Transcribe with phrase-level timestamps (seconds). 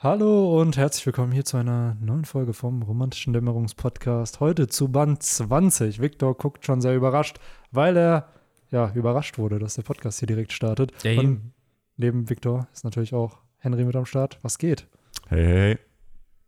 [0.00, 4.38] Hallo und herzlich willkommen hier zu einer neuen Folge vom Romantischen Dämmerungspodcast.
[4.38, 6.00] Heute zu Band 20.
[6.00, 7.40] Viktor guckt schon sehr überrascht,
[7.72, 8.28] weil er
[8.70, 10.92] ja überrascht wurde, dass der Podcast hier direkt startet.
[11.02, 11.52] Ja, und
[11.96, 14.38] neben Viktor ist natürlich auch Henry mit am Start.
[14.42, 14.86] Was geht?
[15.26, 15.78] Hey, hey,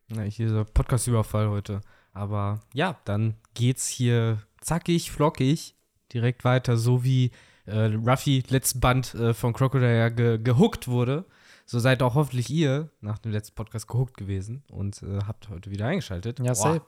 [0.08, 0.16] hey.
[0.16, 1.80] Ja, hier Podcast-Überfall heute.
[2.12, 5.74] Aber ja, dann geht's hier zackig, flockig
[6.12, 7.32] direkt weiter, so wie
[7.66, 11.24] äh, Ruffy letzten Band äh, von Crocodile ja ge gehuckt wurde.
[11.70, 15.70] So seid auch hoffentlich ihr nach dem letzten Podcast gehuckt gewesen und äh, habt heute
[15.70, 16.40] wieder eingeschaltet.
[16.40, 16.54] Ja, Boah.
[16.56, 16.80] safe.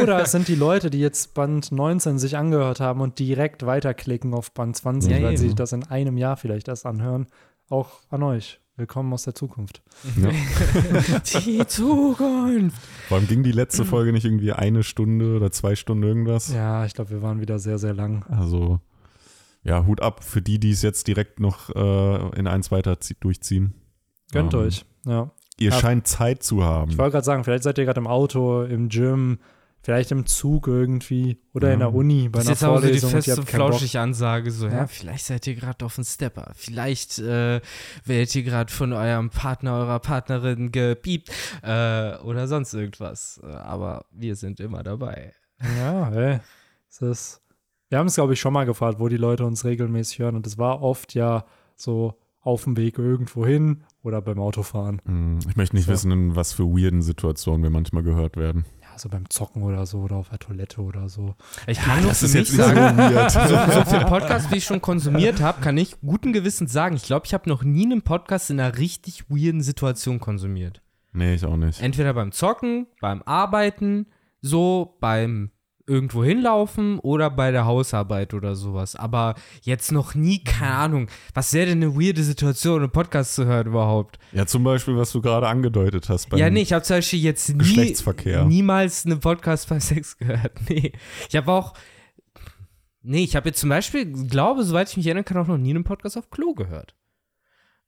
[0.00, 4.32] Oder es sind die Leute, die jetzt Band 19 sich angehört haben und direkt weiterklicken
[4.32, 5.36] auf Band 20, Ja, weil eben.
[5.36, 7.26] sie sich das in einem Jahr vielleicht erst anhören.
[7.68, 8.60] Auch an euch.
[8.76, 9.82] Willkommen aus der Zukunft.
[10.16, 10.30] Ja.
[11.44, 12.78] Die Zukunft.
[13.08, 16.52] Vor allem ging die letzte Folge nicht irgendwie eine Stunde oder zwei Stunden irgendwas.
[16.54, 18.24] Ja, ich glaube, wir waren wieder sehr, sehr lang.
[18.28, 18.78] Also,
[19.64, 23.16] ja, Hut ab für die, die es jetzt direkt noch äh, in eins weiter zie-
[23.18, 23.74] durchziehen.
[24.34, 24.84] Gönnt Ähm, euch.
[25.06, 25.30] Ja.
[25.56, 25.78] Ihr Ja.
[25.78, 26.90] scheint Zeit zu haben.
[26.90, 29.38] Ich wollte gerade sagen, vielleicht seid ihr gerade im Auto, im Gym,
[29.82, 31.86] vielleicht im Zug irgendwie oder in Ja.
[31.86, 34.66] der Uni bei Das einer ist jetzt aber so die Vorlesung feste, flauschige Ansage, so,
[34.66, 34.86] ja, Ja.
[34.88, 37.60] vielleicht seid ihr gerade auf dem Stepper, vielleicht äh,
[38.04, 41.30] werdet ihr gerade von eurem Partner, eurer Partnerin gepiept
[41.62, 43.40] äh, oder sonst irgendwas.
[43.44, 45.32] Äh, aber wir sind immer dabei.
[45.78, 46.40] Ja, ey.
[46.90, 47.42] Es ist,
[47.90, 50.34] wir haben es, glaube ich, schon mal gefragt, wo die Leute uns regelmäßig hören.
[50.34, 51.44] Und es war oft ja
[51.76, 55.02] so auf dem Weg irgendwo hin oder beim Autofahren.
[55.04, 55.92] Hm, Ich möchte nicht So.
[55.92, 58.64] wissen, in was für weirden Situationen wir manchmal gehört werden.
[58.82, 61.34] Ja, so beim Zocken oder so oder auf der Toilette oder so.
[61.66, 64.52] Ich kann nur das für ist mich jetzt nicht so sagen, so, so viel Podcast,
[64.52, 67.64] wie ich schon konsumiert habe, kann ich guten Gewissens sagen, ich glaube, ich habe noch
[67.64, 70.80] nie einen Podcast in einer richtig weirden Situation konsumiert.
[71.12, 71.80] Nee, ich auch nicht.
[71.80, 74.06] Entweder beim Zocken, beim Arbeiten,
[74.40, 75.50] so beim
[75.86, 78.96] irgendwo hinlaufen oder bei der Hausarbeit oder sowas.
[78.96, 83.44] Aber jetzt noch nie, keine Ahnung, was wäre denn eine weirde Situation, einen Podcast zu
[83.44, 84.18] hören überhaupt?
[84.32, 86.32] Ja, zum Beispiel, was du gerade angedeutet hast.
[86.32, 88.44] Ja, nee, ich habe zum Beispiel jetzt nie, Geschlechtsverkehr.
[88.44, 90.52] niemals einen Podcast bei Sex gehört.
[90.68, 90.92] Nee.
[91.28, 91.74] Ich habe auch.
[93.02, 95.70] Nee, ich habe jetzt zum Beispiel, glaube, soweit ich mich erinnern kann, auch noch nie
[95.70, 96.94] einen Podcast auf Klo gehört.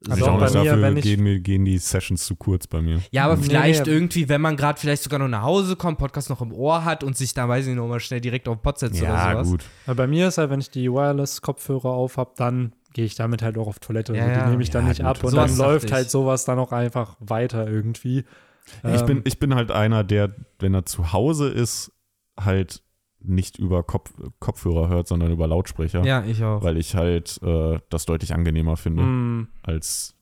[0.09, 2.27] Also ich auch auch bei nicht, mir, dafür wenn ich- gehen, mir, gehen die Sessions
[2.27, 3.01] zu kurz bei mir.
[3.13, 3.93] Ja, aber Nee, vielleicht nee.
[3.93, 7.03] irgendwie, wenn man gerade vielleicht sogar noch nach Hause kommt, Podcast noch im Ohr hat
[7.03, 9.33] und sich da, weiß ich nicht, nochmal schnell direkt auf den Pod setzt oder Ja,
[9.33, 9.49] sowas.
[9.49, 9.65] gut.
[9.87, 13.43] Weil bei mir ist halt, wenn ich die Wireless-Kopfhörer auf habe, dann gehe ich damit
[13.43, 14.15] halt auch auf Toilette.
[14.15, 14.51] Ja, also die ja.
[14.51, 15.07] nehme ich dann Ja, nicht gut.
[15.07, 15.93] ab und Sowas dann läuft ich.
[15.93, 18.25] halt sowas dann auch einfach weiter irgendwie.
[18.85, 21.93] Ich, Ähm, bin, ich bin halt einer, der, wenn er zu Hause ist,
[22.39, 22.83] halt
[23.29, 26.05] nicht über Kopf, Kopfhörer hört, sondern über Lautsprecher.
[26.05, 26.63] Ja, ich auch.
[26.63, 30.15] Weil ich halt äh, das deutlich angenehmer finde, mm, als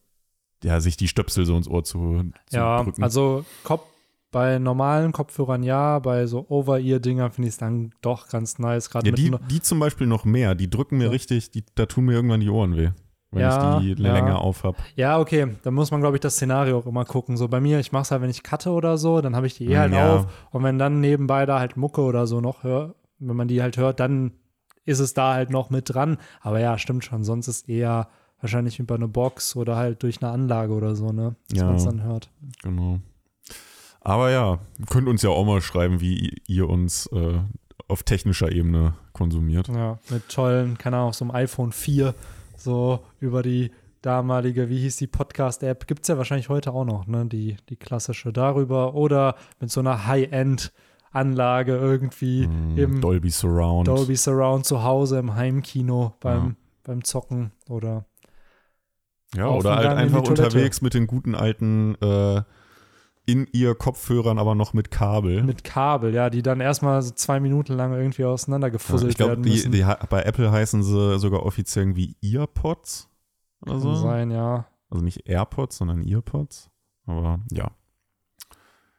[0.62, 3.02] ja, sich die Stöpsel so ins Ohr zu, zu Ja, drücken.
[3.02, 3.82] also Kopf,
[4.30, 8.90] bei normalen Kopfhörern ja, bei so Over-Ear-Dinger finde ich es dann doch ganz nice.
[8.90, 11.10] Gerade ja, die, die zum Beispiel noch mehr, die drücken mir Ja.
[11.10, 12.90] richtig, die, da tun mir irgendwann die Ohren weh,
[13.34, 14.12] wenn Ja, ich die ja.
[14.12, 14.76] länger auf habe.
[14.96, 17.36] ja, okay, da muss man, glaube ich, das Szenario auch immer gucken.
[17.36, 19.56] So bei mir, ich mache es halt, wenn ich cutte oder so, dann habe ich
[19.56, 20.14] die eh halt Ja.
[20.16, 20.26] auf.
[20.50, 23.76] Und wenn dann nebenbei da halt Mucke oder so noch hört, wenn man die halt
[23.76, 24.32] hört, dann
[24.84, 26.18] ist es da halt noch mit dran.
[26.40, 28.08] Aber ja, stimmt schon, sonst ist eher
[28.40, 31.36] wahrscheinlich über eine Box oder halt durch eine Anlage oder so, ne?
[31.48, 31.66] Dass Ja.
[31.66, 32.30] man es dann hört.
[32.62, 33.00] Genau.
[34.00, 34.58] Aber ja,
[34.90, 37.38] könnt uns ja auch mal schreiben, wie ihr uns äh,
[37.88, 39.68] auf technischer Ebene konsumiert.
[39.68, 42.14] Ja, mit tollen, keine Ahnung, so einem iPhone 4,
[42.64, 43.70] so über die
[44.02, 47.76] damalige, wie hieß die Podcast-App, gibt es ja wahrscheinlich heute auch noch, ne, die, die
[47.76, 53.88] klassische darüber oder mit so einer High-End-Anlage irgendwie Mm, im Dolby Surround.
[53.88, 56.54] Dolby Surround zu Hause im Heimkino beim, Ja.
[56.82, 58.04] beim Zocken oder
[59.34, 62.42] Ja, oder halt einfach unterwegs mit den guten alten äh,
[63.26, 65.42] in ihr Kopfhörern, aber noch mit Kabel.
[65.44, 69.30] mit Kabel, ja, die dann erstmal so zwei Minuten lang irgendwie ja, auseinandergefusselt ich glaube,
[69.32, 69.72] werden die, müssen.
[69.72, 73.08] die, bei Apple heißen sie sogar offiziell irgendwie Earpods
[73.62, 73.94] oder Kann so.
[73.94, 74.66] sein, ja.
[74.90, 76.70] Also nicht AirPods, sondern Earpods.
[77.06, 77.70] Aber ja.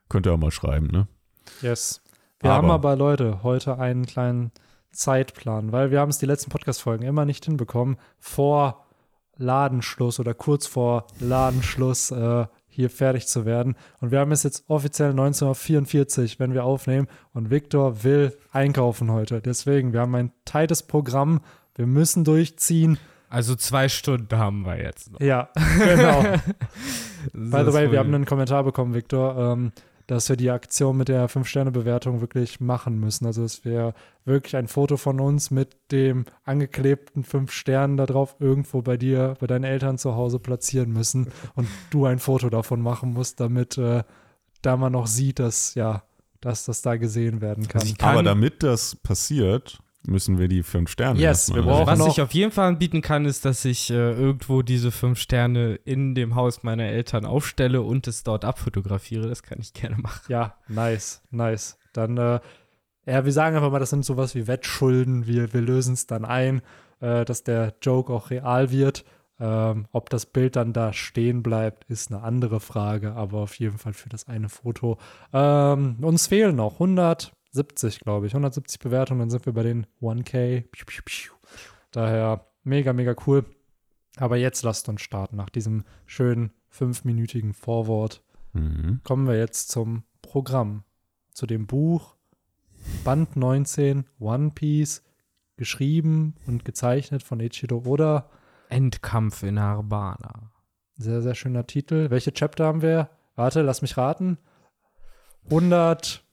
[0.10, 1.08] Könnt ihr auch mal schreiben, ne?
[1.62, 2.02] Yes.
[2.40, 4.52] Wir Aber- haben aber, Leute, heute einen kleinen
[4.92, 8.86] Zeitplan, weil wir haben es die letzten Podcast-Folgen immer nicht hinbekommen, vor
[9.38, 13.76] Ladenschluss oder kurz vor Ladenschluss äh, hier fertig zu werden.
[14.02, 17.08] Und wir haben es jetzt offiziell 1944, wenn wir aufnehmen.
[17.34, 19.42] Und Viktor will einkaufen heute.
[19.42, 21.42] Deswegen, wir haben ein tightes Programm.
[21.76, 22.98] Wir müssen durchziehen.
[23.30, 25.20] Also zwei Stunden haben wir jetzt noch.
[25.20, 25.50] Ja,
[25.80, 26.22] genau.
[27.34, 29.72] By the way, wir haben einen Kommentar bekommen, Victor, ähm,
[30.08, 33.26] dass wir die Aktion mit der 5-Sterne-Bewertung wirklich machen müssen.
[33.26, 33.94] Also, dass wir
[34.24, 39.36] wirklich ein Foto von uns mit dem angeklebten 5 Sternen da drauf irgendwo bei dir,
[39.40, 43.78] bei deinen Eltern zu Hause platzieren müssen und du ein Foto davon machen musst, damit
[43.78, 44.04] äh,
[44.62, 46.04] da man noch sieht, dass, ja,
[46.42, 47.82] dass das da gesehen werden kann.
[47.84, 52.00] Ich kann- Aber damit das passiert, müssen wir die fünf Sterne Yes, wir brauchen- Was
[52.00, 55.76] noch- ich auf jeden Fall anbieten kann, ist, dass ich äh, irgendwo diese fünf Sterne
[55.86, 59.28] in dem Haus meiner Eltern aufstelle und es dort abfotografiere.
[59.28, 60.22] Das kann ich gerne machen.
[60.28, 61.78] Ja, nice, nice.
[61.94, 62.40] Dann, äh,
[63.06, 65.28] ja, wir sagen einfach mal, das sind sowas wie Wettschulden.
[65.28, 66.62] Wir, wir lösen es dann ein,
[67.00, 69.06] äh, dass der Joke auch real wird.
[69.38, 73.78] Ähm, ob das Bild dann da stehen bleibt, ist eine andere Frage, aber auf jeden
[73.78, 74.98] Fall für das eine Foto.
[75.34, 76.80] Ähm, uns fehlen noch
[77.56, 80.62] 170, glaube ich, 170 Bewertungen, dann sind wir bei den 1K.
[80.72, 81.34] Piu, piu, piu.
[81.92, 83.46] Daher mega, mega cool.
[84.18, 85.38] Aber jetzt lasst uns starten.
[85.38, 88.22] Nach diesem schönen fünfminütigen Vorwort
[88.54, 89.02] Mhm.
[89.04, 90.86] kommen wir jetzt zum Programm,
[91.34, 92.16] zu dem Buch
[93.04, 95.04] Band 19 One Piece,
[95.58, 98.30] geschrieben und gezeichnet von Ichiro Oda.
[98.70, 100.52] Endkampf in Arbana.
[100.98, 102.10] Sehr, sehr schöner Titel.
[102.10, 103.10] Welche Chapter haben wir?
[103.36, 104.38] Warte, lass mich raten.
[105.50, 106.25] 100,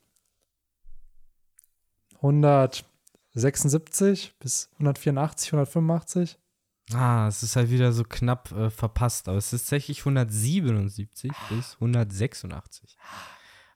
[2.23, 6.39] 176 bis 184, 185.
[6.95, 11.75] Ah, es ist halt wieder so knapp äh, verpasst, aber es ist tatsächlich 177 bis
[11.75, 12.97] 186.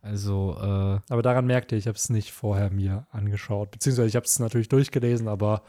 [0.02, 3.70] Also, äh, Aber daran merkte ich, ich habe es nicht vorher mir angeschaut.
[3.70, 5.62] Beziehungsweise ich habe es natürlich durchgelesen, aber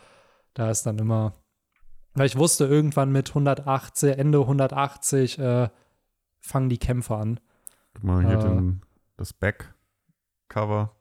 [0.53, 1.33] da ist dann immer,
[2.13, 5.69] weil ich wusste, irgendwann mit 180, Ende 180 äh,
[6.39, 7.39] fangen die Kämpfe an.
[7.93, 8.43] Guck mal hier Äh.
[8.43, 8.81] den,
[9.15, 10.95] das Backcover.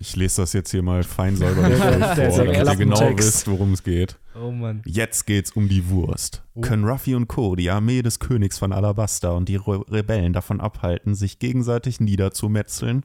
[0.00, 3.82] Ich lese das jetzt hier mal fein säuberlich vor, damit ihr genau wisst, worum es
[3.82, 4.16] geht.
[4.40, 4.82] oh Mann.
[4.86, 6.42] Jetzt geht's um die Wurst.
[6.54, 6.60] Oh.
[6.60, 7.56] Können Ruffy und Co.
[7.56, 13.04] die Armee des Königs von Alabasta und die Re Rebellen davon abhalten, sich gegenseitig niederzumetzeln?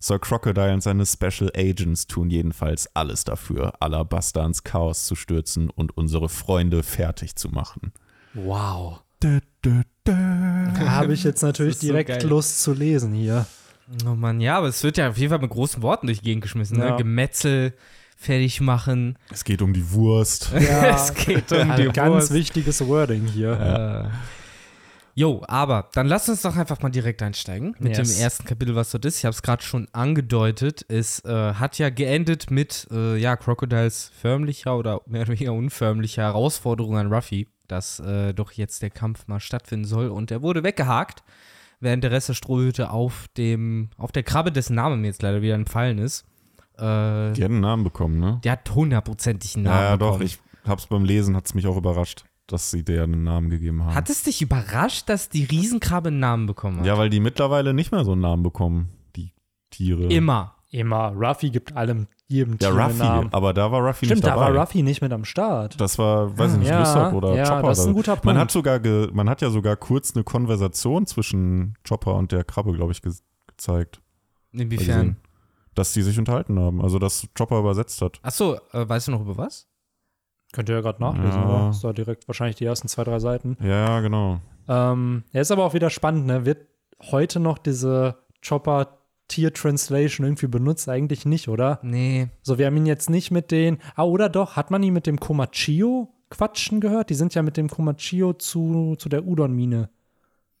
[0.00, 5.70] Sir Crocodile und seine Special Agents tun jedenfalls alles dafür, Alabasta ins Chaos zu stürzen
[5.70, 7.92] und unsere Freunde fertig zu machen.
[8.34, 9.00] Wow.
[9.22, 10.12] Dö, dö, dö.
[10.74, 12.26] Da habe ich jetzt natürlich so direkt geil.
[12.26, 13.46] Lust zu lesen hier.
[14.06, 16.24] Oh Mann, ja, aber es wird ja auf jeden Fall mit großen Worten durch die
[16.24, 16.78] Gegend geschmissen.
[16.78, 16.86] Ne?
[16.86, 16.96] Ja.
[16.96, 17.74] Gemetzel,
[18.16, 19.18] fertig machen.
[19.30, 20.50] Es geht um die Wurst.
[20.54, 22.32] es geht um die Ein ganz Wurst.
[22.32, 24.10] wichtiges Wording hier.
[24.12, 24.16] Äh,
[25.14, 28.14] Jo, aber dann lass uns doch einfach mal direkt einsteigen mit Yes.
[28.16, 29.18] dem ersten Kapitel, was dort ist.
[29.18, 30.86] Ich habe es gerade schon angedeutet.
[30.88, 36.22] Es äh, hat ja geendet mit äh, ja, Crocodiles förmlicher oder mehr oder weniger unförmlicher
[36.22, 40.08] Herausforderung an Ruffy, dass äh, doch jetzt der Kampf mal stattfinden soll.
[40.08, 41.22] Und er wurde weggehakt,
[41.82, 45.42] während der Rest der Strohhüte auf dem, auf der Krabbe, dessen Name mir jetzt leider
[45.42, 46.24] wieder entfallen ist.
[46.78, 48.40] Äh, Die hat einen Namen bekommen, ne?
[48.44, 50.12] der hat hundertprozentig einen Namen Ja, ja, doch.
[50.18, 50.24] bekommen.
[50.26, 53.94] Ich hab's beim Lesen, hat's mich auch überrascht, dass sie der einen Namen gegeben haben.
[53.94, 56.86] Hat es dich überrascht, dass die Riesenkrabbe einen Namen bekommen hat?
[56.86, 59.32] ja, weil die mittlerweile nicht mehr so einen Namen bekommen, die
[59.70, 60.04] Tiere.
[60.06, 60.54] Immer.
[60.70, 61.08] Immer.
[61.14, 63.28] Ruffy gibt allem jedem Ja, einen Ruffy, Namen.
[63.32, 64.52] aber da war Ruffy Stimmt, nicht da dabei.
[64.54, 65.80] war Ruffy nicht mit am Start.
[65.80, 67.68] Das war, weiß ich nicht, Ja, Lysop oder ja, Chopper.
[67.68, 68.24] das ist ein oder- guter Punkt.
[68.24, 72.42] Man hat sogar, ge, man hat ja sogar kurz eine Konversation zwischen Chopper und der
[72.44, 73.12] Krabbe, glaube ich, ge
[73.46, 74.00] gezeigt.
[74.52, 74.86] Inwiefern?
[74.86, 75.16] gesehen.
[75.74, 78.18] Dass die sich unterhalten haben, also dass Chopper übersetzt hat.
[78.22, 79.68] Achso, äh, weißt du noch über was?
[80.52, 81.46] Könnt ihr ja gerade nachlesen, Ja.
[81.46, 83.56] aber ist da direkt wahrscheinlich die ersten zwei, drei Seiten.
[83.60, 84.40] Ja, ja, genau.
[84.68, 86.44] Ähm, ja, ist aber auch wieder spannend, ne?
[86.44, 86.66] Wird
[87.10, 90.88] heute noch diese Chopper Tier Translation irgendwie benutzt?
[90.88, 91.78] Eigentlich nicht, oder?
[91.82, 92.28] Nee.
[92.42, 93.78] So, wir haben ihn jetzt nicht mit den.
[93.94, 97.10] Ah, oder doch, hat man ihn mit dem Komachio quatschen gehört?
[97.10, 99.88] Die sind ja mit dem Komachio zu, zu der Udon-Mine.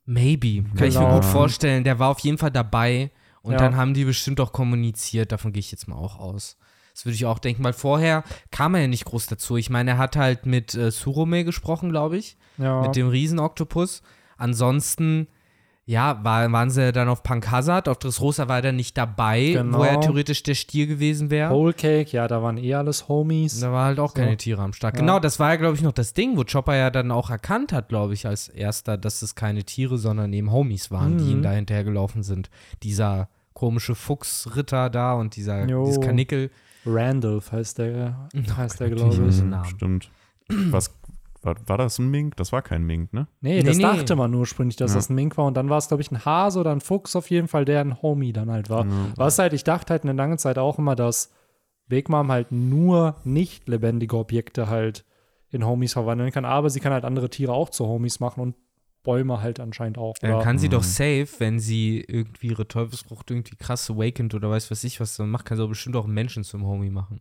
[0.04, 0.64] Maybe.
[0.76, 1.14] Kann ich mir Genau.
[1.16, 1.84] gut vorstellen.
[1.84, 3.10] Der war auf jeden Fall dabei
[3.42, 3.58] und Ja.
[3.58, 5.32] dann haben die bestimmt auch kommuniziert.
[5.32, 6.56] Davon gehe ich jetzt mal auch aus.
[6.94, 9.56] Das würde ich auch denken, weil vorher kam er ja nicht groß dazu.
[9.56, 12.36] Ich meine, er hat halt mit äh, Surome gesprochen, glaube ich.
[12.58, 12.82] Ja.
[12.82, 14.02] Mit dem Riesenoktopus.
[14.36, 15.28] Ansonsten,
[15.84, 17.88] ja, war, waren sie dann auf Punk Hazard.
[17.88, 19.78] Auf Dressrosa war er dann nicht dabei, Genau.
[19.78, 21.50] wo er theoretisch der Stier gewesen wäre.
[21.52, 23.58] Whole Cake, ja, da waren eh alles Homies.
[23.60, 24.36] Da war halt auch keine So.
[24.36, 24.94] Tiere am Start.
[24.94, 25.00] Ja.
[25.00, 27.72] Genau, das war ja, glaube ich, noch das Ding, wo Chopper ja dann auch erkannt
[27.72, 31.30] hat, glaube ich, als erster, dass es keine Tiere, sondern eben Homies waren, die Mhm.
[31.30, 32.48] ihm da hinterhergelaufen sind.
[32.84, 35.84] Dieser komische Fuchsritter da und dieser Jo.
[35.86, 36.50] dieses Kanickel.
[36.86, 39.14] Randolph heißt der, heißt der natürlich.
[39.16, 39.42] glaube ich.
[39.42, 39.64] Mhm, Namen.
[39.66, 40.10] Stimmt.
[40.48, 40.94] Was,
[41.44, 42.36] war, war das ein Mink?
[42.36, 43.26] Das war kein Mink, ne?
[43.40, 43.82] Nee, Nee, das nee.
[43.82, 44.96] dachte man ursprünglich, dass Ja.
[44.96, 45.46] das ein Mink war.
[45.46, 47.80] Und dann war es, glaube ich, ein Hase oder ein Fuchs auf jeden Fall, der
[47.80, 48.84] ein Homie dann halt war.
[48.86, 48.92] Ja.
[49.16, 51.32] Was halt, ich dachte halt eine lange Zeit auch immer, dass
[51.88, 55.04] Big Mom halt nur nicht lebendige Objekte halt
[55.50, 56.44] in Homies verwandeln kann.
[56.44, 58.54] Aber sie kann halt andere Tiere auch zu Homies machen und
[59.02, 60.14] Bäume halt anscheinend auch.
[60.20, 60.86] Dann kann sie doch Mhm.
[60.86, 65.28] safe, wenn sie irgendwie ihre Teufelsfrucht irgendwie krass awakened oder weiß was ich was dann
[65.28, 67.20] macht, kann sie auch bestimmt auch einen Menschen zum Homie machen.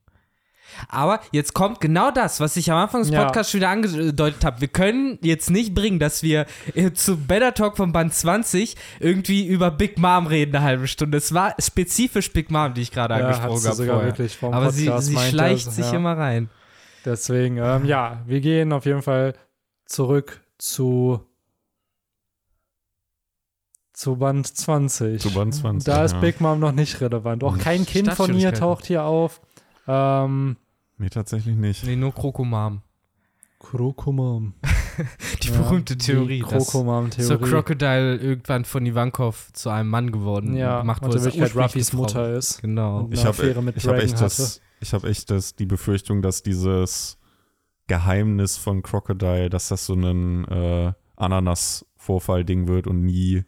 [0.87, 3.23] Aber jetzt kommt genau das, was ich am Anfang des Ja.
[3.25, 4.61] Podcasts schon wieder angedeutet habe.
[4.61, 9.45] Wir können jetzt nicht bringen, dass wir äh, zu Better Talk von Band 20 irgendwie
[9.45, 11.17] über Big Mom reden eine halbe Stunde.
[11.17, 14.11] Es war spezifisch Big Mom, die ich gerade ja, angesprochen sie habe sogar vorher.
[14.11, 15.97] wirklich vom Aber sie, Podcast sie meinte, schleicht also, sich ja.
[15.97, 16.49] immer rein.
[17.03, 19.33] Deswegen, ähm, ja, wir gehen auf jeden Fall
[19.85, 21.19] zurück zu
[23.93, 25.21] zu Band 20.
[25.21, 26.19] Zu Band 20, Da ist ja.
[26.21, 27.43] Big Mom noch nicht relevant.
[27.43, 28.59] Auch kein Kind von ihr Startschwierigkeiten.
[28.59, 29.41] taucht hier auf.
[29.91, 30.57] Ähm,
[30.97, 31.83] Nee, tatsächlich nicht.
[31.85, 32.81] Nee, nur Krokomam.
[33.59, 34.53] Krokomam.
[35.43, 37.49] Die Ja, berühmte Theorie, Die dass so Krokomam-Theorie.
[37.49, 41.17] Crocodile irgendwann von Ivankov zu einem Mann geworden ja, gemacht wurde.
[41.17, 42.61] er Wirklichkeit ursprünglich Ruffys Mutter ist.
[42.61, 42.99] Genau.
[43.01, 47.17] Und- Ich habe hab echt, das, ich hab echt das, die Befürchtung, dass dieses
[47.87, 53.43] Geheimnis von Crocodile, dass das so ein äh, Ananas-Vorfall-Ding wird und nie,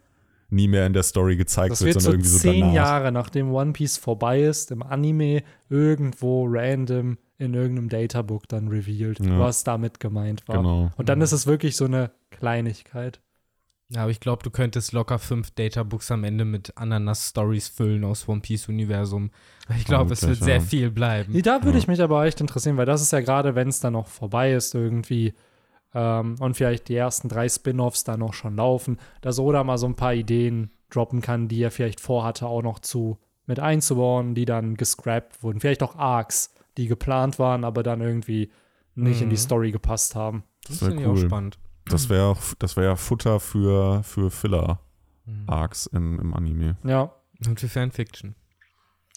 [0.54, 2.74] nie mehr in der Story gezeigt Das wird, wird so sondern irgendwie so zehn danach.
[2.74, 9.18] Jahre nachdem One Piece vorbei ist, im Anime irgendwo random in irgendeinem Databook dann revealed,
[9.20, 9.38] Ja.
[9.38, 10.56] was damit gemeint war.
[10.58, 10.90] Genau.
[10.96, 13.20] Und dann ist es wirklich so eine Kleinigkeit.
[13.90, 18.26] Ja, aber ich glaube, du könntest locker fünf Databooks am Ende mit Ananas-Stories füllen aus
[18.28, 19.30] One Piece-Universum.
[19.76, 20.60] Ich glaube, es wird sehr ja.
[20.60, 21.32] viel bleiben.
[21.32, 21.78] Nee, da würde Ja.
[21.78, 24.52] ich mich aber echt interessieren, weil das ist ja gerade, wenn es dann noch vorbei
[24.54, 25.34] ist irgendwie
[25.94, 29.86] ähm, und vielleicht die ersten drei Spin-offs da noch schon laufen, dass Oda mal so
[29.86, 34.44] ein paar Ideen droppen kann, die er vielleicht vorhatte, auch noch zu mit einzubauen, die
[34.46, 35.60] dann gescrapped wurden.
[35.60, 38.50] Vielleicht auch Arcs, die geplant waren, aber dann irgendwie
[38.94, 39.40] nicht in die Mhm.
[39.40, 40.44] Story gepasst haben.
[40.66, 41.26] Das wär finde ich auch cool.
[41.26, 41.58] spannend.
[41.86, 44.30] Das wäre das wär Futter für, für Mhm.
[44.30, 46.76] Filler-Arcs in, im Anime.
[46.84, 47.12] Ja.
[47.46, 48.34] Und für Fanfiction.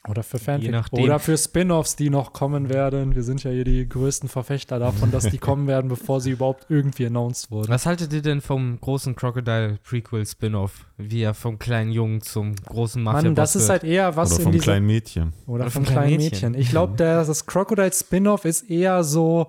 [0.10, 0.74] Oder für Fanfic.
[0.92, 3.16] Oder für Spin-offs, die noch kommen werden.
[3.16, 6.68] Wir sind ja hier die größten Verfechter davon, dass die kommen werden, bevor sie überhaupt
[6.70, 7.70] irgendwie announced wurden.
[7.70, 10.86] Was haltet ihr denn vom großen Crocodile Prequel Spin-off?
[10.98, 14.40] Wie er vom kleinen Jungen zum großen mafia Mann, das ist halt eher was Oder
[14.40, 15.34] in vom dieser kleinen Mädchen.
[15.46, 16.54] Oder vom kleinen Mädchen.
[16.54, 19.48] Ich glaube, das Crocodile Spin-off ist eher so,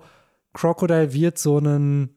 [0.53, 2.15] Crocodile wird so ein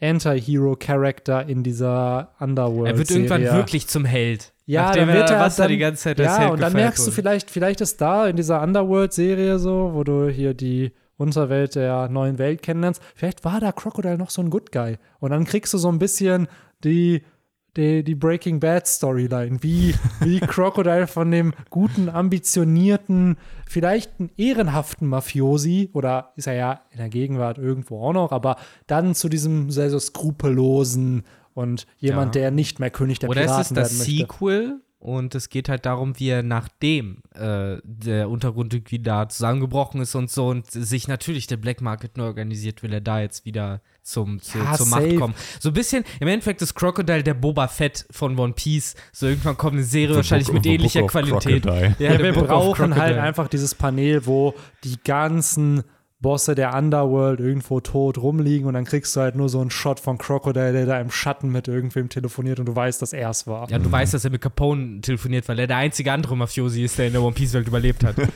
[0.00, 2.92] Anti-Hero-Charakter in dieser Underworld.
[2.92, 4.53] Er wird irgendwann wirklich zum Held.
[4.66, 7.00] Ja, Nachdem dann wird er was er dann- die ganze Zeit Ja, und dann merkst
[7.00, 7.12] du wurde.
[7.16, 12.38] vielleicht, vielleicht ist da in dieser Underworld-Serie so, wo du hier die Unterwelt der neuen
[12.38, 14.96] Welt kennenlernst, vielleicht war da Crocodile noch so ein Good Guy.
[15.20, 16.48] Und dann kriegst du so ein bisschen
[16.82, 17.22] die,
[17.76, 23.36] die, die Breaking Bad Storyline, wie, wie Crocodile von dem guten, ambitionierten,
[23.68, 28.56] vielleicht einen ehrenhaften Mafiosi, oder ist er ja in der Gegenwart irgendwo auch noch, aber
[28.86, 32.42] dann zu diesem sehr so skrupellosen und jemand, Ja.
[32.42, 34.12] der nicht mehr König der Oder es Piraten ist das werden möchte.
[34.22, 40.00] Sequel und es geht halt darum, wie er nachdem äh, der Untergrund irgendwie da zusammengebrochen
[40.00, 43.44] ist und so und sich natürlich der Black Market neu organisiert, will er da jetzt
[43.44, 45.06] wieder zum, zu, Ja, zur safe.
[45.08, 45.34] Macht kommen.
[45.60, 48.94] So ein bisschen, im Endeffekt ist Crocodile der Boba Fett von One Piece.
[49.12, 51.66] So irgendwann kommt eine Serie wahrscheinlich Book- mit The ähnlicher Qualität.
[51.66, 55.82] Ja, der wir brauchen halt einfach dieses Panel, wo die ganzen
[56.24, 60.00] Bosse der Underworld irgendwo tot rumliegen und dann kriegst du halt nur so einen Shot
[60.00, 63.46] von Crocodile, der da im Schatten mit irgendwem telefoniert und du weißt, dass er es
[63.46, 63.70] war.
[63.70, 66.98] Ja, du weißt, dass er mit Capone telefoniert, weil er der einzige andere Mafiosi ist,
[66.98, 68.16] der in der One Piece Welt überlebt hat.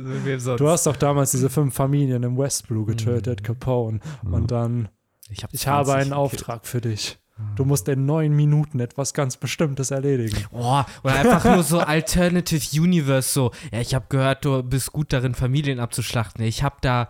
[0.00, 4.00] Du hast doch damals diese fünf Familien im West Blue getötet, Capone.
[4.24, 4.88] Und dann,
[5.28, 6.18] ich, hab ich habe 20 einen gekillt.
[6.18, 7.19] Auftrag für dich.
[7.56, 10.46] Du musst in neun Minuten etwas ganz Bestimmtes erledigen.
[10.50, 15.12] Boah, oder einfach nur so Alternative Universe, so, ja, ich habe gehört, du bist gut
[15.12, 16.44] darin, Familien abzuschlachten.
[16.44, 17.08] Ich habe da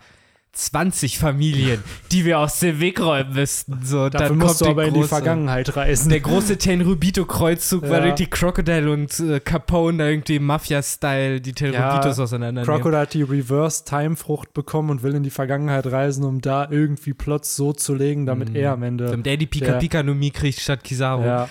[0.53, 1.81] 20 Familien,
[2.11, 3.79] die wir aus dem Weg räumen müssten.
[3.83, 6.09] So, Dafür dann musst du kommt aber der in die große, Vergangenheit reisen.
[6.09, 8.05] Der große Tenrubito-Kreuzzug, weil Ja.
[8.07, 12.65] irgendwie Crocodile und äh, Capone da irgendwie Mafia-Style die Tenrubitos Ja, auseinandernehmen.
[12.65, 17.55] Crocodile hat die Reverse-Time-Frucht bekommen und will in die Vergangenheit reisen, um da irgendwie Plots
[17.55, 18.55] so zu legen, damit Mhm.
[18.57, 19.05] er am Ende.
[19.09, 21.23] Damit er die Pika-Pika-Nomie kriegt statt Kizaru.
[21.23, 21.47] Ja.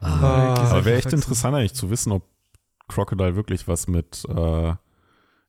[0.00, 2.22] Ah, Aber wäre echt interessant eigentlich zu wissen, ob
[2.88, 4.74] Crocodile wirklich was mit äh,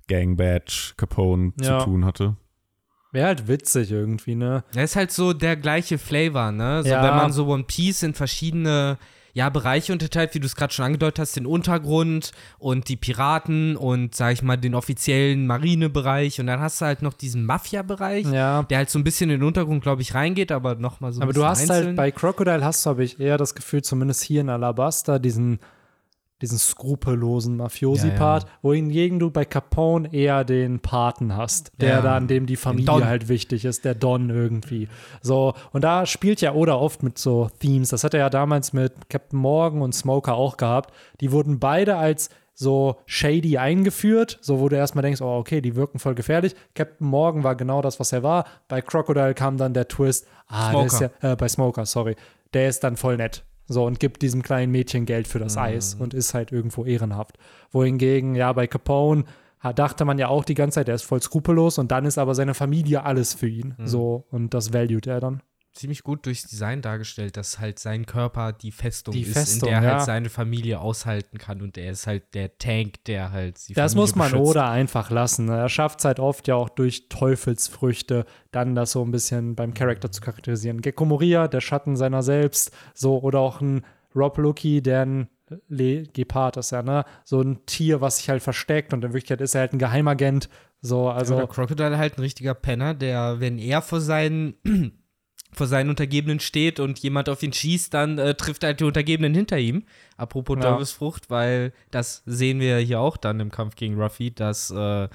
[0.07, 1.79] Gang Badge Capone Ja.
[1.79, 2.35] zu tun hatte.
[3.11, 4.63] Wäre halt witzig irgendwie, ne?
[4.73, 6.83] Das ist halt so der gleiche Flavor, ne?
[6.83, 7.03] So, Ja.
[7.03, 8.97] wenn man so One Piece in verschiedene
[9.33, 13.75] ja, Bereiche unterteilt, wie du es gerade schon angedeutet hast, den Untergrund und die Piraten
[13.77, 18.25] und, sag ich mal, den offiziellen Marinebereich und dann hast du halt noch diesen Mafia-Bereich,
[18.25, 18.63] Ja.
[18.63, 21.23] der halt so ein bisschen in den Untergrund, glaube ich, reingeht, aber nochmal so ein
[21.23, 21.87] Aber du bisschen hast einzeln.
[21.87, 25.59] halt bei Crocodile hast du, habe ich eher das Gefühl, zumindest hier in Alabasta, diesen,
[26.41, 32.01] diesen skrupellosen Mafiosi-Part, wohingegen du bei Capone eher den Paten hast, der Ja.
[32.01, 34.87] da, an dem die Familie halt wichtig ist, der Don irgendwie.
[35.21, 37.89] So, und da spielt ja Oda oft mit so Themes.
[37.89, 40.93] Das hat er ja damals mit Captain Morgan und Smoker auch gehabt.
[41.19, 45.75] Die wurden beide als so shady eingeführt, so wo du erstmal denkst, oh, okay, die
[45.75, 46.55] wirken voll gefährlich.
[46.75, 48.45] Captain Morgan war genau das, was er war.
[48.67, 51.31] Bei Crocodile kam dann der Twist, ah, der ist ja, Smoker.
[51.31, 52.15] äh, bei Smoker, sorry,
[52.53, 53.43] der ist dann voll nett.
[53.71, 57.37] So, und gibt diesem kleinen Mädchen Geld für das Eis und ist halt irgendwo ehrenhaft.
[57.71, 59.25] Wohingegen, ja, bei Capone
[59.75, 62.33] dachte man ja auch die ganze Zeit, er ist voll skrupellos und dann ist aber
[62.33, 63.75] seine Familie alles für ihn.
[63.83, 65.43] So, und das valued er dann.
[65.73, 69.75] Ziemlich gut durchs Design dargestellt, dass halt sein Körper die Festung Die ist, Festung, in
[69.75, 69.95] der ja.
[69.97, 73.93] halt seine Familie aushalten kann und er ist halt der Tank, der halt die Das
[73.93, 74.49] Familie muss man beschützt.
[74.49, 75.45] Oda einfach lassen.
[75.45, 75.57] ne?
[75.57, 79.73] Er schafft es halt oft ja auch durch Teufelsfrüchte, dann das so ein bisschen beim
[79.73, 80.81] Charakter zu charakterisieren.
[80.81, 83.85] Gekko Moria, der Schatten seiner selbst, so, oder auch ein
[84.15, 85.29] Rob Lucky, der ein
[85.67, 87.05] Le Gepard ist ja, ne?
[87.23, 90.49] So ein Tier, was sich halt versteckt und in Wirklichkeit ist er halt ein Geheimagent,
[90.81, 91.35] So, also.
[91.35, 94.55] Oder Crocodile halt ein richtiger Penner, der, wenn er vor seinen
[95.51, 99.33] vor seinen Untergebenen steht und jemand auf ihn schießt, dann äh, trifft halt die Untergebenen
[99.33, 99.83] hinter ihm.
[100.17, 100.71] Apropos Ja.
[100.71, 105.09] Teufelsfrucht, weil das sehen wir hier auch dann im Kampf gegen Ruffy, dass äh, da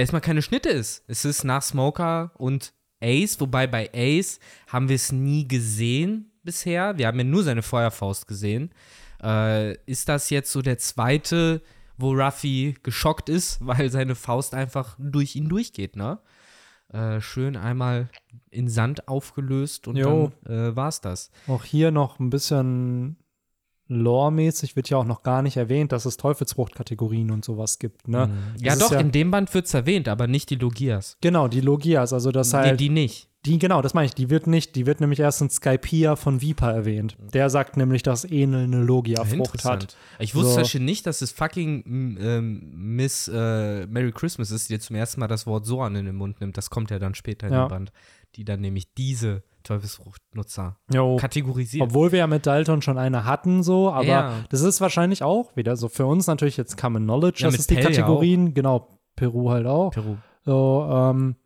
[0.00, 1.04] erstmal keine Schnitte ist.
[1.08, 6.96] Es ist nach Smoker und Ace, wobei bei Ace haben wir es nie gesehen bisher.
[6.96, 8.70] Wir haben ja nur seine Feuerfaust gesehen.
[9.22, 11.60] Äh, ist das jetzt so der zweite,
[11.98, 16.18] wo Ruffy geschockt ist, weil seine Faust einfach durch ihn durchgeht, ne?
[16.92, 18.08] Äh, schön einmal
[18.50, 20.30] in Sand aufgelöst und Jo.
[20.44, 21.30] dann äh, war's das.
[21.48, 23.16] Auch hier noch ein bisschen
[23.88, 28.08] lore-mäßig wird ja auch noch gar nicht erwähnt, dass es Teufelsfrucht-Kategorien und sowas gibt.
[28.08, 28.30] Ne?
[28.60, 31.16] Ja, Das ist doch, in dem Band wird's erwähnt, aber nicht die Logias.
[31.20, 33.28] Genau, die Logias, also das Nee, halt, die nicht.
[33.46, 36.40] Die, genau, das meine ich, die wird nicht, die wird nämlich erst in Skypia von
[36.42, 37.16] Viper erwähnt.
[37.32, 39.96] Der sagt nämlich, dass Enel eine Logia-Frucht hat.
[40.18, 40.56] Ich wusste So.
[40.58, 45.20] Beispiel nicht, dass es fucking m, ähm, Miss äh, Merry Christmas ist, die zum ersten
[45.20, 46.56] Mal das Wort Soran in den Mund nimmt.
[46.56, 47.66] Das kommt ja dann später in Ja.
[47.66, 47.92] dem Band.
[48.34, 51.16] Die dann nämlich diese Teufelsfruchtnutzer Jo.
[51.16, 51.82] kategorisiert.
[51.82, 54.32] Obwohl wir ja mit Dalton schon eine hatten, so, aber Ja.
[54.50, 55.88] das ist wahrscheinlich auch wieder so.
[55.88, 59.66] Für uns natürlich jetzt Common Knowledge, Ja, das ist die Pell Kategorien, genau, Peru halt
[59.66, 59.90] auch.
[59.92, 60.16] Peru.
[60.44, 61.36] So, ähm,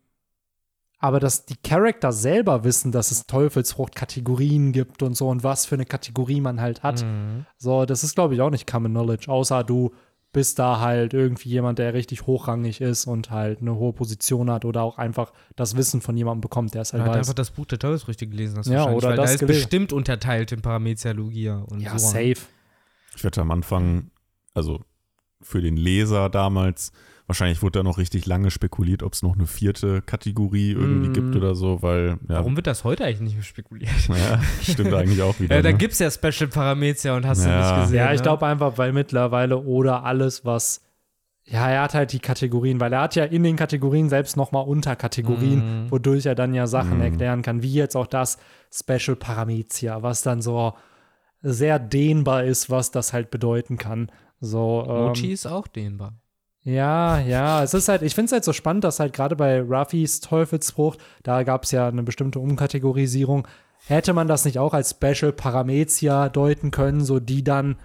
[1.01, 5.75] aber dass die Charakter selber wissen, dass es Teufelsfrucht-Kategorien gibt und so und was für
[5.75, 7.03] eine Kategorie man halt hat.
[7.03, 7.45] Mhm.
[7.57, 9.91] So, das ist, glaube ich, auch nicht Common Knowledge, außer du
[10.31, 14.63] bist da halt irgendwie jemand, der richtig hochrangig ist und halt eine hohe Position hat
[14.63, 17.17] oder auch einfach das Wissen von jemandem bekommt, der es halt halt weiß.
[17.17, 18.67] einfach das Buch der Teufelsfrüchte gelesen hast.
[18.67, 19.59] Ja, wahrscheinlich, oder weil das da ist gelesen.
[19.61, 22.07] bestimmt unterteilt in Paramecia, Logia und Ja, so.
[22.07, 22.37] safe.
[23.15, 24.11] Ich wette am Anfang,
[24.53, 24.79] also
[25.41, 26.93] für den Leser damals,
[27.31, 31.13] wahrscheinlich wurde da noch richtig lange spekuliert, ob es noch eine vierte Kategorie irgendwie Mm.
[31.13, 33.89] gibt oder so, weil, ja, Warum wird das heute eigentlich nicht mehr spekuliert?
[34.09, 35.55] ja stimmt eigentlich auch wieder.
[35.55, 35.77] Ja, da ne?
[35.77, 37.57] gibt's ja Special Paramecia und hast du Ja.
[37.75, 37.97] nicht gesehen.
[37.97, 38.23] Ja, ich ne?
[38.23, 40.81] glaube einfach, weil mittlerweile oder alles, was.
[41.45, 44.63] Ja, er hat halt die Kategorien, weil er hat ja in den Kategorien selbst nochmal
[44.67, 45.91] Unterkategorien, Mhm.
[45.91, 47.01] wodurch er dann ja Sachen Mhm.
[47.03, 48.37] erklären kann, wie jetzt auch das
[48.71, 50.73] Special Paramecia, was dann so
[51.41, 54.11] sehr dehnbar ist, was das halt bedeuten kann.
[54.39, 56.13] So, Mochi ähm, ist auch dehnbar.
[56.63, 59.61] Ja, ja, es ist halt, ich finde es halt so spannend, dass halt gerade bei
[59.61, 63.47] Ruffys Teufelsfrucht, da gab es ja eine bestimmte Umkategorisierung,
[63.87, 67.77] hätte man das nicht auch als Special Paramecia deuten können, so die dann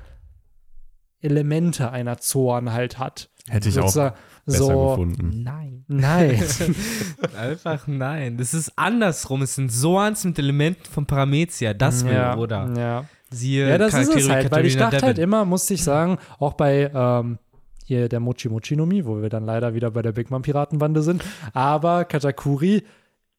[1.20, 3.30] Elemente einer Zorn halt hat.
[3.48, 5.42] Hätte ich auch Sozusagen besser so, gefunden.
[5.42, 5.84] Nein.
[5.88, 6.42] Nein.
[7.38, 8.36] Einfach nein.
[8.36, 9.42] Das ist andersrum.
[9.42, 11.74] Es sind Soans mit Elementen von Paramecia.
[11.74, 12.72] Das will, ja, oder?
[12.76, 13.04] Ja.
[13.30, 15.24] Siehe ja, das ist es halt, weil ich Katharina dachte halt Devon.
[15.24, 17.38] immer, musste ich sagen, auch bei ähm,
[17.86, 20.42] hier der Mochi Mochi no Mi, wo wir dann leider wieder bei der Big Mom
[20.42, 22.82] Piratenbande sind, aber Katakuri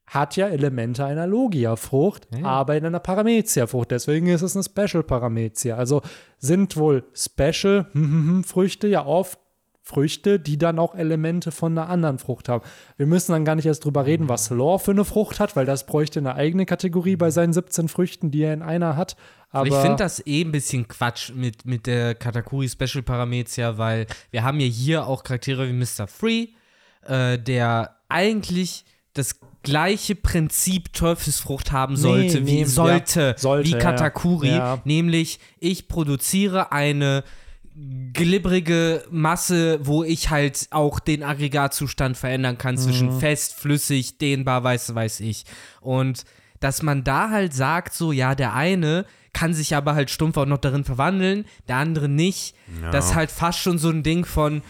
[0.09, 2.45] hat ja Elemente einer Logia-Frucht, Ja.
[2.47, 3.91] aber in einer Paramecia-Frucht.
[3.91, 5.75] Deswegen ist es eine Special-Paramecia.
[5.75, 6.01] Also
[6.37, 9.37] sind wohl Special-Früchte ja oft
[9.87, 12.61] Früchte, die dann auch Elemente von einer anderen Frucht haben.
[12.97, 15.65] Wir müssen dann gar nicht erst drüber reden, was Lore für eine Frucht hat, weil
[15.65, 19.15] das bräuchte eine eigene Kategorie bei seinen 17 Früchten, die er in einer hat.
[19.49, 24.07] Aber ich finde das eh ein bisschen Quatsch mit, mit der Katakuri Special Paramecia, weil
[24.29, 26.07] wir haben ja hier auch Charaktere wie Mr.
[26.07, 26.47] Free,
[27.07, 33.71] äh, der eigentlich das gleiche Prinzip Teufelsfrucht haben sollte, nee, wie ja, sollte, sollte, wie
[33.71, 33.79] ja.
[33.79, 34.81] Katakuri, Ja.
[34.83, 37.23] nämlich ich produziere eine
[38.13, 43.19] glibbrige Masse, wo ich halt auch den Aggregatzustand verändern kann zwischen Mhm.
[43.19, 45.45] fest, flüssig, dehnbar, weiß weiß ich.
[45.81, 46.23] Und
[46.59, 50.47] dass man da halt sagt, so, ja, der eine kann sich aber halt stumpf auch
[50.47, 52.55] noch darin verwandeln, der andere nicht.
[52.81, 52.89] Ja.
[52.89, 54.63] Das ist halt fast schon so ein Ding von,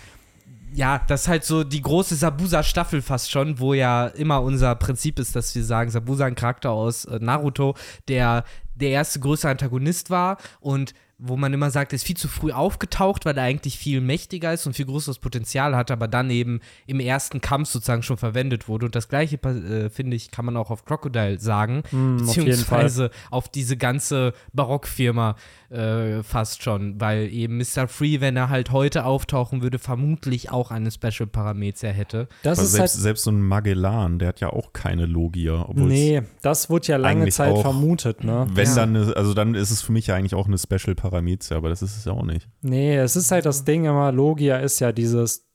[0.74, 5.18] ja, das ist halt so die große Sabusa-Staffel fast schon, wo ja immer unser Prinzip
[5.20, 7.76] ist, dass wir sagen, Sabusa ein Charakter aus äh, Naruto,
[8.10, 8.44] der
[8.76, 12.52] der erste größere Antagonist war und wo man immer sagt, er ist viel zu früh
[12.52, 16.62] aufgetaucht, weil er eigentlich viel mächtiger ist und viel größeres Potenzial hat, aber dann eben
[16.86, 18.86] im ersten Kampf sozusagen schon verwendet wurde.
[18.86, 23.10] Und das gleiche, äh, finde ich, kann man auch auf Crocodile sagen, Mm, auf beziehungsweise
[23.32, 25.36] auf, diese ganze Barockfirma
[25.70, 27.88] äh, fast schon, weil eben Mr.
[27.88, 32.28] Free, wenn er halt heute auftauchen würde, vermutlich auch eine Special Parameter hätte.
[32.44, 33.02] das Also ist selbst, halt.
[33.04, 35.68] selbst so ein Magellan, der hat ja auch keine Logia.
[35.74, 38.48] Nee, das wurde ja lange Zeit auch- vermutet, ne?
[38.52, 38.76] Wenn Ja.
[38.76, 41.70] dann, eine- also dann ist es für mich ja eigentlich auch eine Special Paramecia, aber
[41.70, 42.48] das ist es ja auch nicht.
[42.62, 45.47] Nee, es ist halt das Ding immer, Logia ist ja dieses,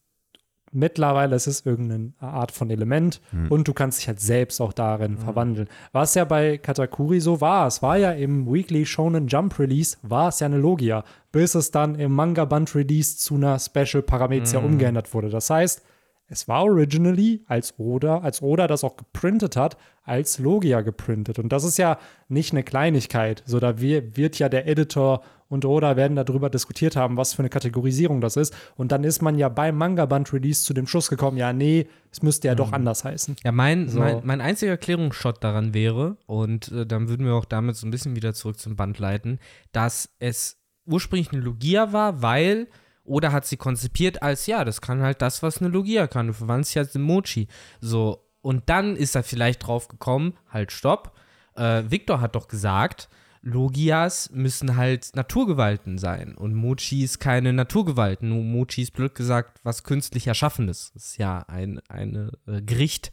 [0.73, 3.51] mittlerweile es ist irgendeine Art von Element Hm.
[3.51, 5.19] und du kannst dich halt selbst auch darin Mhm.
[5.19, 5.69] verwandeln.
[5.93, 10.29] Was ja bei Katakuri so war, es war ja im Weekly Shonen Jump Release, war
[10.29, 14.61] es ja eine Logia, bis es dann im Manga Band Release zu einer Special Paramecia
[14.61, 14.67] Mhm.
[14.67, 15.29] umgeändert wurde.
[15.31, 15.83] Das heißt,
[16.29, 21.39] es war originally als Oda, als Oda das auch geprintet hat, als Logia geprintet.
[21.39, 23.43] Und das ist ja nicht eine Kleinigkeit.
[23.45, 27.51] So, da wird ja der Editor und Oda werden darüber diskutiert haben, was für eine
[27.51, 28.55] Kategorisierung das ist.
[28.75, 32.49] Und dann ist man ja beim Manga-Band-Release zu dem Schluss gekommen, ja, nee, es müsste
[32.49, 32.57] ja mhm.
[32.57, 33.37] doch anders heißen.
[33.45, 33.99] Ja, mein, so.
[33.99, 37.91] mein, mein, einziger Erklärungsshot daran wäre, und äh, dann würden wir auch damit so ein
[37.91, 39.41] bisschen wieder zurück zum Band leiten,
[39.73, 42.69] dass es ursprünglich eine Logia war, weil
[43.05, 46.29] oder hat sie konzipiert als, ja, das kann halt das, was eine Logia kann.
[46.29, 47.47] Du verwandelst ja in Mochi.
[47.83, 51.13] So, und dann ist er vielleicht drauf gekommen, halt, stopp.
[51.57, 53.11] Äh, Victor hat doch gesagt,
[53.43, 56.37] Logias müssen halt Naturgewalten sein.
[56.37, 58.29] Und Mochi ist keine Naturgewalten.
[58.29, 60.93] Nur Mochi ist blöd gesagt was künstlich Erschaffenes.
[60.95, 63.11] Das ist ja ein eine, äh, Gericht,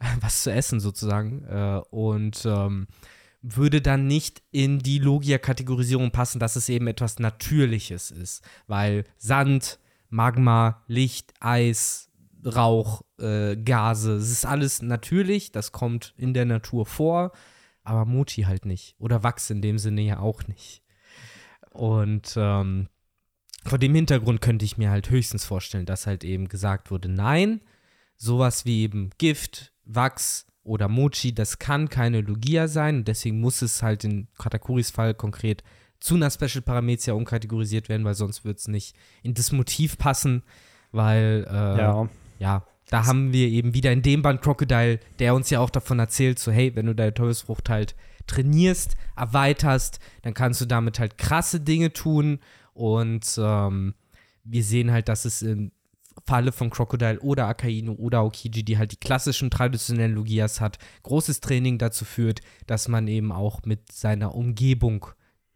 [0.20, 1.44] was zu essen sozusagen.
[1.44, 2.88] Äh, und ähm,
[3.42, 8.44] würde dann nicht in die Logia-Kategorisierung passen, dass es eben etwas Natürliches ist.
[8.66, 9.78] Weil Sand,
[10.10, 12.10] Magma, Licht, Eis,
[12.44, 17.32] Rauch, äh, Gase, es ist alles natürlich, das kommt in der Natur vor,
[17.82, 18.94] aber Mochi halt nicht.
[18.98, 20.82] Oder Wachs in dem Sinne ja auch nicht.
[21.70, 22.88] Und ähm,
[23.64, 27.60] vor dem Hintergrund könnte ich mir halt höchstens vorstellen, dass halt eben gesagt wurde, nein,
[28.16, 33.62] sowas wie eben Gift, Wachs, oder Mochi, das kann keine Logia sein und deswegen muss
[33.62, 35.64] es halt in Katakuris Fall konkret
[36.00, 40.42] zu einer Special Paramecia umkategorisiert werden, weil sonst wird es nicht in das Motiv passen,
[40.92, 42.08] weil äh, ja.
[42.38, 45.98] ja, da haben wir eben wieder in dem Band Crocodile, der uns ja auch davon
[45.98, 47.94] erzählt, so hey, wenn du deine Teufelsfrucht halt
[48.26, 52.40] trainierst, erweiterst, dann kannst du damit halt krasse Dinge tun
[52.74, 53.94] und ähm,
[54.44, 55.72] wir sehen halt, dass es in
[56.26, 61.40] Falle von Crocodile oder Akainu oder Aokiji, die halt die klassischen traditionellen Logias hat, großes
[61.40, 65.06] Training dazu führt, dass man eben auch mit seiner Umgebung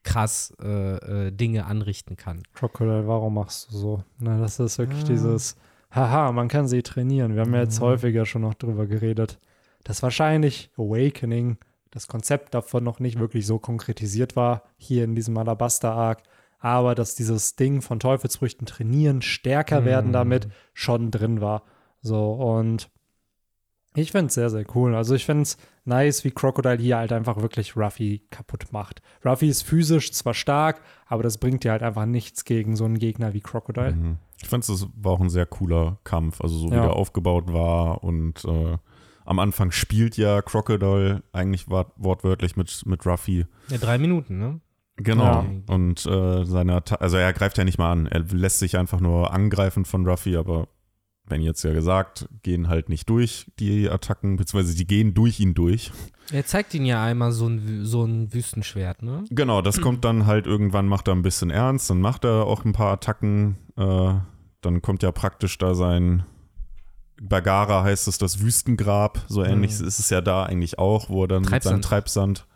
[0.05, 2.42] krass äh, äh, Dinge anrichten kann.
[2.55, 4.05] Crocodile, warum machst du so?
[4.18, 5.09] Na, das ist wirklich ah.
[5.09, 5.57] dieses,
[5.94, 7.35] haha, man kann sie trainieren.
[7.35, 7.85] Wir haben ja jetzt mhm.
[7.85, 9.38] häufiger schon noch drüber geredet,
[9.85, 11.59] dass wahrscheinlich Awakening,
[11.90, 16.22] das Konzept davon noch nicht wirklich so konkretisiert war, hier in diesem Alabaster-Arc
[16.64, 21.62] aber dass dieses Ding von Teufelsfrüchten trainieren, stärker werden damit, schon drin war.
[22.00, 22.88] So, und
[23.96, 24.94] ich finde es sehr, sehr cool.
[24.94, 29.02] Also ich finde es nice, wie Crocodile hier halt einfach wirklich Ruffy kaputt macht.
[29.24, 32.98] Ruffy ist physisch zwar stark, aber das bringt dir halt einfach nichts gegen so einen
[32.98, 33.92] Gegner wie Crocodile.
[33.92, 34.16] Mhm.
[34.42, 36.83] Ich finde es war auch ein sehr cooler Kampf, also so wie ja.
[36.83, 38.76] der aufgebaut war und äh,
[39.24, 43.46] am Anfang spielt ja Crocodile eigentlich wortwörtlich mit, mit Ruffy.
[43.68, 44.61] Ja, drei Minuten, ne?
[44.96, 45.24] Genau.
[45.24, 45.46] Ja.
[45.68, 48.07] Und äh, seine, also er greift ja nicht mal an.
[48.07, 50.68] Er lässt sich einfach nur angreifen von Ruffy, aber
[51.27, 55.55] wenn jetzt ja gesagt, gehen halt nicht durch die Attacken, beziehungsweise die gehen durch ihn
[55.55, 55.91] durch.
[56.31, 59.25] Er zeigt ihn ja einmal so ein, so ein Wüstenschwert, ne?
[59.31, 62.65] Genau, das kommt dann halt irgendwann, macht er ein bisschen ernst, dann macht er auch
[62.65, 63.57] ein paar Attacken.
[63.77, 64.15] Äh,
[64.61, 66.25] dann kommt ja praktisch da sein
[67.23, 69.87] Bagara heißt es, das Wüstengrab, so ähnlich mhm.
[69.87, 71.55] ist es ja da eigentlich auch, wo er dann Treibsand.
[71.55, 72.47] mit seinem Treibsand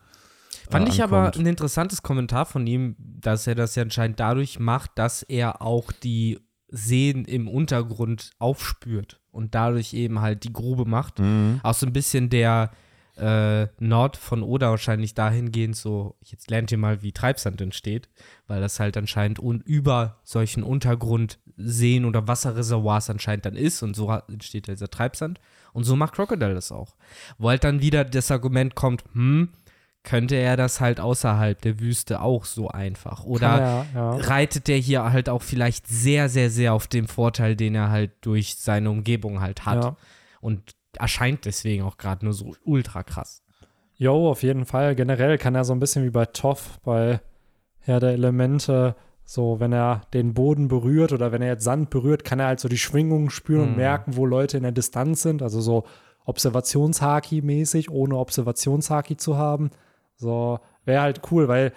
[0.71, 4.93] Fand ich aber ein interessantes Kommentar von ihm, dass er das ja anscheinend dadurch macht,
[4.97, 11.19] dass er auch die Seen im Untergrund aufspürt und dadurch eben halt die Grube macht.
[11.19, 11.61] Mhm.
[11.63, 12.71] Auch so ein bisschen der
[13.19, 18.09] äh, Nord von Oda wahrscheinlich dahingehend so, jetzt lernt ihr mal, wie Treibsand entsteht,
[18.47, 24.11] weil das halt anscheinend un über solchen Untergrundseen oder Wasserreservoirs anscheinend dann ist und so
[24.29, 25.41] entsteht dieser Treibsand.
[25.73, 26.97] Und so macht Crocodile das auch.
[27.39, 29.51] Wo halt dann wieder das Argument kommt, hm,
[30.05, 33.25] könnte er das halt außerhalb der Wüste auch so einfach.
[33.25, 34.11] Oder ja, ja.
[34.17, 38.13] reitet der hier halt auch vielleicht sehr, sehr, sehr auf dem Vorteil, den er halt
[38.23, 39.85] durch seine Umgebung halt hat.
[39.85, 39.97] Ja.
[40.41, 43.43] Und erscheint deswegen auch gerade nur so ultra krass.
[43.97, 44.95] Jo, auf jeden Fall.
[44.95, 47.21] Generell kann er so ein bisschen wie bei Toff, bei
[47.81, 48.95] Herr der Elemente,
[49.31, 52.61] so, wenn er den Boden berührt oder wenn er jetzt Sand berührt, kann er halt
[52.61, 53.69] so die Schwingungen spüren mhm.
[53.69, 55.43] und merken, wo Leute in der Distanz sind.
[55.43, 55.85] Also so
[56.25, 59.71] Observationshaki-mäßig, ohne Observationshaki zu haben.
[60.19, 61.73] So, wäre halt cool, weil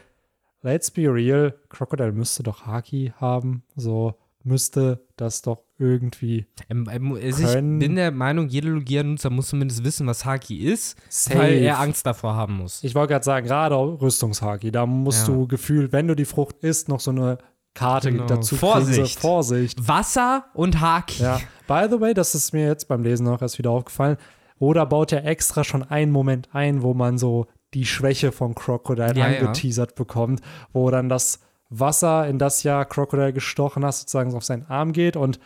[0.61, 3.63] let's be real, Crocodile müsste doch Haki haben.
[3.75, 6.45] So, müsste das doch irgendwie.
[6.69, 10.97] Ähm, ähm, also ich bin der Meinung, jeder Logia-Nutzer muss zumindest wissen, was Haki ist,
[11.09, 11.39] Safe.
[11.39, 12.83] weil er Angst davor haben muss.
[12.83, 15.33] Ich wollte gerade sagen, gerade Rüstungshaki, da musst ja.
[15.33, 17.37] du gefühlt, wenn du die Frucht isst, noch so eine
[17.73, 18.25] Karte genau.
[18.25, 19.19] dazu Vorsicht.
[19.19, 19.87] Vorsicht.
[19.87, 21.23] Wasser und Haki.
[21.23, 21.39] Ja.
[21.67, 24.17] By the way, das ist mir jetzt beim Lesen auch erst wieder aufgefallen.
[24.59, 29.15] Oder baut ja extra schon einen Moment ein, wo man so die Schwäche von Crocodile
[29.15, 29.95] ja, angeteasert ja.
[29.95, 30.41] bekommt,
[30.73, 35.15] wo dann das Wasser, in das ja Crocodile gestochen hat, sozusagen auf seinen Arm geht
[35.15, 35.39] und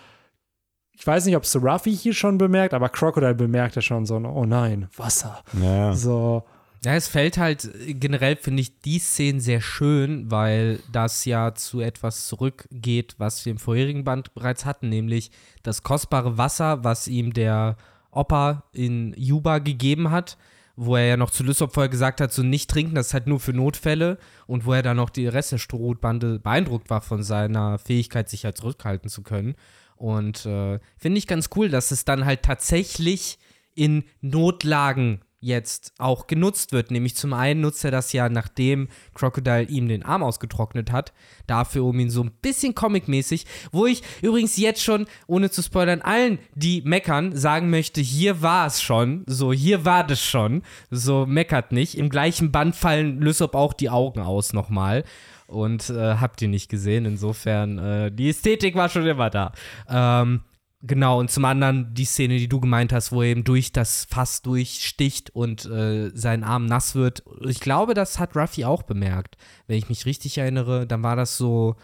[0.97, 4.15] ich weiß nicht, ob es Ruffy hier schon bemerkt, aber Crocodile bemerkt ja schon so,
[4.15, 5.43] oh nein, Wasser.
[5.61, 5.93] Ja.
[5.93, 6.43] So.
[6.85, 11.81] Ja, es fällt halt generell, finde ich, die Szene sehr schön, weil das ja zu
[11.81, 15.31] etwas zurückgeht, was wir im vorherigen Band bereits hatten, nämlich
[15.63, 17.75] das kostbare Wasser, was ihm der
[18.11, 20.37] Opa in Juba gegeben hat,
[20.75, 23.27] wo er ja noch zu Lysop vorher gesagt hat, so nicht trinken, das ist halt
[23.27, 27.23] nur für Notfälle und wo er dann noch die Rest der Strohbande beeindruckt war von
[27.23, 29.55] seiner Fähigkeit, sich halt zurückhalten zu können.
[29.95, 33.39] Und äh, finde ich ganz cool, dass es dann halt tatsächlich
[33.73, 36.89] in Notlagen jetzt auch genutzt wird.
[36.89, 41.13] Nämlich zum einen nutzt er das ja, nachdem Crocodile ihm den Arm ausgetrocknet hat,
[41.45, 46.01] dafür, um ihn so ein bisschen comicmäßig, wo ich übrigens jetzt schon, ohne zu spoilern,
[46.01, 51.27] allen, die meckern, sagen möchte, hier war es schon, so, hier war das schon, so,
[51.27, 51.95] meckert nicht.
[51.95, 55.03] Im gleichen Band fallen Lysop auch die Augen aus nochmal
[55.45, 57.05] und äh, habt ihr nicht gesehen.
[57.05, 59.51] Insofern, äh, die Ästhetik war schon immer da.
[59.87, 60.41] Ähm,
[60.87, 64.05] Genau, und zum anderen die Szene, die du gemeint hast, wo er eben durch das
[64.05, 67.23] Fass durchsticht und äh, sein Arm nass wird.
[67.41, 69.35] Ich glaube, das hat Ruffy auch bemerkt.
[69.67, 71.75] Wenn ich mich richtig erinnere, dann war das so.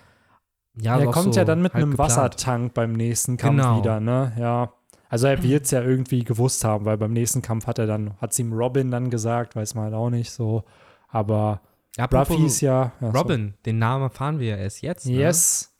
[0.80, 2.12] Ja, er kommt so ja dann mit halb einem geplant.
[2.12, 3.78] Wassertank beim nächsten Kampf Genau.
[3.80, 4.34] wieder, ne?
[4.38, 4.74] Ja.
[5.10, 8.18] Also er wird es ja irgendwie gewusst haben, weil beim nächsten Kampf hat er dann,
[8.22, 10.64] hat es ihm Robin dann gesagt, weiß man halt auch nicht so.
[11.10, 11.60] Aber
[11.98, 12.94] apropos Ruffy ist ja.
[13.02, 15.04] ja Robin, den Namen erfahren wir ja erst jetzt.
[15.04, 15.12] So.
[15.12, 15.18] Ne?
[15.18, 15.74] Yes.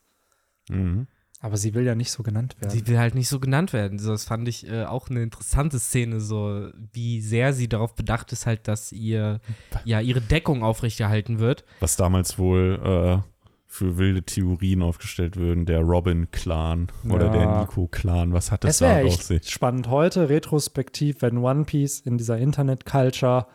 [0.68, 1.06] Mhm.
[1.44, 2.70] Aber sie will ja nicht so genannt werden.
[2.70, 3.98] Sie will halt nicht so genannt werden.
[3.98, 8.30] So, das fand ich äh, auch eine interessante Szene, so wie sehr sie darauf bedacht
[8.30, 9.40] ist, halt, dass ihr
[9.84, 11.64] ja ihre Deckung aufrechterhalten wird.
[11.80, 12.80] Was damals wohl
[13.22, 13.28] äh,
[13.66, 17.32] für wilde Theorien aufgestellt würden, der Robin-Clan oder Ja.
[17.32, 18.32] der Nico-Clan.
[18.32, 19.50] Was hat das Es da auf sich?
[19.50, 23.46] spannend heute, retrospektiv, wenn One Piece in dieser Internet-Culture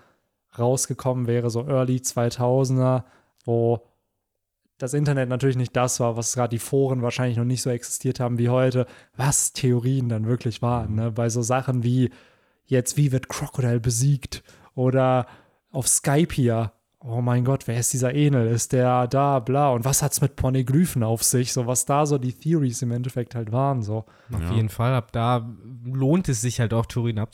[0.60, 3.04] rausgekommen wäre, so Early 2000er,
[3.46, 3.87] wo
[4.78, 8.20] das Internet natürlich nicht das war, was gerade die Foren wahrscheinlich noch nicht so existiert
[8.20, 8.86] haben wie heute,
[9.16, 10.96] was Theorien dann wirklich waren.
[10.96, 11.12] Ne?
[11.12, 12.12] Bei so Sachen wie
[12.66, 14.44] jetzt, wie wird Crocodile besiegt?
[14.76, 15.26] Oder
[15.72, 18.48] auf Skype hier, oh mein Gott, wer ist dieser Enel?
[18.48, 19.70] Ist der da, bla?
[19.72, 21.54] Und was hat's mit Poneglyphen auf sich?
[21.54, 24.06] So, was da so die Theories im Endeffekt halt waren, so.
[24.32, 24.54] Auf Ja.
[24.54, 25.50] jeden Fall, ab da
[25.86, 27.32] lohnt es sich halt auch, Theorien ab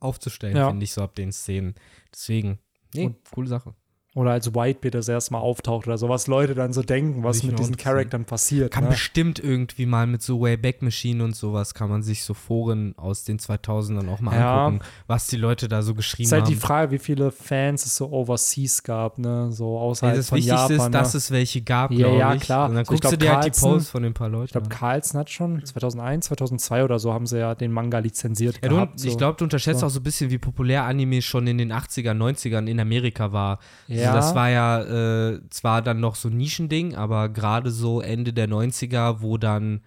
[0.00, 0.68] aufzustellen, Ja.
[0.68, 1.74] finde ich, so ab den Szenen.
[2.12, 2.58] Deswegen,
[2.94, 3.74] nee, Und- coole Sache.
[4.16, 7.42] Oder als Whitebeard das erste Mal auftaucht oder so, was Leute dann so denken, was
[7.42, 7.76] mit diesen.
[7.76, 8.70] Charakteren passiert.
[8.70, 8.90] Kann ne?
[8.90, 13.24] bestimmt irgendwie mal mit so Wayback Machine und sowas, kann man sich so Foren aus
[13.24, 14.66] den 2000ern auch mal Ja.
[14.66, 16.50] angucken, was die Leute da so geschrieben ist halt haben.
[16.50, 19.50] die Frage, wie viele Fans es so overseas gab, ne?
[19.50, 20.86] So Ja, außerhalb das von Wichtigste Japan.
[20.86, 21.18] ist, dass ne?
[21.18, 22.42] es welche gab, Ja, glaube ja, ich.
[22.42, 22.68] klar.
[22.68, 24.52] Und dann guckst du glaub, dir halt die Carlson- Posts von den paar Leuten Ich
[24.52, 24.68] glaube.
[24.68, 28.74] Carlson hat schon 2001, 2002 oder so haben sie ja den Manga lizenziert Ja, du,
[28.76, 29.00] gehabt.
[29.00, 29.08] so.
[29.08, 29.86] ich glaube, du unterschätzt So.
[29.86, 33.58] auch so ein bisschen, wie populär Anime schon in den 80er, 90ern in Amerika war.
[33.88, 38.00] ja, Also das war ja äh, zwar dann noch so ein Nischending, aber gerade so
[38.00, 39.80] Ende der 90er, wo dann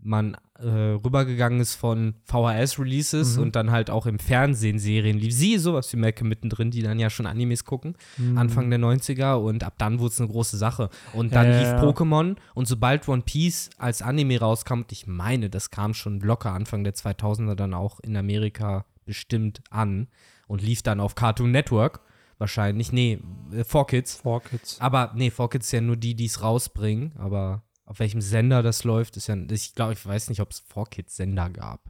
[0.00, 3.42] man äh, rübergegangen ist von VHS-Releases Mhm.
[3.42, 5.32] und dann halt auch im Fernsehen Serien lief.
[5.34, 8.38] Sie, sowas wie Malcolm mittendrin, die dann ja schon Animes gucken, Mhm.
[8.38, 10.90] Anfang der 90er und ab dann wurde es eine große Sache.
[11.12, 11.82] Und dann Ja, ja, lief ja.
[11.82, 16.52] Pokémon und sobald One Piece als Anime rauskam, und ich meine, das kam schon locker
[16.52, 20.06] Anfang der 2000er dann auch in Amerika bestimmt an
[20.46, 22.00] und lief dann auf Cartoon Network
[22.38, 22.92] wahrscheinlich.
[22.92, 23.18] Nee,
[23.52, 24.22] äh, 4Kids.
[24.22, 24.80] Four Kids.
[24.80, 27.14] Aber nee, 4Kids ist ja nur die, die es rausbringen.
[27.18, 29.36] Aber auf welchem Sender das läuft, ist ja.
[29.50, 31.80] Ich glaube, ich weiß nicht, ob es 4Kids-Sender gab.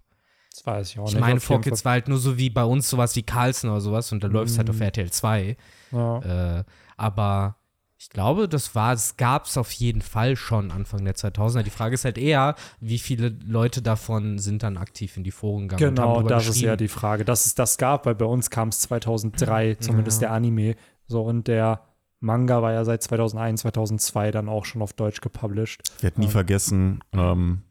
[0.51, 1.21] Das weiß ich auch Ich nicht.
[1.21, 3.81] meine, Auf jeden 4Kids war halt nur so wie bei uns sowas wie Carlson oder
[3.81, 4.83] sowas und da läuft es halt auf Mhm.
[4.83, 5.57] RTL 2.
[5.91, 5.93] Fall.
[5.93, 6.59] Ja.
[6.59, 6.65] Äh,
[6.97, 7.57] aber
[8.01, 11.65] ich glaube, das war, es gab es auf jeden Fall schon Anfang der 2000er.
[11.65, 15.67] Die Frage ist halt eher, wie viele Leute davon sind dann aktiv in die Foren
[15.69, 17.25] gegangen und haben Genau, das ist ja die Frage.
[17.25, 20.77] Dass es das gab, weil bei uns kam es 2003, zumindest der Anime.
[21.09, 21.81] So, und der
[22.21, 25.83] Manga war ja seit 2001, 2002 dann auch schon auf Deutsch gepublished.
[25.97, 26.33] Ich werde nie Ja.
[26.33, 27.63] vergessen, ähm,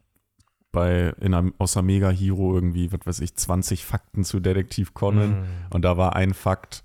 [0.72, 5.30] bei in einem, außer Mega Hero irgendwie, was weiß ich, 20 Fakten zu Detektiv Conan.
[5.40, 5.46] Mhm.
[5.70, 6.82] Und da war ein Fakt,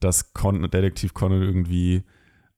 [0.00, 2.02] dass Con Detektiv Conan irgendwie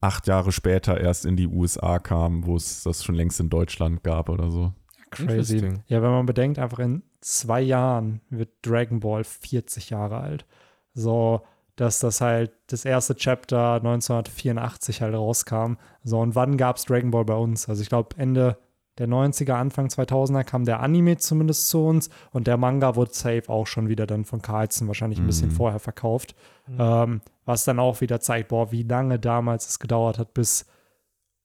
[0.03, 4.03] acht Jahre später erst in die USA kam, wo es das schon längst in Deutschland
[4.03, 4.73] gab oder so.
[5.11, 5.75] Crazy.
[5.87, 10.47] Ja, wenn man bedenkt, einfach in zwei Jahren wird Dragon Ball 40 Jahre alt.
[10.95, 11.43] So,
[11.77, 15.75] dass das halt das erste Chapter 1984 halt rauskam.
[16.03, 17.69] So, und wann gab es Dragon Ball bei uns?
[17.69, 18.59] Also ich glaube, Ende
[18.99, 23.45] der 90er, Anfang 2000er kam der Anime zumindest zu uns und der Manga wurde safe
[23.49, 25.55] auch schon wieder dann von Carlsen wahrscheinlich ein bisschen Mhm.
[25.55, 26.35] vorher verkauft.
[26.79, 30.67] Ähm, was dann auch wieder zeigt, boah, wie lange damals es gedauert hat, bis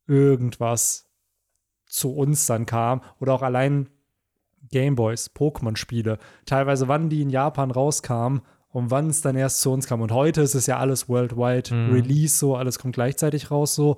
[0.08, 1.10] irgendwas
[1.86, 3.02] zu uns dann kam.
[3.20, 3.90] Oder auch allein
[4.70, 6.18] Gameboys, Pokémon-Spiele.
[6.46, 10.02] Teilweise, wann die in Japan rauskamen und wann es dann erst zu uns kam.
[10.02, 11.94] Und heute ist es ja alles worldwide Mhm.
[11.94, 13.98] Release, so, alles kommt gleichzeitig raus, so.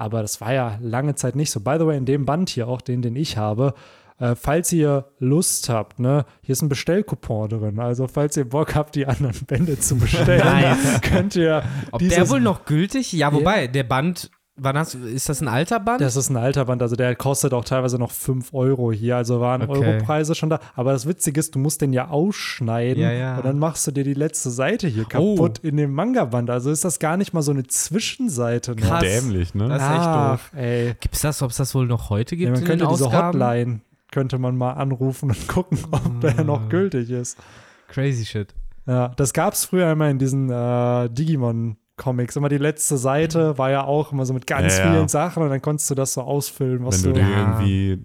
[0.00, 1.60] Aber das war ja lange Zeit nicht so.
[1.60, 3.74] By the way, in dem Band hier auch, den, den ich habe,
[4.18, 7.80] Äh, falls ihr Lust habt, ne, hier ist ein Bestellcoupon drin.
[7.80, 11.00] Also, falls ihr Bock habt, die anderen Bände zu bestellen, Nice.
[11.00, 11.62] könnt ihr.
[11.90, 13.14] Ob der wohl noch gültig?
[13.14, 14.30] Ja, wobei, der Band,
[14.62, 16.00] wann hast, ist das ein alter Band?
[16.00, 19.40] Das ist ein alter Band, also der kostet auch teilweise noch 5 Euro hier, also
[19.40, 19.72] waren Okay.
[19.86, 20.60] Europreise schon da.
[20.76, 23.36] Aber das Witzige ist, du musst den ja ausschneiden Ja, ja.
[23.38, 25.34] und dann machst du dir die letzte Seite hier Oh.
[25.36, 26.50] kaputt in dem Manga-Band.
[26.50, 28.72] Also ist das gar nicht mal so eine Zwischenseite.
[28.72, 28.76] noch.
[28.86, 29.02] Krass.
[29.02, 29.68] Dämlich, ne?
[29.68, 30.50] Das ist echt doof.
[30.52, 30.94] Ach, ey.
[31.00, 33.06] Gibt's das, ob es das wohl noch heute gibt Ja, man in könnte den diese
[33.06, 33.38] Ausgaben?
[33.40, 33.80] Hotline,
[34.12, 37.38] könnte man mal anrufen und gucken, ob der noch gültig ist.
[37.88, 38.54] Crazy shit.
[38.86, 41.08] Ja, das gab es früher immer in diesen äh,
[42.00, 42.36] Digimon-Comics.
[42.36, 44.92] Immer die letzte Seite war ja auch immer so mit ganz Ja, ja.
[44.92, 47.24] vielen Sachen und dann konntest du das so ausfüllen, was Wenn du du.
[47.26, 47.38] dir Ja.
[47.60, 47.98] irgendwie,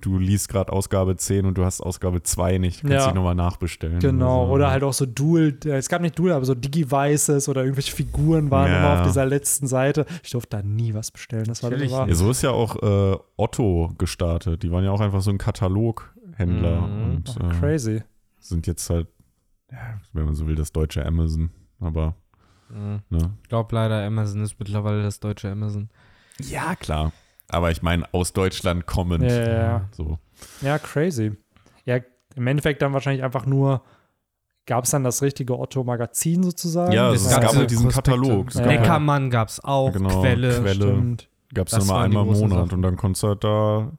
[0.00, 3.04] du liest gerade Ausgabe 10 und du hast Ausgabe 2 nicht, kannst Ja.
[3.06, 3.98] dich nochmal nachbestellen.
[4.00, 4.52] Genau, so.
[4.52, 7.94] oder halt auch so Dual, äh, es gab nicht Dual, aber so Digi-Vices oder irgendwelche
[7.94, 8.78] Figuren waren Ja.
[8.78, 10.06] immer auf dieser letzten Seite.
[10.22, 11.44] Ich durfte da nie was bestellen.
[11.44, 11.92] Das war Natürlich.
[11.92, 14.62] Ja, so ist ja auch äh, Otto gestartet.
[14.62, 17.04] Die waren ja auch einfach so ein Kataloghändler Mhm.
[17.16, 18.02] und äh, crazy.
[18.38, 19.08] sind jetzt halt,
[19.72, 19.78] ja,
[20.12, 21.50] wenn man so will, das deutsche Amazon.
[21.80, 22.14] Aber,
[22.68, 23.00] Mhm.
[23.10, 23.30] ne?
[23.42, 25.88] Ich glaube leider, Amazon ist mittlerweile das deutsche Amazon.
[26.40, 27.12] Ja, klar.
[27.48, 29.22] Aber ich meine, aus Deutschland kommend.
[29.24, 29.88] Ja, ja, ja.
[29.92, 30.18] So.
[30.60, 31.32] Ja, crazy.
[31.84, 31.98] Ja,
[32.34, 33.82] im Endeffekt dann wahrscheinlich einfach nur,
[34.66, 36.92] gab es dann das richtige Otto-Magazin sozusagen?
[36.92, 38.10] Ja, Es es gab gab so halt diesen Prospekte.
[38.10, 38.48] Katalog.
[38.48, 40.60] Es Ja, gab Neckermann gab's auch, Genau, Quelle.
[40.60, 41.16] Quelle.
[41.52, 42.72] Das immer waren die einmal im Monat Sachen.
[42.76, 43.92] und dann konntest du halt da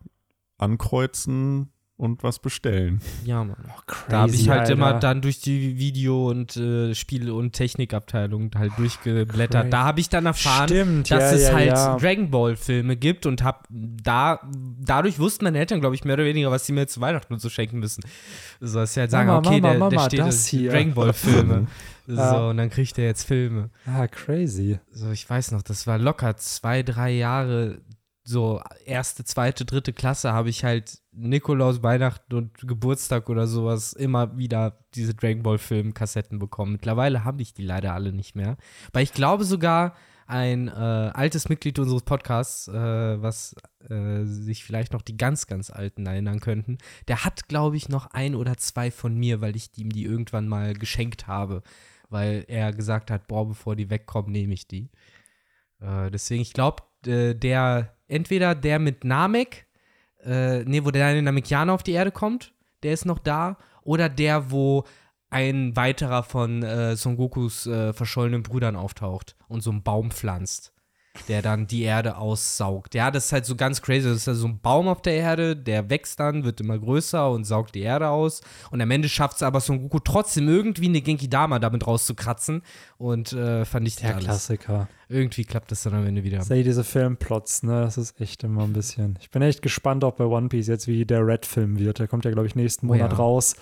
[0.58, 3.02] ankreuzen und was bestellen.
[3.26, 3.56] Ja, Mann.
[3.68, 4.74] Oh, crazy, Da habe ich halt Alter.
[4.74, 9.62] immer dann durch die Video- und äh, Spiel- und Technikabteilung halt durchgeblättert.
[9.64, 9.70] Crazy.
[9.72, 11.98] Da habe ich dann erfahren, Stimmt, dass ja, es ja, halt ja.
[11.98, 14.40] Dragon Ball Filme gibt und hab da
[14.80, 17.40] dadurch wussten meine Eltern, glaube ich, mehr oder weniger, was sie mir zu Weihnachten und
[17.40, 18.04] so schenken müssen.
[18.60, 20.72] So, dass sie halt sagen, Mama, okay, Mama, der, der Mama, steht das hier.
[20.72, 21.68] Dragon Ball Filme.
[22.08, 22.50] so, Ja.
[22.50, 23.72] und dann kriegt er jetzt Filme.
[23.88, 24.80] Ah, crazy.
[24.92, 27.80] So, ich weiß noch, das war locker zwei, drei Jahre,
[28.28, 34.38] so erste, zweite, dritte Klasse habe ich halt Nikolaus, Weihnachten und Geburtstag oder sowas immer
[34.38, 36.74] wieder diese Dragon Ball Film Kassetten bekommen.
[36.74, 38.58] Mittlerweile habe ich die leider alle nicht mehr.
[38.92, 42.74] Weil ich glaube sogar ein äh, altes Mitglied unseres Podcasts, äh,
[43.22, 43.56] was
[43.90, 48.08] äh, sich vielleicht noch die ganz, ganz alten erinnern könnten, der hat, glaube ich, noch
[48.08, 51.64] ein oder zwei von mir, weil ich ihm die irgendwann mal geschenkt habe.
[52.10, 54.90] Weil er gesagt hat, boah, bevor die wegkommen, nehme ich die.
[55.80, 59.66] Äh, deswegen, ich glaube, äh, der, entweder der mit Namek,
[60.24, 64.52] äh, nee, wo der Namekianer auf die Erde kommt, der ist noch da, oder der,
[64.52, 64.84] wo
[65.30, 70.74] ein weiterer von äh, Son Gokus äh, verschollenen Brüdern auftaucht und so einen Baum pflanzt,
[71.24, 72.96] der dann die Erde aussaugt.
[72.96, 74.08] Ja, das ist halt so ganz crazy.
[74.08, 77.30] Das ist halt so ein Baum auf der Erde, der wächst dann, wird immer größer
[77.32, 78.42] und saugt die Erde aus.
[78.72, 82.62] Und am Ende schafft es aber Son Goku trotzdem irgendwie eine Genki Dama damit rauszukratzen
[82.98, 84.26] und äh, vernichtet Der alles.
[84.26, 84.88] Klassiker.
[85.10, 86.42] Irgendwie klappt das dann am Ende wieder.
[86.42, 87.82] Sei diese Filmplots, ne?
[87.82, 89.18] Das ist echt immer ein bisschen.
[89.22, 92.00] Ich bin echt gespannt auch bei One Piece jetzt, wie der Red-Film wird.
[92.00, 93.18] Der kommt ja, glaube ich, nächsten Oh Monat ja.
[93.18, 93.56] raus.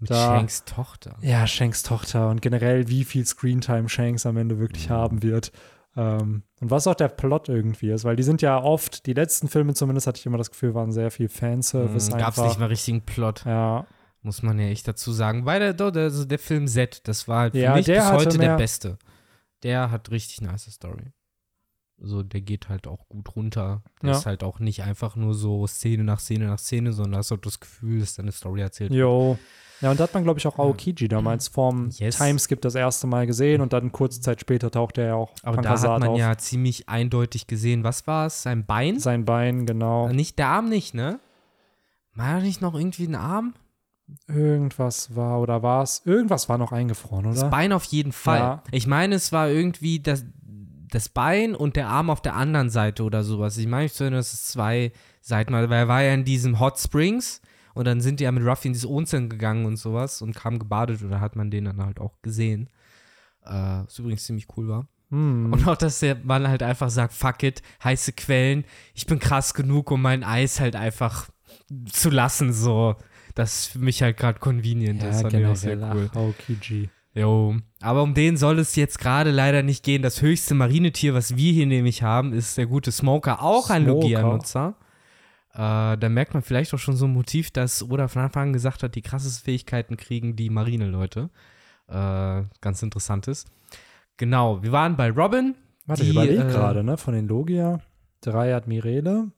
[0.00, 1.14] Mit Da- Shanks Tochter.
[1.22, 4.92] Ja, Shanks Tochter und generell, wie viel Screentime Shanks am Ende wirklich Mhm.
[4.94, 5.52] haben wird.
[5.96, 9.48] Ähm, und was auch der Plot irgendwie ist, weil die sind ja oft, die letzten
[9.48, 12.38] Filme zumindest hatte ich immer das Gefühl, waren sehr viel Fanservice Gab es.
[12.38, 13.86] Mhm, nicht mal richtigen Plot, Ja,
[14.22, 15.44] muss man ja echt dazu sagen.
[15.44, 18.12] Weil der, der, also der Film Z, das war halt für Ja, mich der bis
[18.12, 18.98] heute der beste.
[19.62, 21.12] Der hat richtig nice Story.
[22.00, 23.82] Also der geht halt auch gut runter.
[24.02, 24.16] Der Ja.
[24.18, 27.36] ist halt auch nicht einfach nur so Szene nach Szene nach Szene, sondern hast auch
[27.36, 29.00] das Gefühl, dass deine Story erzählt wird.
[29.82, 32.16] Ja, und da hat man, glaube ich, auch Aokiji damals vorm Yes.
[32.16, 35.60] Timeskip das erste Mal gesehen und dann kurze Zeit später taucht er ja auch Aber
[35.60, 36.18] da hat man auf.
[36.18, 38.42] ja ziemlich eindeutig gesehen, was war es?
[38.44, 39.00] Sein Bein?
[39.00, 40.08] Sein Bein, genau.
[40.08, 41.18] Nicht der Arm nicht, ne?
[42.14, 43.54] War da nicht noch irgendwie ein Arm?
[44.28, 46.02] Irgendwas war, oder war es?
[46.04, 47.34] Irgendwas war noch eingefroren, oder?
[47.34, 48.38] Das Bein auf jeden Fall.
[48.38, 48.62] Ja.
[48.70, 50.24] Ich meine, es war irgendwie das,
[50.90, 53.56] das Bein und der Arm auf der anderen Seite oder sowas.
[53.56, 56.24] Ich meine, ich zu erinnern, dass es zwei Seiten war, weil er war ja in
[56.24, 57.40] diesem Hot Springs
[57.74, 60.58] und dann sind die ja mit Ruffy in dieses Onsen gegangen und sowas und kamen
[60.58, 62.68] gebadet oder hat man den dann halt auch gesehen.
[63.44, 64.88] Äh, was übrigens ziemlich cool war.
[65.10, 65.52] Hm.
[65.52, 69.54] Und auch, dass der Mann halt einfach sagt, fuck it, heiße Quellen, ich bin krass
[69.54, 71.28] genug, um mein Eis halt einfach
[71.86, 72.96] zu lassen, so.
[73.34, 75.02] Das ist für mich halt gerade convenient.
[75.02, 76.10] das ja, fand ich auch sehr cool.
[76.14, 76.90] Aokiji.
[77.14, 80.00] Jo, aber um den soll es jetzt gerade leider nicht gehen.
[80.00, 83.86] Das höchste Marinetier, was wir hier nämlich haben, ist der gute Smoker, auch ein.
[83.86, 84.76] Logia-Nutzer.
[85.54, 88.52] Äh, da merkt man vielleicht auch schon so ein Motiv, dass Oda von Anfang an
[88.52, 91.30] gesagt hat, die krassesten Fähigkeiten kriegen die Marine-Leute.
[91.88, 93.48] Äh, ganz interessant ist.
[94.16, 95.54] Genau, wir waren bei Robin.
[95.86, 96.96] Warte, Die, ich überlege äh, gerade, ne?
[96.96, 97.80] Von den Logia.
[98.20, 99.32] Drei Admirale.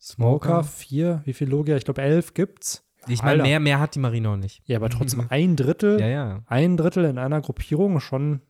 [0.00, 1.22] Smoker, vier.
[1.24, 1.76] Wie viel Logia?
[1.76, 2.84] Ich glaube, elf gibt's.
[3.08, 4.62] Ich meine, mehr, mehr hat die Marine auch nicht.
[4.66, 6.00] Ja, aber trotzdem ein Drittel.
[6.00, 6.42] Ja, ja.
[6.46, 8.42] Ein Drittel in einer Gruppierung ist schon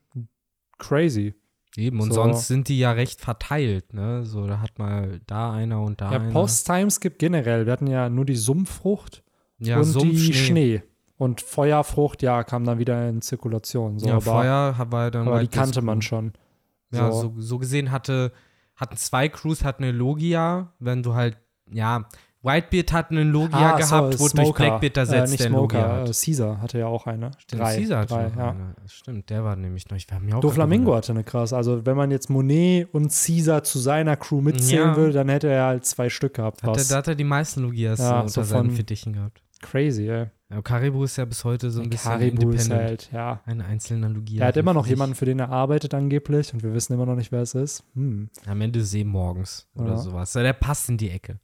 [0.78, 1.34] crazy.
[1.77, 2.22] Eben, und So.
[2.22, 4.24] sonst sind die ja recht verteilt, ne?
[4.24, 6.31] So, da hat mal da einer und da Ja, einer.
[6.33, 7.66] Post-Timeskip generell.
[7.66, 9.22] Wir hatten ja nur die Sumpffrucht
[9.59, 10.83] ja, und Sumpf, die Schnee.
[11.18, 13.99] Und Feuerfrucht, ja, kam dann wieder in Zirkulation.
[13.99, 16.33] So, ja, aber Feuer war dann aber die Disc kannte man schon.
[16.93, 17.20] Ja, So.
[17.22, 18.33] so, so gesehen hatte,
[18.74, 21.39] hatten zwei Crews, hatten eine Logia, wenn du halt,
[21.70, 22.07] ja,
[22.47, 24.64] Whitebeard hat einen Logia Ah, gehabt, so, wurde durch Smoker.
[24.64, 26.20] Blackbeard Äh, ersetzt, nicht der einen Logia Smoker, äh, hat.
[26.24, 27.30] Caesar hatte ja auch eine.
[27.38, 28.51] Stimmt, drei, Caesar hatte drei, ja.
[28.51, 28.74] eine.
[28.86, 31.53] Stimmt, der war nämlich noch, ich war mir auch Doflamingo hatte eine krass.
[31.53, 34.97] Also, wenn man jetzt Monet und Caesar zu seiner Crew mitzählen Ja.
[34.97, 36.62] würde, dann hätte er halt zwei Stück gehabt.
[36.62, 39.42] Hat er, da hat er die meisten Logias Ja, äh, unter so seinen Fittichen gehabt.
[39.61, 40.26] crazy, ey.
[40.49, 42.80] Ja, Caribou ist ja bis heute so ein bisschen Caribou independent.
[42.80, 43.40] halt, ja.
[43.47, 44.42] Ein einzelner Logia.
[44.42, 44.90] Er hat immer noch sich.
[44.90, 47.82] jemanden, für den er arbeitet angeblich und wir wissen immer noch nicht, wer es ist.
[47.94, 48.30] Hm.
[48.47, 49.97] Am Ende See morgens oder Ja.
[49.97, 50.34] sowas.
[50.34, 51.40] Ja, Der passt in die Ecke.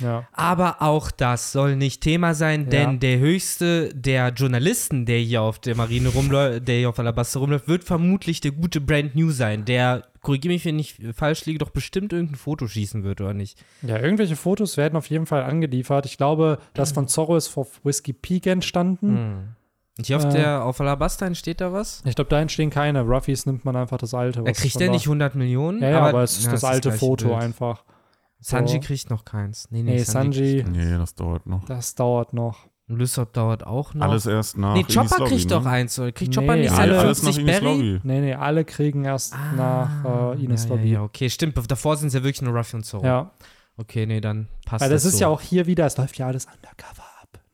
[0.00, 0.26] Ja.
[0.32, 2.70] Aber auch das soll nicht Thema sein, Ja.
[2.70, 7.40] denn der höchste der Journalisten, der hier auf der Marine rumläuft, der hier auf Alabaster
[7.40, 11.58] rumläuft, wird vermutlich der gute Brand New sein, der, korrigiere mich, wenn ich falsch liege,
[11.58, 13.58] doch bestimmt irgendein Foto schießen wird, oder nicht?
[13.82, 16.04] ja, irgendwelche Fotos werden auf jeden Fall angeliefert.
[16.06, 19.08] Ich glaube, das von Zorro ist auf Whiskey Peak entstanden.
[19.16, 19.48] Hm.
[19.98, 20.28] Und hier auf, Äh.
[20.32, 22.02] der, auf Alabaster entsteht da was?
[22.04, 23.00] Ich glaube, da entstehen keine.
[23.00, 24.42] Ruffys nimmt man einfach das alte.
[24.44, 25.80] Er kriegt der nicht 100 Millionen?
[25.80, 27.40] Ja, ja, aber, es ist ja, das alte gleiche Foto Bild.
[27.40, 27.82] einfach.
[28.40, 28.80] Sanji So.
[28.80, 29.68] kriegt noch keins.
[29.70, 31.64] Nee, Nee, nee, Sanji, Nee, das dauert noch.
[31.64, 32.68] das dauert noch.
[32.88, 34.06] Lysop dauert auch noch.
[34.08, 35.56] Alles erst nach nee, Chopper Lobby, kriegt ne?
[35.56, 35.98] doch eins.
[35.98, 36.12] Oder?
[36.12, 37.64] Kriegt Nee, Chopper nicht alle- nach 50 East Berry?
[37.64, 38.00] Lobby.
[38.04, 40.82] Nee, nee, alle kriegen erst nach äh, Ines Ah, ja, Lobby.
[40.84, 41.58] ja, Ja, ja, okay, stimmt.
[41.68, 43.30] Davor sind es ja wirklich nur Ruffy und Zoro.
[43.76, 45.20] Okay, nee, dann passt Weil das ist so.
[45.22, 47.02] ja auch hier wieder, es läuft ja alles undercover.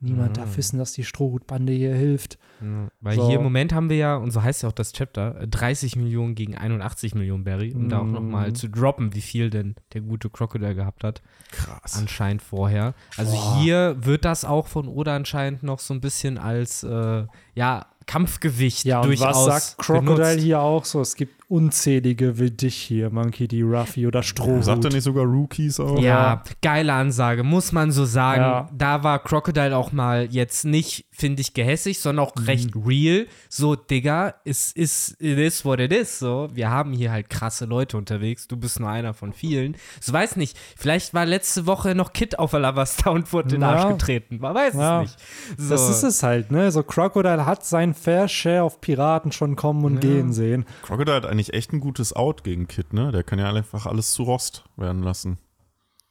[0.05, 0.35] Niemand Mhm.
[0.35, 2.37] darf wissen, dass die Strohhutbande hier hilft.
[2.61, 3.27] Ja, Weil So.
[3.29, 5.95] hier im Moment haben wir ja, und so heißt ja auch das Chapter, äh, 30
[5.97, 8.13] Millionen gegen 81 Millionen Berry, um da auch Mhm.
[8.13, 11.23] nochmal zu droppen, wie viel denn der gute Crocodile gehabt hat.
[11.53, 11.97] Krass.
[11.97, 12.95] Anscheinend vorher.
[13.17, 13.59] Also Boah.
[13.61, 17.25] hier wird das auch von Oda anscheinend noch so ein bisschen als, äh,
[17.55, 20.41] ja, Kampfgewicht Ja, und durchaus was sagt Crocodile benutzt.
[20.41, 21.01] hier auch so?
[21.01, 23.63] Es gibt unzählige wie dich hier, Monkey D.
[23.63, 24.65] Ruffy oder Strohhut.
[24.65, 25.99] Sagt er nicht sogar Rookies auch?
[26.01, 28.41] Ja, geile Ansage, muss man so sagen.
[28.41, 28.69] Ja.
[28.73, 33.27] Da war Crocodile auch mal jetzt nicht, finde ich, gehässig, sondern auch recht real.
[33.51, 36.19] So, Digga, es ist, it is what it is.
[36.19, 38.49] So, wir haben hier halt krasse Leute unterwegs.
[38.49, 39.77] Du bist nur einer von vielen.
[40.01, 43.63] So, weiß nicht, vielleicht war letzte Woche noch Kid auf Alabasta und wurde in den
[43.63, 43.77] Ja.
[43.77, 44.39] Arsch getreten.
[44.41, 45.03] Man weiß Ja.
[45.03, 45.21] es nicht.
[45.59, 45.69] So.
[45.69, 46.73] Das ist es halt, ne?
[46.73, 50.01] So Crocodile hat sein Fair Share auf Piraten schon kommen und Ja.
[50.01, 50.65] gehen sehen.
[50.83, 53.13] Crocodile hat eigentlich echt ein gutes Out gegen Kid, ne?
[53.13, 55.39] Der kann ja einfach alles zu Rost werden lassen.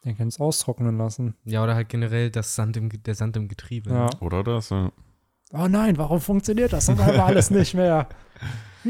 [0.05, 1.35] Den kann es austrocknen lassen.
[1.45, 3.91] Ja, oder halt generell das Sand im, der Sand im Getriebe.
[3.91, 4.09] Ja.
[4.19, 4.69] Oder das?
[4.69, 4.91] Ja.
[5.53, 6.87] Oh nein, warum funktioniert das?
[6.87, 8.07] Das haben wir alles nicht mehr.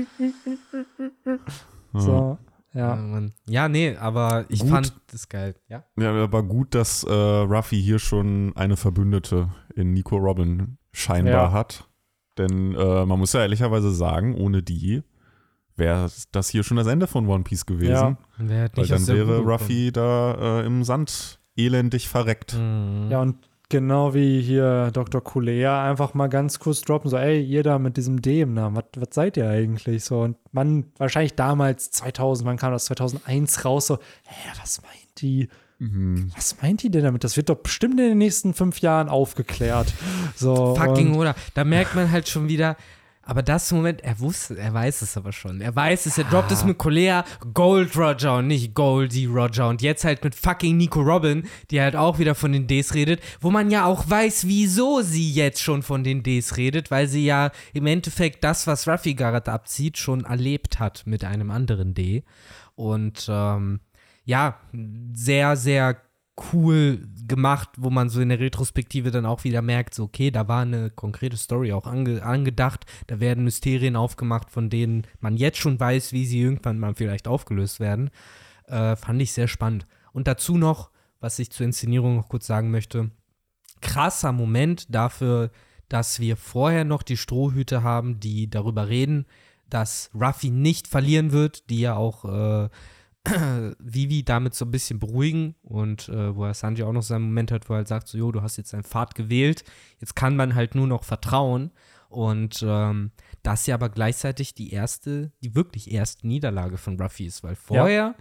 [1.94, 2.38] So,
[2.74, 2.96] Ja.
[2.96, 3.22] ja.
[3.48, 4.70] Ja, nee, aber ich Gut.
[4.70, 5.56] fand das geil.
[5.68, 5.84] Ja.
[5.98, 11.52] Ja, aber gut, dass äh, Ruffy hier schon eine Verbündete in Nico Robin scheinbar Ja.
[11.52, 11.90] hat.
[12.38, 15.04] Denn äh, man muss ja ehrlicherweise sagen, ohne die
[15.76, 17.92] wäre das hier schon das Ende von One Piece gewesen.
[17.92, 18.18] Ja.
[18.38, 22.56] Weil dann wäre Ruffy da äh, im Sand elendig verreckt.
[22.56, 23.10] Mhm.
[23.10, 23.38] Ja, und
[23.70, 25.24] genau wie hier Dr.
[25.24, 28.76] Kulea einfach mal ganz kurz droppen, so, ey, ihr da mit diesem D im Namen,
[28.76, 30.04] was was seid ihr eigentlich?
[30.04, 33.98] So, und man, wahrscheinlich damals 2000, wann kam das, 2001 raus, so,
[34.28, 35.50] hä, was meint die?
[35.80, 36.32] Mhm.
[36.36, 37.24] Was meint die denn damit?
[37.24, 39.92] Das wird doch bestimmt in den nächsten fünf Jahren aufgeklärt.
[40.36, 41.34] So, Fucking oder.
[41.56, 42.78] Da merkt man halt schon wieder,
[43.24, 45.62] aber das Moment, er wusste, er weiß es aber schon.
[45.62, 49.70] Er weiß es, er droppt es mit Colea, Gold Roger und nicht Goldie Roger.
[49.70, 53.22] Und jetzt halt mit fucking Nico Robin, die halt auch wieder von den Ds redet,
[53.40, 57.26] wo man ja auch weiß, wieso sie jetzt schon von den Ds redet, weil sie
[57.26, 62.24] ja im Endeffekt das, was Ruffy gerade abzieht, schon erlebt hat mit einem anderen D.
[62.76, 63.82] Und ähm,
[64.26, 64.60] ja,
[65.14, 65.98] sehr, sehr
[66.54, 70.50] cool gemacht, wo man so in der Retrospektive dann auch wieder merkt, so okay, da
[70.50, 75.58] war eine konkrete Story auch ange angedacht, da werden Mysterien aufgemacht, von denen man jetzt
[75.58, 78.10] schon weiß, wie sie irgendwann mal vielleicht aufgelöst werden.
[78.68, 79.88] Äh, fand ich sehr spannend.
[80.12, 83.12] Und dazu noch, was ich zur Inszenierung noch kurz sagen möchte,
[83.80, 85.52] krasser Moment dafür,
[85.88, 89.26] dass wir vorher noch die Strohhüte haben, die darüber reden,
[89.70, 92.70] dass Ruffy nicht verlieren wird, die ja auch äh,
[93.80, 97.52] Vivi damit so ein bisschen beruhigen und äh, wo er Sanji auch noch seinen Moment
[97.52, 99.64] hat, wo er halt sagt, so, jo, du hast jetzt deinen Pfad gewählt,
[100.00, 101.72] jetzt kann man halt nur noch vertrauen
[102.10, 103.12] und ähm,
[103.44, 108.16] das ja aber gleichzeitig die erste, die wirklich erste Niederlage von Ruffy ist, weil vorher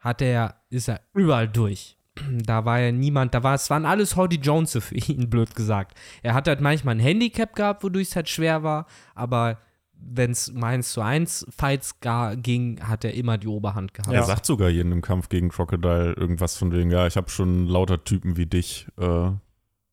[0.00, 1.96] hat er, ist er überall durch.
[2.30, 5.98] Da war ja niemand, da war es waren alles Howdy Jones für ihn, blöd gesagt.
[6.22, 9.58] Er hat halt manchmal ein Handicap gehabt, wodurch es halt schwer war, aber
[9.98, 14.12] wenn es um 1 zu 1 Fights ga- ging, hat er immer die Oberhand gehabt.
[14.14, 17.66] Er sagt sogar jeden im Kampf gegen Crocodile irgendwas von wegen, ja, ich habe schon
[17.66, 19.30] lauter Typen wie dich äh,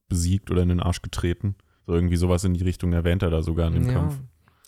[0.10, 1.56] besiegt oder in den Arsch getreten.
[1.86, 3.94] So irgendwie sowas in die Richtung erwähnt er da sogar in dem ja.
[3.94, 4.20] Kampf.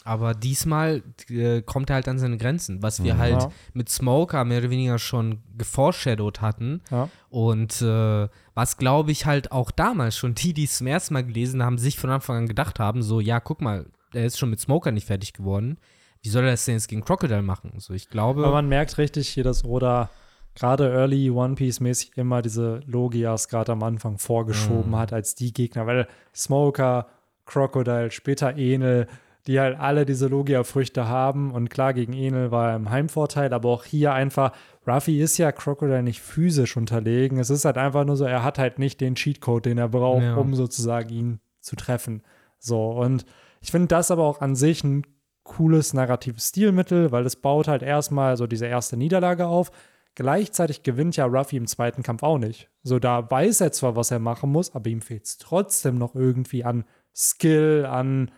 [0.03, 3.17] Aber diesmal äh, kommt er halt an seine Grenzen, was wir Mhm.
[3.19, 3.51] halt Ja.
[3.73, 6.81] mit Smoker mehr oder weniger schon geforeshadowed hatten.
[6.91, 7.09] Ja.
[7.29, 11.23] Und äh, was, glaube ich, halt auch damals schon die, die es zum ersten Mal
[11.25, 14.49] gelesen haben, sich von Anfang an gedacht haben, so, ja, guck mal, er ist schon
[14.49, 15.77] mit Smoker nicht fertig geworden.
[16.21, 17.73] Wie soll er das denn jetzt gegen Crocodile machen?
[17.77, 18.43] So, ich glaube.
[18.43, 20.09] Aber man merkt richtig hier, dass Oda
[20.55, 24.97] gerade Early One Piece mäßig immer diese Logias gerade am Anfang vorgeschoben Mhm.
[24.97, 27.07] hat als die Gegner, weil Smoker,
[27.45, 29.07] Crocodile, später Enel,
[29.47, 33.69] die halt alle diese Logia-Früchte haben und klar, gegen Enel war er im Heimvorteil, aber
[33.69, 34.53] auch hier einfach,
[34.87, 38.57] Ruffy ist ja Crocodile nicht physisch unterlegen, es ist halt einfach nur so, er hat
[38.57, 40.35] halt nicht den Cheatcode, den er braucht, Ja.
[40.37, 42.23] um sozusagen ihn zu treffen.
[42.57, 43.25] So, und
[43.65, 45.07] ich finde das aber auch an sich ein
[45.41, 49.71] cooles narratives Stilmittel, weil es baut halt erstmal so diese erste Niederlage auf.
[50.13, 52.69] Gleichzeitig gewinnt ja Ruffy im zweiten Kampf auch nicht.
[52.83, 56.13] So, da weiß er zwar, was er machen muss, aber ihm fehlt es trotzdem noch
[56.13, 56.83] irgendwie an
[57.15, 58.29] Skill, an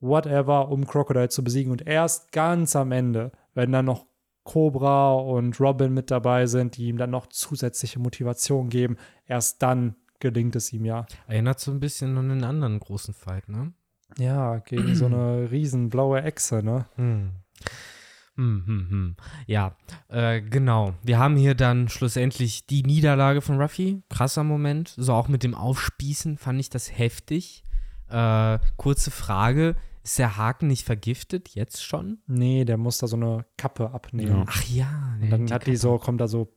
[0.00, 1.72] whatever, um Crocodile zu besiegen.
[1.72, 4.04] Und erst ganz am Ende, wenn dann noch
[4.44, 9.96] Cobra und Robin mit dabei sind, die ihm dann noch zusätzliche Motivation geben, erst dann
[10.20, 11.06] gelingt es ihm ja.
[11.26, 13.72] Erinnert so ein bisschen an einen anderen großen Fight, ne?
[14.16, 16.86] Ja, gegen so eine riesen blaue Echse, ne?
[16.96, 17.30] Hm.
[18.36, 19.16] Hm, hm, hm.
[19.46, 19.76] Ja,
[20.08, 20.94] äh, genau.
[21.02, 24.02] Wir haben hier dann schlussendlich die Niederlage von Ruffy.
[24.08, 24.94] Krasser Moment.
[24.96, 27.64] So auch mit dem Aufspießen fand ich das heftig.
[28.08, 29.74] Äh, kurze Frage.
[30.04, 31.50] Ist der Haken nicht vergiftet?
[31.50, 32.18] Jetzt schon?
[32.28, 34.38] Nee, der muss da so eine Kappe abnehmen.
[34.38, 34.44] Ja.
[34.46, 35.18] Ach ja.
[35.20, 36.56] Und dann hat die so, kommt da so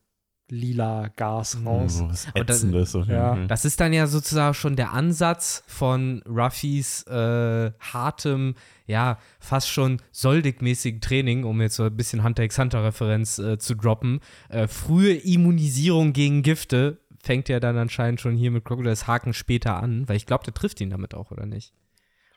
[0.52, 2.04] lila Gas raus.
[2.08, 3.34] Was Aber das- Ätzendes jeden Ja.
[3.36, 3.48] Fall.
[3.48, 10.02] Das ist dann ja sozusagen schon der Ansatz von Ruffys äh, hartem, ja, fast schon
[10.12, 14.20] soldig-mäßigen Training, um jetzt so ein bisschen Hunter x Hunter-Referenz äh, zu droppen.
[14.50, 19.82] Äh, frühe Immunisierung gegen Gifte fängt ja dann anscheinend schon hier mit Crocodiles Haken später
[19.82, 21.74] an, weil ich glaube, der trifft ihn damit auch, oder nicht?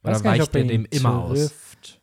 [0.04, 1.38] Oder nicht, weicht ob er dem immer aus?
[1.38, 2.00] trifft.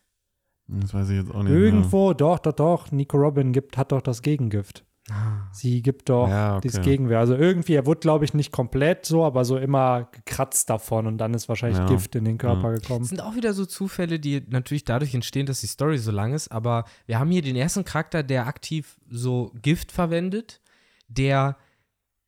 [0.68, 1.52] Das weiß ich jetzt auch nicht.
[1.52, 1.58] mehr.
[1.60, 2.92] Irgendwo, doch, doch, doch.
[2.92, 4.84] Nico Robin gibt, hat doch das Gegengift.
[5.10, 5.48] Ah.
[5.52, 6.60] Sie gibt doch Ja, okay.
[6.68, 7.18] dieses Gegenwehr.
[7.18, 11.18] Also irgendwie, er wurde, glaube ich, nicht komplett so, aber so immer gekratzt davon und
[11.18, 11.86] dann ist wahrscheinlich Ja.
[11.86, 13.04] Gift in den Körper Das gekommen.
[13.04, 16.52] sind auch wieder so Zufälle, die natürlich dadurch entstehen, dass die Story so lang ist.
[16.52, 20.60] Aber wir haben hier den ersten Charakter, der aktiv so Gift verwendet,
[21.08, 21.56] der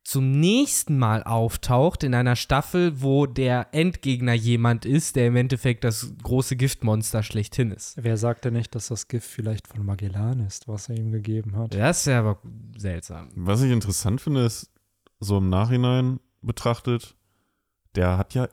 [0.05, 5.83] zum nächsten Mal auftaucht in einer Staffel, wo der Endgegner jemand ist, der im Endeffekt
[5.83, 7.97] das große Giftmonster schlechthin ist.
[7.99, 11.73] Wer sagte nicht, dass das Gift vielleicht von Magellan ist, was er ihm gegeben hat?
[11.73, 12.39] Das ist ja aber
[12.77, 13.29] seltsam.
[13.35, 14.71] Was ich interessant finde, ist,
[15.19, 17.15] so im Nachhinein betrachtet,
[17.95, 18.47] der hat ja,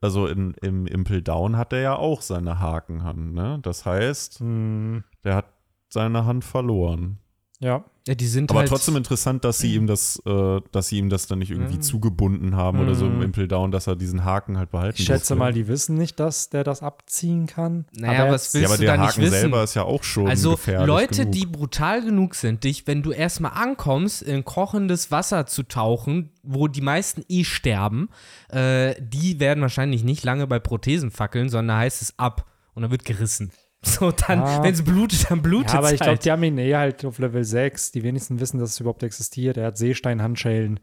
[0.00, 3.58] also in, im Impel Down hat er ja auch seine Hakenhand, ne?
[3.60, 5.52] Das heißt, Hm, der hat
[5.90, 7.18] seine Hand verloren.
[7.60, 7.84] Ja.
[8.06, 11.08] Ja, die sind Aber halt trotzdem interessant, dass sie ihm das, äh, dass sie ihm
[11.08, 11.80] das dann nicht irgendwie Mhm.
[11.80, 13.22] zugebunden haben oder so im Mhm.
[13.22, 15.36] Impel Down, dass er diesen Haken halt behalten Ich schätze durfte.
[15.36, 17.86] mal, die wissen nicht, dass der das abziehen kann.
[17.92, 19.32] Naja, er- was willst Ja, aber du der da nicht Haken wissen?
[19.32, 21.32] selber ist ja auch schon Also gefährlich Leute, genug.
[21.32, 26.68] die brutal genug sind, dich, wenn du erstmal ankommst, in kochendes Wasser zu tauchen, wo
[26.68, 28.10] die meisten eh sterben,
[28.50, 32.82] äh, die werden wahrscheinlich nicht lange bei Prothesen fackeln, sondern da heißt es ab und
[32.82, 33.50] dann wird gerissen.
[33.84, 34.62] So, dann, Ja.
[34.62, 36.24] wenn es blutet, dann blutet Ja, aber ich glaube, halt.
[36.24, 37.92] die haben ihn eh halt auf Level 6.
[37.92, 39.56] Die wenigsten wissen, dass es überhaupt existiert.
[39.56, 40.80] Er hat Seestein-Handschellen.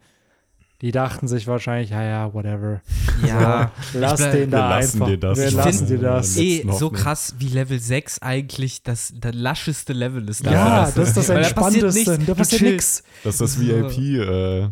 [0.80, 2.80] Die dachten sich wahrscheinlich, ja, ja, whatever.
[3.24, 5.06] ja, So, lass bleib- den da Wir lassen einfach.
[5.06, 5.38] dir das.
[5.38, 6.36] Wir lassen dir das.
[6.36, 10.44] Ja, eh so krass wie Level 6 eigentlich das, das lascheste Level ist.
[10.44, 10.50] Ja,
[10.86, 12.10] dafür, das ist das da Entspannteste.
[12.10, 12.26] nichts.
[12.26, 13.02] Da passiert nichts.
[13.22, 13.60] Das ist das.
[13.60, 14.70] VIP, äh,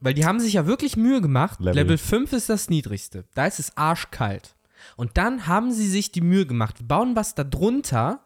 [0.00, 1.60] Weil die haben sich ja wirklich Mühe gemacht.
[1.60, 1.74] Level.
[1.74, 3.24] Level, 5 ist das niedrigste.
[3.34, 4.53] Da ist es arschkalt.
[4.96, 6.86] Und dann haben sie sich die Mühe gemacht.
[6.86, 8.20] Bauen was da drunter,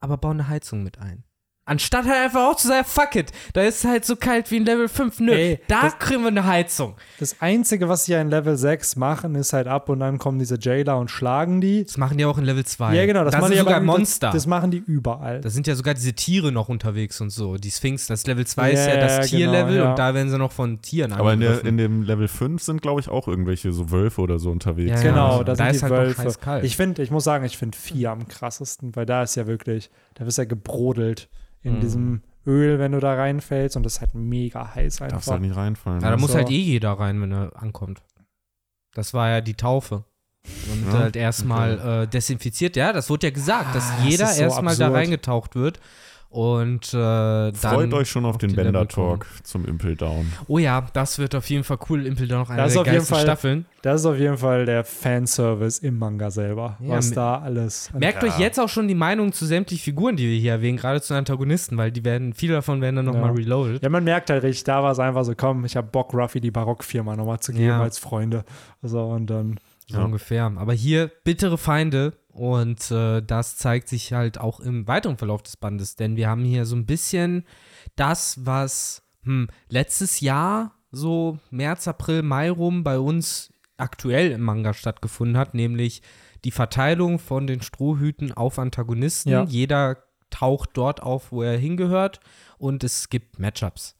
[0.00, 1.23] aber bauen eine Heizung mit ein.
[1.66, 4.58] Anstatt halt einfach auch zu sagen, fuck it, da ist es halt so kalt wie
[4.58, 5.20] in Level 5.
[5.20, 6.94] Nö, Ey, da das- kriegen wir eine Heizung.
[7.18, 10.38] Das Einzige, was sie ja in Level 6 machen, ist halt ab und dann kommen
[10.38, 11.84] diese Jailer und schlagen die.
[11.84, 12.94] Das machen die auch in Level 2.
[12.94, 13.24] Ja, genau.
[13.24, 14.26] Das da machen sind die sogar aber, Monster.
[14.26, 15.40] Das, das machen die überall.
[15.40, 17.56] da sind ja sogar diese Tiere noch unterwegs und so.
[17.56, 19.90] Die Sphinx, das Level 2 ist Ja, das genau, Tierlevel ja.
[19.90, 22.82] und da werden sie noch von Tieren aber in, der, in dem Level 5 sind,
[22.82, 25.02] glaube ich, auch irgendwelche so Wölfe oder so unterwegs.
[25.02, 25.44] Ja, genau, ja.
[25.44, 26.60] da sind Da die ist halt noch Wölfe.
[26.62, 29.90] Ich finde, ich muss sagen, ich finde 4 am krassesten, weil da ist ja wirklich,
[30.14, 31.28] da wirst ja gebrodelt
[31.62, 31.80] in Mhm.
[31.80, 35.16] diesem Öl, wenn du da reinfällst und das ist halt mega heiß einfach.
[35.16, 36.00] Darfst halt nicht reinfallen.
[36.02, 36.20] Ja, da ne?
[36.20, 36.36] muss So.
[36.38, 38.02] halt eh jeder rein, wenn er ankommt.
[38.94, 40.04] Das war ja die Taufe.
[40.68, 42.76] Damit Ja, halt erstmal äh, desinfiziert.
[42.76, 45.80] Ja, das wurde ja gesagt, dass Ah, das jeder ist so erstmal da reingetaucht wird.
[46.34, 47.54] Und äh, dann.
[47.54, 50.32] Freut euch schon auf, den die Level Bender-Talk zum Impel Down.
[50.48, 52.04] Oh ja, das wird auf jeden Fall cool.
[52.06, 53.66] Impel da noch eine Das der auf geilsten Fall- Staffeln.
[53.82, 57.92] Das ist auf jeden Fall der Fanservice im Manga selber, Ja, was da alles.
[57.96, 61.00] Merkt euch jetzt auch schon die Meinung zu sämtlichen Figuren, die wir hier erwähnen, gerade
[61.02, 63.36] zu den Antagonisten, weil die werden, viele davon werden dann nochmal Ja.
[63.36, 63.82] reloaded.
[63.82, 66.40] Ja, man merkt halt richtig, da war es einfach so, komm, ich habe Bock, Ruffy
[66.40, 67.82] die Barockfirma nochmal zu geben Ja.
[67.82, 68.44] als Freunde.
[68.82, 70.04] So, und dann, so Ja.
[70.04, 70.50] ungefähr.
[70.56, 75.56] Aber hier bittere Feinde und äh, das zeigt sich halt auch im weiteren Verlauf des
[75.56, 77.44] Bandes, denn wir haben hier so ein bisschen
[77.94, 84.74] das, was hm, letztes Jahr so März, April, Mai rum bei uns aktuell im Manga
[84.74, 86.02] stattgefunden hat, nämlich
[86.44, 89.30] die Verteilung von den Strohhüten auf Antagonisten.
[89.30, 89.44] Ja.
[89.44, 89.98] Jeder
[90.30, 92.20] taucht dort auf, wo er hingehört
[92.58, 93.96] und es gibt Matchups.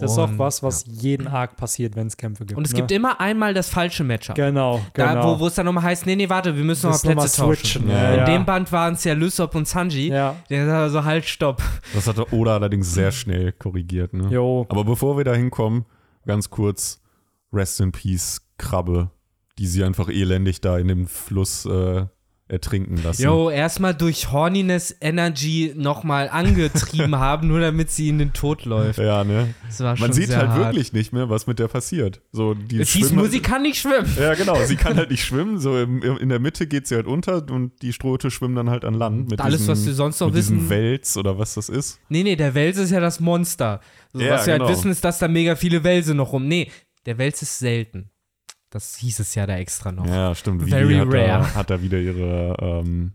[0.00, 2.56] Das ist auch was, was jeden Arc passiert, wenn es Kämpfe gibt.
[2.56, 2.78] Und es ne?
[2.78, 4.34] gibt immer einmal das falsche Matchup.
[4.34, 5.14] Genau, genau.
[5.14, 7.48] Da, wo, es dann nochmal heißt, nee, nee, warte, wir müssen nochmal noch Plätze mal
[7.48, 7.64] tauschen.
[7.64, 8.24] switchen, ja, In ja.
[8.24, 10.08] dem Band waren es ja Lysop und Sanji.
[10.08, 11.62] ja, Der sagt so, halt, stopp.
[11.94, 14.12] Das hat der Oda allerdings sehr schnell korrigiert.
[14.12, 14.28] Ne?
[14.30, 14.66] jo.
[14.68, 15.84] Aber bevor wir da hinkommen,
[16.26, 17.00] ganz kurz,
[17.52, 19.10] Rest in Peace, Krabbe,
[19.58, 22.06] die sie einfach elendig da in dem Fluss äh,
[22.50, 23.22] ertrinken lassen.
[23.22, 28.98] Jo, erstmal durch Horniness Energy nochmal angetrieben haben, nur damit sie in den Tod läuft.
[28.98, 29.54] Ja, ne?
[29.66, 30.58] Das war schon Man sieht halt hart.
[30.58, 32.20] wirklich nicht mehr, was mit der passiert.
[32.32, 34.10] So, die Es hieß nur, sie kann nicht schwimmen.
[34.20, 34.56] Ja, genau.
[34.64, 35.58] Sie kann halt nicht schwimmen.
[35.58, 38.68] So im, im, in der Mitte geht sie halt unter und die Strohhüte schwimmen dann
[38.70, 39.30] halt an Land.
[39.30, 40.70] Mit Alles, diesem, was wir sonst noch mit diesem wissen.
[40.70, 41.98] Wels oder was das ist.
[42.08, 43.80] Nee, nee, der Wels ist ja das Monster.
[44.12, 44.66] So, Ja, was wir genau.
[44.66, 46.48] halt wissen, ist, dass da mega viele Welse noch rum.
[46.48, 46.70] Nee,
[47.06, 48.10] der Wels ist selten.
[48.70, 50.06] Das hieß es ja da extra noch.
[50.06, 50.62] Ja, stimmt.
[50.62, 51.26] Vivi Very hat rare.
[51.42, 53.12] Da, hat da wieder ihre ähm,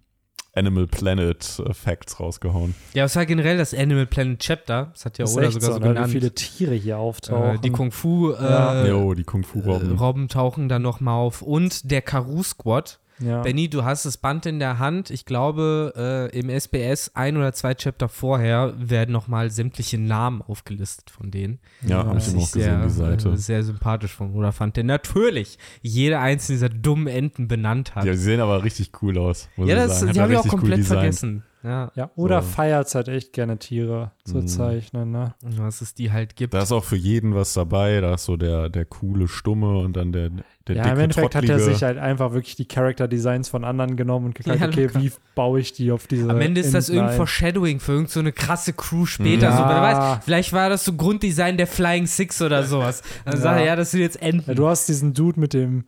[0.53, 2.75] Animal Planet äh, Facts rausgehauen.
[2.93, 4.89] Ja, es war generell das Animal Planet Chapter.
[4.93, 5.87] Das hat ja Das Oda sogar so so, ne?
[5.89, 6.07] genannt.
[6.07, 7.55] wie viele Tiere hier auftauchen.
[7.55, 8.85] äh, die Kung Fu äh, Ja.
[8.85, 9.97] Jo, die Kung Fu Robben.
[9.97, 11.41] Robben tauchen dann nochmal auf.
[11.41, 12.99] Und der Karoo Squad.
[13.19, 13.41] Ja.
[13.41, 15.09] Benny, du hast das Band in der Hand.
[15.09, 15.93] Ich glaube,
[16.33, 21.59] äh, im SBS ein oder zwei Chapter vorher werden nochmal sämtliche Namen aufgelistet von denen.
[21.81, 23.29] ja, habe ich auch gesehen, die Seite.
[23.29, 28.05] Äh, sehr sympathisch von Oda fand, der natürlich jede einzelne dieser dummen Enten benannt hat.
[28.05, 29.49] Ja, die sehen aber richtig cool aus.
[29.55, 30.99] Muss Ja, das die habe ich auch cool komplett designt.
[30.99, 31.43] vergessen.
[31.65, 32.49] Ja, ja, oder So.
[32.49, 34.47] feiert halt echt gerne Tiere zu Mhm.
[34.47, 35.33] zeichnen, ne?
[35.41, 36.53] was es die halt gibt.
[36.53, 38.01] Da ist auch für jeden was dabei.
[38.01, 40.29] Da ist so der, der coole Stumme und dann der,
[40.67, 41.73] der ja, dicke, im Endeffekt hat er trottlige.
[41.73, 45.11] sich halt einfach wirklich die Character Designs von anderen genommen und geguckt, Ja, okay, wie
[45.33, 47.17] baue ich die auf diese Am Ende ist das Enten irgendein ein?
[47.17, 49.47] Foreshadowing für irgendeine so eine krasse Crew später.
[49.49, 49.57] Ja.
[49.57, 53.01] So, wer weiß, vielleicht war das so Grunddesign der Flying Six oder sowas.
[53.25, 53.39] Dann Ja.
[53.41, 54.51] sagt er, ja, das sind jetzt Enten.
[54.51, 55.85] Ja, du hast diesen Dude mit dem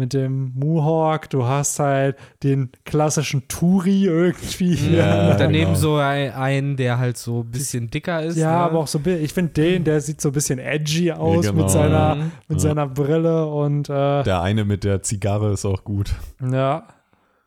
[0.00, 4.96] mit dem Mohawk, du hast halt den klassischen Turi irgendwie.
[4.96, 5.74] Ja, und daneben genau.
[5.78, 8.36] so ein, einen, der halt so ein bisschen dicker ist.
[8.36, 8.56] Ja, ne?
[8.56, 11.62] aber auch so, ein ich finde den, der sieht so ein bisschen edgy aus genau.
[11.62, 12.32] mit seiner, Mhm.
[12.48, 12.68] mit Ja.
[12.68, 16.10] seiner Brille und äh, Der eine mit der Zigarre ist auch gut.
[16.40, 16.84] ja,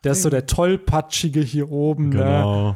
[0.03, 2.11] der ist so der tollpatschige hier oben.
[2.11, 2.69] Genau.
[2.69, 2.75] Ne?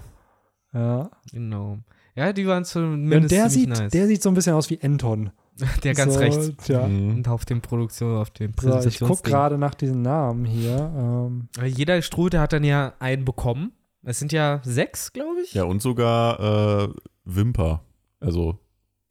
[0.74, 1.10] Ja.
[1.32, 1.78] Genau.
[2.16, 3.92] Ja, die waren Und zumindest der ziemlich sieht, nice.
[3.92, 5.30] der sieht so ein bisschen aus wie Anton.
[5.84, 6.68] Der ganz so, rechts.
[6.68, 6.88] Ja.
[6.88, 7.16] Mhm.
[7.18, 10.78] Und auf dem Produktion, auf dem So, ich gucke gerade nach diesen Namen hier.
[10.96, 13.72] Ähm, Jeder Strute hat dann ja einen bekommen.
[14.04, 15.54] Es sind ja sechs, glaube ich.
[15.54, 16.90] Ja, und sogar äh,
[17.26, 17.82] Wimper.
[18.20, 18.60] Also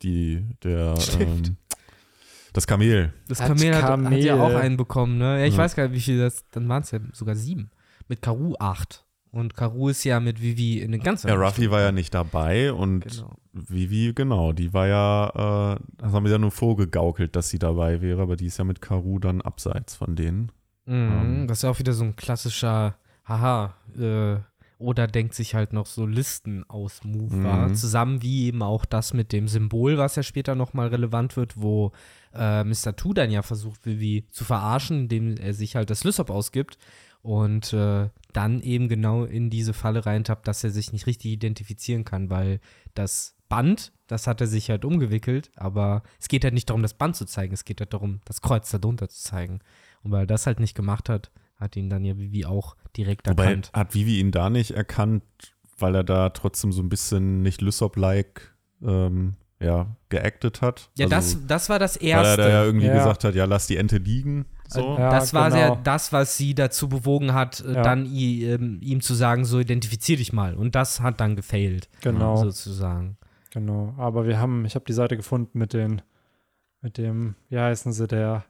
[0.03, 1.49] die, der, Stimmt.
[1.49, 1.57] ähm,
[2.53, 3.12] das Kamel.
[3.28, 4.24] Das Hat Kamel hat, hat Kamel.
[4.24, 5.40] ja auch einen bekommen, ne?
[5.40, 5.59] Ja, ich Ja.
[5.59, 7.70] weiß gar nicht, wie viel das, dann waren es ja sogar sieben.
[8.09, 9.05] Mit Karu acht.
[9.37, 12.72] Und Karu ist ja mit Vivi in den ganzen Ja, Ruffy war ja nicht dabei
[12.72, 13.37] und Genau.
[13.53, 18.01] Vivi, genau, die war ja, äh, das haben wir ja nur vorgegaukelt, dass sie dabei
[18.01, 20.53] wäre, aber die ist ja mit Karu dann abseits von denen.
[20.87, 21.47] Mhm, Ähm.
[21.49, 24.37] das ist ja auch wieder so ein klassischer, haha, äh,
[24.78, 27.68] oder denkt sich halt noch so Listen aus Move war.
[27.68, 27.74] Mhm.
[27.74, 31.93] Zusammen wie eben auch das mit dem Symbol, was ja später nochmal relevant wird, wo
[32.34, 32.95] äh, Mr.
[32.95, 36.76] Two dann ja versucht, Vivi zu verarschen, indem er sich halt das Lysop ausgibt
[37.27, 42.05] und äh, dann eben genau in diese Falle reintappt, dass er sich nicht richtig identifizieren
[42.05, 42.61] kann, weil
[42.95, 46.95] das Band, das hat er sich halt umgewickelt, aber es geht halt nicht darum, das
[46.95, 49.61] Band zu zeigen, es geht halt darum, das Kreuz darunter zu zeigen.
[50.03, 53.29] Und weil er das halt nicht gemacht hat, hat ihn dann ja Vivi auch direkt
[53.29, 53.70] Wobei erkannt.
[53.72, 55.22] hat Vivi ihn da nicht erkannt,
[55.79, 60.91] weil er da trotzdem so ein bisschen nicht Lysop-like ähm, ja, geactet hat.
[60.99, 62.43] Ja, also, das, das war das Weil er Erste.
[62.43, 62.95] da ja irgendwie Ja.
[62.95, 64.45] gesagt hat, ja, lass die Ente liegen.
[64.69, 64.97] So.
[64.99, 65.61] Ja, das war genau.
[65.75, 67.83] ja das, was sie dazu bewogen hat, äh, Ja.
[67.83, 70.55] dann i, ähm, ihm zu sagen, so identifizier dich mal.
[70.55, 73.17] Und das hat dann gefailt, genau, sozusagen.
[73.53, 73.95] genau.
[73.97, 76.03] Aber wir haben, ich habe die Seite gefunden mit den,
[76.81, 78.45] mit dem, wie heißen sie, der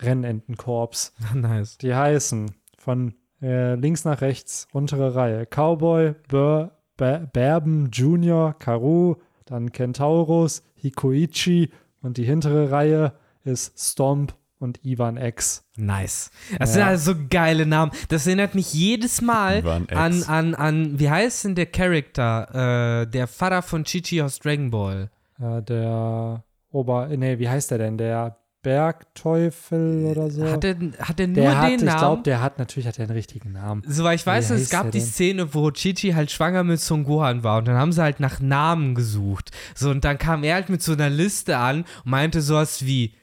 [0.00, 1.14] Rennentenkorps.
[1.34, 1.78] nice.
[1.78, 5.46] Die heißen von äh, links nach rechts, untere Reihe.
[5.46, 9.16] Cowboy, Bur, Ba- Berben, Junior, Karu,
[9.46, 11.70] dann Kentaurus, Hikoichi
[12.02, 13.12] und die hintere Reihe
[13.44, 15.64] ist Stomp und Ivan X.
[15.76, 16.30] Nice.
[16.58, 16.74] Das Ja.
[16.74, 17.92] sind also so geile Namen.
[18.08, 23.02] Das erinnert mich jedes Mal an, an, an, wie heißt denn der Charakter?
[23.02, 25.10] Äh, der Vater von Chichi aus Dragon Ball.
[25.40, 27.98] Äh, der Ober, nee, wie heißt der denn?
[27.98, 30.48] Der Bergteufel oder so?
[30.48, 31.98] Hat er, hat er nur der hat, den ich Namen?
[31.98, 33.82] glaube, der hat natürlich hat er einen richtigen Namen.
[33.86, 35.06] Soweit ich weiß, es gab der die denn?
[35.06, 38.40] Szene, wo Chichi halt schwanger mit Son Gohan war und dann haben sie halt nach
[38.40, 39.50] Namen gesucht.
[39.74, 43.14] So, und dann kam er halt mit so einer Liste an und meinte sowas wie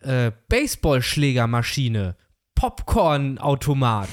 [0.00, 2.16] äh, Baseballschlägermaschine,
[2.54, 4.08] Popcorn-Automat.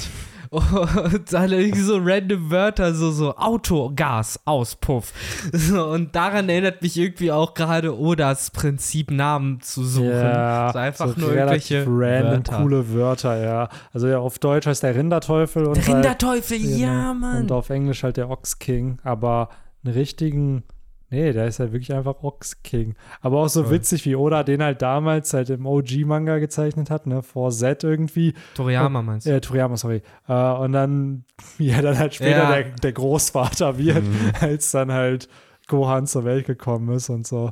[0.53, 5.11] Und dann irgendwie so random Wörter, so, so Autogas, Auspuff.
[5.51, 10.09] So, und daran erinnert mich irgendwie auch gerade Odas Prinzip, Namen zu suchen.
[10.09, 12.57] Ja, so einfach so nur irgendwelche random Wörter.
[12.57, 13.69] coole Wörter, ja.
[13.93, 17.41] Also ja, auf Deutsch heißt der Rinderteufel und Der halt, Rinderteufel, ja, genau, Mann.
[17.43, 19.49] Und auf Englisch halt der Ox King, aber
[19.83, 20.63] einen richtigen
[21.13, 22.95] Nee, der ist halt wirklich einfach Ox King.
[23.21, 23.71] Aber auch so Toll.
[23.73, 28.33] witzig, wie Oda den halt damals halt im OG-Manga gezeichnet hat, ne, vor Z irgendwie.
[28.55, 29.31] Toriyama meinst du?
[29.31, 30.01] Äh, Toriyama, sorry.
[30.27, 31.25] Äh, und dann,
[31.59, 32.51] wie er dann halt später Ja.
[32.51, 34.03] der, der Großvater wird,
[34.41, 35.29] als dann halt
[35.67, 37.51] Gohan zur Welt gekommen ist und so.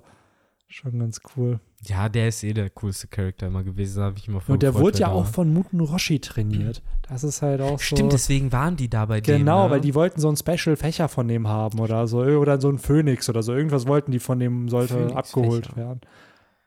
[0.68, 1.60] Schon ganz cool.
[1.84, 4.76] Ja, der ist eh der coolste Charakter immer gewesen, habe ich immer voll Und der
[4.76, 6.84] wurde ja auch von Muten Roshi trainiert.
[7.10, 7.96] Das ist halt auch so.
[7.96, 9.40] Stimmt, deswegen waren die da bei dem.
[9.40, 9.72] Genau, ne?
[9.72, 12.20] weil die wollten so einen Special-Fächer von dem haben oder so.
[12.20, 13.54] Oder so ein Phönix oder so.
[13.56, 15.18] Irgendwas wollten die von dem, sollte Phönix-Fächer.
[15.18, 16.02] abgeholt werden.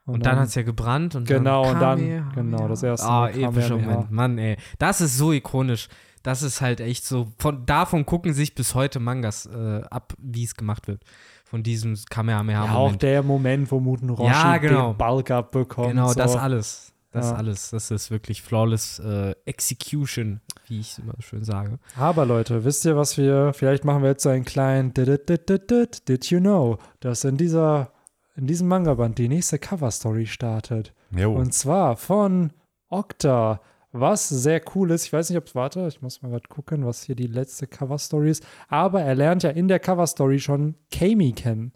[0.07, 2.33] Und, dann hat es ja gebrannt und Genau, dann und dann- Kamehameha.
[2.35, 3.91] genau, das erste Ah, Mal epischer Kamehameha.
[3.93, 4.11] Moment.
[4.11, 4.57] Mann, ey.
[4.79, 5.89] Das ist so ikonisch.
[6.23, 7.29] Das ist halt echt so.
[7.39, 11.03] Von, davon gucken sich bis heute Mangas äh, ab, wie es gemacht wird.
[11.45, 11.95] Von diesem
[12.27, 14.93] ja, auch der Moment, wo Muten Roshi Ja, genau.
[14.93, 15.89] den Bulk abbekommt.
[15.91, 16.15] genau, so.
[16.15, 16.91] das alles.
[17.13, 17.37] Das Ja.
[17.37, 17.71] alles.
[17.71, 21.79] Das ist wirklich flawless äh, Execution, wie ich immer schön sage.
[21.97, 25.49] Aber Leute, wisst ihr, was wir, vielleicht machen wir jetzt so einen kleinen did, did,
[25.49, 27.93] did, did, did you know, dass in dieser,
[28.35, 30.93] in diesem Manga-Band die nächste Cover-Story startet.
[31.13, 31.35] Jo.
[31.35, 32.53] Und zwar von
[32.89, 33.61] Okta.
[33.97, 36.85] Was sehr cool ist, ich weiß nicht, ob es, warte, ich muss mal gerade gucken,
[36.85, 38.45] was hier die letzte Cover-Story ist.
[38.69, 41.73] Aber er lernt ja in der Cover-Story schon Kami kennen.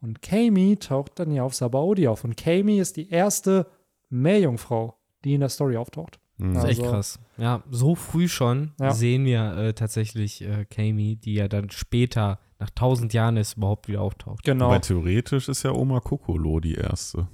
[0.00, 2.24] Und Kami taucht dann ja auf Sabaody auf.
[2.24, 3.66] Und Kami ist die erste
[4.10, 6.18] Meerjungfrau, die in der Story auftaucht.
[6.38, 6.54] Mhm.
[6.54, 7.18] Das ist echt Also- krass.
[7.36, 8.92] Ja, so früh schon Ja.
[8.92, 13.86] sehen wir äh, tatsächlich äh, Kami, die ja dann später, nach tausend Jahren ist, überhaupt
[13.86, 14.42] wieder auftaucht.
[14.44, 14.66] Genau.
[14.66, 17.28] Aber theoretisch ist ja Oma Kokolo die erste,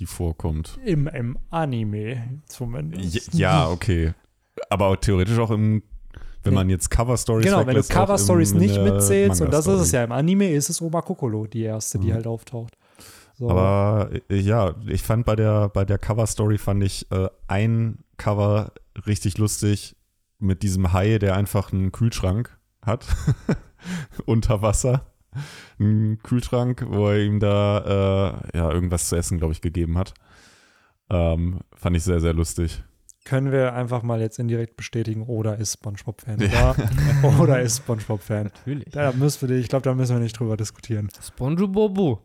[0.00, 0.78] die vorkommt.
[0.84, 3.34] Im, Im Anime zumindest.
[3.34, 4.14] Ja, ja, okay.
[4.70, 5.82] Aber auch theoretisch auch im,
[6.42, 9.52] wenn man jetzt Cover-Stories Genau, wenn du weglässt, auch Cover-Stories im- nicht der mitzählst, und
[9.52, 12.12] das ist es ja, im Anime ist es Oma Kokolo, die erste, die Mhm.
[12.14, 12.74] halt auftaucht.
[13.34, 13.48] So.
[13.50, 18.72] Aber äh, ja, ich fand bei der, bei der Cover-Story fand ich äh, ein Cover
[19.06, 19.94] richtig lustig
[20.40, 23.06] mit diesem Hai, der einfach einen Kühlschrank hat
[24.26, 25.06] unter Wasser.
[25.78, 30.14] Ein Kühlschrank, wo er ihm da äh, ja, irgendwas zu essen, glaube ich, gegeben hat.
[31.10, 32.82] Ähm, fand ich sehr, sehr lustig.
[33.24, 36.40] können wir einfach mal jetzt indirekt bestätigen, Oda ist Spongebob-Fan.
[36.50, 36.74] Ja.
[37.40, 38.44] Oder ist Spongebob-Fan.
[38.44, 38.90] Natürlich.
[38.90, 41.08] Da müssen wir, ich glaube, da müssen wir nicht drüber diskutieren.
[41.20, 42.22] SpongeBob.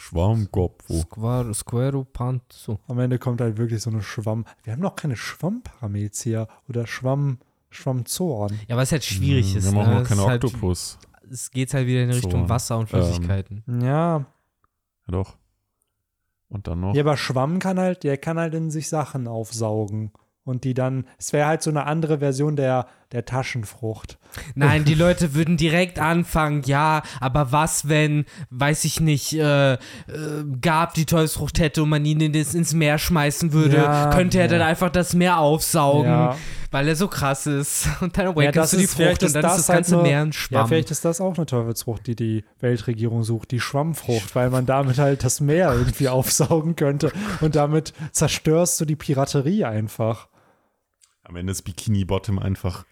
[0.00, 0.84] Schwarmkopf.
[0.88, 2.80] Square, Square Panzo.
[2.88, 4.46] Am Ende kommt halt wirklich so eine Schwamm.
[4.62, 7.38] Wir haben noch keine Schwammparamezier oder Schwamm,
[7.68, 8.58] Schwammzoren.
[8.66, 9.64] Ja, was halt schwierig ist.
[9.64, 10.00] Wir machen ne?
[10.00, 10.98] auch keine ist halt, Oktopus.
[11.30, 12.48] Es geht halt wieder in Richtung Zoren.
[12.48, 13.62] Wasser und Flüssigkeiten.
[13.66, 14.26] Ja, Ja,
[15.06, 15.36] doch.
[16.48, 16.94] Und dann noch.
[16.94, 20.10] ja, aber Schwamm kann halt, der kann halt in sich Sachen aufsaugen.
[20.42, 24.18] Und die dann, es wäre halt so eine andere Version der, der Taschenfrucht.
[24.54, 29.78] Nein, die Leute würden direkt anfangen, ja, aber was, wenn, weiß ich nicht, äh, äh,
[30.60, 34.38] Gab die Teufelsfrucht hätte und man ihn in das, ins Meer schmeißen würde, Ja, könnte
[34.38, 34.50] er ja.
[34.52, 36.36] dann einfach das Meer aufsaugen, Ja.
[36.70, 37.88] weil er so krass ist.
[38.00, 39.94] Und dann Ja, awakenst das du die Frucht und dann das ist das halt ganze
[39.94, 40.68] nur- Meer ein Ja, Schwamm.
[40.68, 44.98] vielleicht ist das auch eine Teufelsfrucht, die die Weltregierung sucht, die Schwammfrucht, weil man damit
[44.98, 47.10] halt das Meer irgendwie aufsaugen könnte.
[47.40, 50.28] Und damit zerstörst du die Piraterie einfach.
[51.24, 52.84] Am Ende ist Bikini Bottom einfach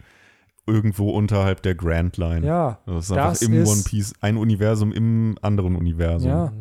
[0.68, 2.46] irgendwo unterhalb der Grand Line.
[2.46, 6.30] Ja, Das ist einfach Das im ist- One Piece, ein Universum im anderen Universum.
[6.30, 6.52] ja.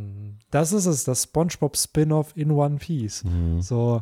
[0.50, 3.26] Das ist es, das SpongeBob-Spin-off in One Piece.
[3.26, 3.62] Mhm.
[3.62, 4.02] So,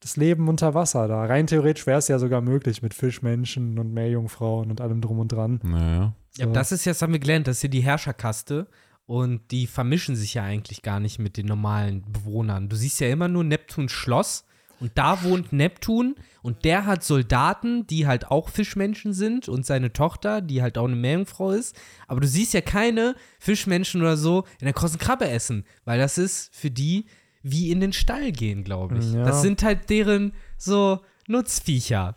[0.00, 1.24] das Leben unter Wasser da.
[1.24, 5.32] Rein theoretisch wäre es ja sogar möglich mit Fischmenschen und Meerjungfrauen und allem drum und
[5.32, 5.58] dran.
[5.62, 6.12] Naja.
[6.32, 6.42] So.
[6.42, 8.66] Ja, das ist jetzt, haben wir gelernt, das ist hier die Herrscherkaste
[9.06, 12.68] und die vermischen sich ja eigentlich gar nicht mit den normalen Bewohnern.
[12.68, 14.44] Du siehst ja immer nur Neptuns Schloss
[14.80, 19.92] und da wohnt Neptun und der hat Soldaten, die halt auch Fischmenschen sind und seine
[19.92, 21.76] Tochter, die halt auch eine Meerjungfrau ist.
[22.06, 26.18] Aber du siehst ja keine Fischmenschen oder so in der großen Krabbe essen, weil das
[26.18, 27.06] ist für die
[27.42, 29.12] wie in den Stall gehen, glaube ich.
[29.12, 29.24] Ja.
[29.24, 32.16] Das sind halt deren so Nutzviecher.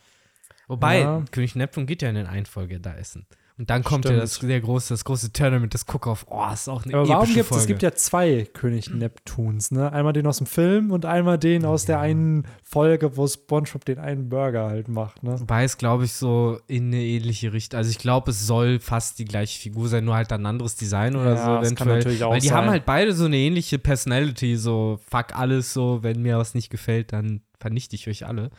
[0.67, 1.23] Wobei, Ja.
[1.31, 3.25] König Neptun geht ja in den Einfolge da essen.
[3.59, 4.23] Und dann kommt ja Stimmt.
[4.23, 6.25] das, sehr große, das große Tournament, das Cook-Off.
[6.29, 9.91] Oh, ist auch eine Aber warum gibt es, gibt ja zwei König Neptuns, ne?
[9.91, 13.99] Einmal den aus dem Film und einmal den aus der einen Folge, wo SpongeBob den
[13.99, 15.37] einen Burger halt macht, ne?
[15.41, 17.77] Wobei es, glaube ich, so in eine ähnliche Richtung.
[17.79, 21.17] Also ich glaube, es soll fast die gleiche Figur sein, nur halt ein anderes Design
[21.17, 21.97] oder Ja, so das kann eventuell.
[21.97, 22.57] natürlich auch Weil die sein.
[22.57, 26.69] haben halt beide so eine ähnliche Personality, so fuck alles so, wenn mir was nicht
[26.69, 28.51] gefällt, dann vernichte ich euch alle.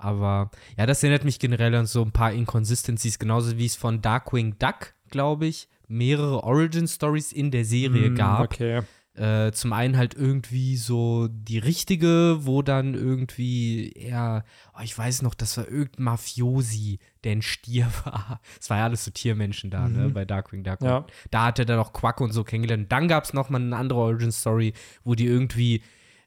[0.00, 4.00] Aber ja, das erinnert mich generell an so ein paar Inconsistencies, genauso wie es von
[4.02, 8.52] Darkwing Duck, glaube ich, mehrere Origin-Stories in der Serie Hm, gab.
[8.52, 8.80] Okay.
[9.14, 14.44] Äh, zum einen halt irgendwie so die richtige, wo dann irgendwie eher,
[14.74, 18.40] oh, ich weiß noch, das war irgendein Mafiosi, der ein Stier war.
[18.60, 20.12] Es war ja alles so Tiermenschen da, ne, Mhm.
[20.14, 20.80] bei Darkwing Duck.
[20.82, 21.04] Ja.
[21.32, 22.84] Da hat er dann auch Quack und so kennengelernt.
[22.84, 24.72] Und dann gab es nochmal eine andere Origin-Story,
[25.04, 25.82] wo die irgendwie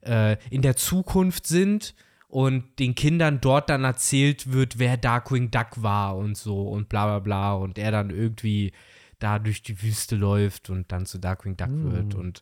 [0.06, 1.96] äh, in der Zukunft sind
[2.34, 7.06] und den Kindern dort dann erzählt wird, wer Darkwing Duck war und so und bla
[7.06, 8.72] bla bla und er dann irgendwie
[9.20, 11.92] da durch die Wüste läuft und dann zu Darkwing Duck Mm.
[11.92, 12.42] wird und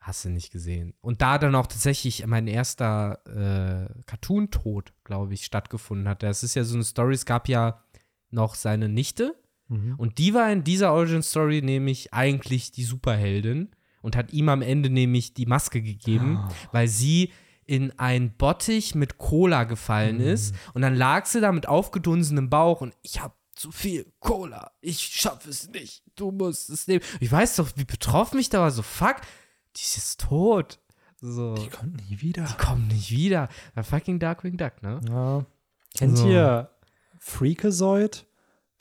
[0.00, 0.94] hast du nicht gesehen.
[1.00, 6.22] Und da dann auch tatsächlich mein erster äh, Cartoon-Tod, glaube ich, stattgefunden hat.
[6.22, 7.82] Das ist ja so eine Story, es gab ja
[8.30, 9.34] noch seine Nichte
[9.68, 9.94] Mhm.
[9.96, 13.70] und die war in dieser Origin-Story nämlich eigentlich die Superheldin
[14.02, 16.48] und hat ihm am Ende nämlich die Maske gegeben, Ah.
[16.72, 17.30] weil sie
[17.72, 20.26] in ein Bottich mit Cola gefallen Mhm.
[20.28, 24.72] ist und dann lag sie da mit aufgedunsenem Bauch und ich hab zu viel Cola,
[24.82, 27.02] ich schaff es nicht, du musst es nehmen.
[27.20, 29.16] Ich weiß doch, wie betroffen mich da war, so fuck,
[29.76, 30.80] die ist tot.
[31.22, 32.44] So, Die kommt nie wieder.
[32.44, 33.48] die kommen nicht wieder.
[33.74, 35.00] Bei fucking Darkwing Duck, ne?
[35.08, 35.46] Ja.
[35.96, 36.28] Kennt So.
[36.28, 36.68] ihr
[37.18, 38.26] Freakazoid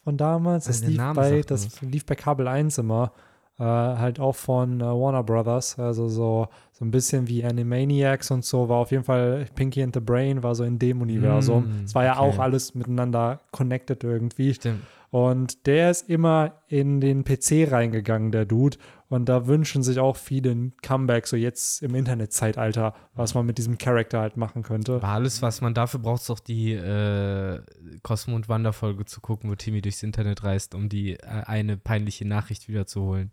[0.04, 0.66] von damals?
[0.66, 3.14] Das Der lief bei, das lief bei Kabel 1 immer.
[3.62, 5.78] Äh, halt auch von äh, Warner Brothers.
[5.78, 8.70] Also so, so ein bisschen wie Animaniacs und so.
[8.70, 11.66] War auf jeden Fall Pinky and the Brain, war so in dem Universum.
[11.66, 12.22] Mm, es war ja okay.
[12.22, 14.56] auch alles miteinander connected irgendwie.
[14.56, 14.82] Stimmt.
[15.12, 18.78] Und der ist immer in den PC reingegangen, der Dude.
[19.10, 23.60] Und da wünschen sich auch viele ein Comeback, so jetzt im Internetzeitalter, was man mit
[23.60, 24.96] diesem Charakter halt machen könnte.
[24.96, 27.60] Aber alles, was man dafür braucht, ist doch die äh,
[28.02, 32.26] Cosmo und Wanda-Folge zu gucken, wo Timmy durchs Internet reist, um die äh, eine peinliche
[32.26, 33.30] Nachricht wiederzuholen.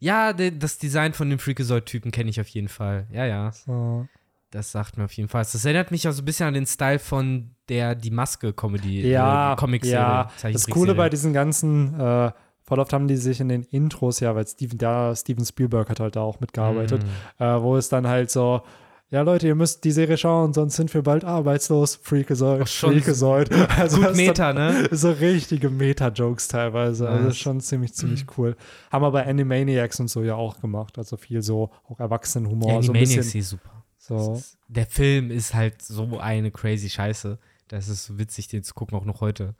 [0.00, 3.06] Ja, das Design von dem Freakazoid-Typen kenne ich auf jeden Fall.
[3.10, 4.06] Ja, ja, So.
[4.50, 5.42] das sagt mir auf jeden Fall.
[5.42, 9.08] Das erinnert mich auch so ein bisschen an den Style von der Die Maske-Comedy.
[9.08, 9.98] Ja, äh, Comic-Serie.
[9.98, 10.30] ja.
[10.42, 10.66] Das.
[10.68, 12.30] Coole bei diesen ganzen, äh,
[12.62, 16.00] voll oft haben die sich in den Intros, ja, weil Steven, da, Steven Spielberg hat
[16.00, 17.02] halt da auch mitgearbeitet,
[17.38, 17.42] Mm.
[17.42, 18.62] äh, wo es dann halt so,
[19.10, 21.96] ja Leute, ihr müsst die Serie schauen, sonst sind wir bald arbeitslos.
[22.02, 23.50] Freakazoid, schon Freakazoid.
[23.78, 24.88] Also Gut Meta, ne?
[24.92, 27.08] So richtige Meta-Jokes teilweise.
[27.08, 28.56] Also das ist schon ziemlich, ziemlich cool.
[28.90, 30.98] Haben wir bei Animaniacs und so ja auch gemacht.
[30.98, 32.68] Also viel so auch Erwachsenenhumor.
[32.74, 33.40] Ja, so ein Animaniacs bisschen.
[33.40, 33.84] ist super.
[33.98, 34.34] So.
[34.34, 37.38] Ist- Der Film ist halt so eine crazy Scheiße.
[37.68, 39.54] Das ist so witzig, den zu gucken, auch noch heute.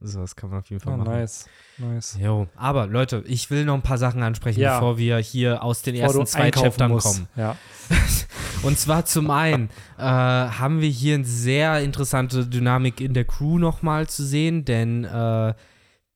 [0.00, 1.12] So, das kann man auf jeden Fall Oh, machen.
[1.12, 1.46] nice.
[1.78, 2.18] Nice.
[2.20, 4.78] Jo, aber Leute, ich will noch ein paar Sachen ansprechen, Ja.
[4.78, 7.06] bevor wir hier aus den Bevor ersten zwei Chaptern musst.
[7.06, 7.28] kommen.
[7.36, 7.56] Ja.
[8.62, 9.68] Und zwar zum einen
[9.98, 15.04] äh, haben wir hier eine sehr interessante Dynamik in der Crew nochmal zu sehen, denn
[15.04, 15.54] äh,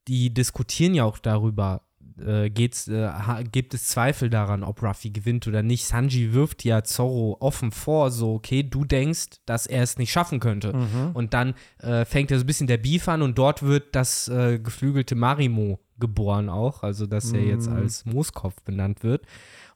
[0.06, 1.82] die diskutieren ja auch darüber,
[2.26, 3.10] äh, geht's, äh,
[3.50, 5.84] gibt es Zweifel daran, ob Ruffy gewinnt oder nicht.
[5.84, 10.40] Sanji wirft ja Zorro offen vor, so, okay, du denkst, dass er es nicht schaffen
[10.40, 10.72] könnte.
[10.74, 11.10] Mhm.
[11.14, 14.28] Und dann äh, fängt ja so ein bisschen der Beef an und dort wird das
[14.28, 17.76] äh, geflügelte Marimo geboren auch, also dass er jetzt Mhm.
[17.76, 19.26] als Mooskopf benannt wird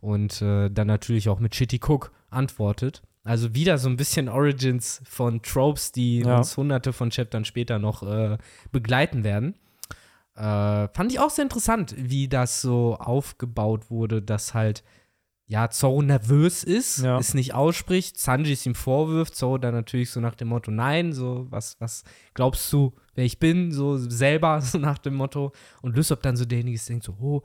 [0.01, 3.03] und äh, dann natürlich auch mit Shitty Cook antwortet.
[3.25, 6.39] Also wieder so ein bisschen Origins von Tropes, die Ja.
[6.39, 8.37] uns hunderte von Chaptern später noch äh,
[8.73, 9.55] begleiten werden.
[10.35, 14.83] Äh, fand ich auch sehr interessant, wie das so aufgebaut wurde, dass halt
[15.47, 17.19] ja, Zorro nervös ist, Ja.
[17.19, 21.13] es nicht ausspricht, Sanji es ihm vorwirft, Zorro dann natürlich so nach dem Motto, nein,
[21.13, 25.53] so, was, was glaubst du, wer ich bin, so selber, so nach dem Motto.
[25.83, 27.43] Und Lysop dann so derjenige ist, denkt so, oh,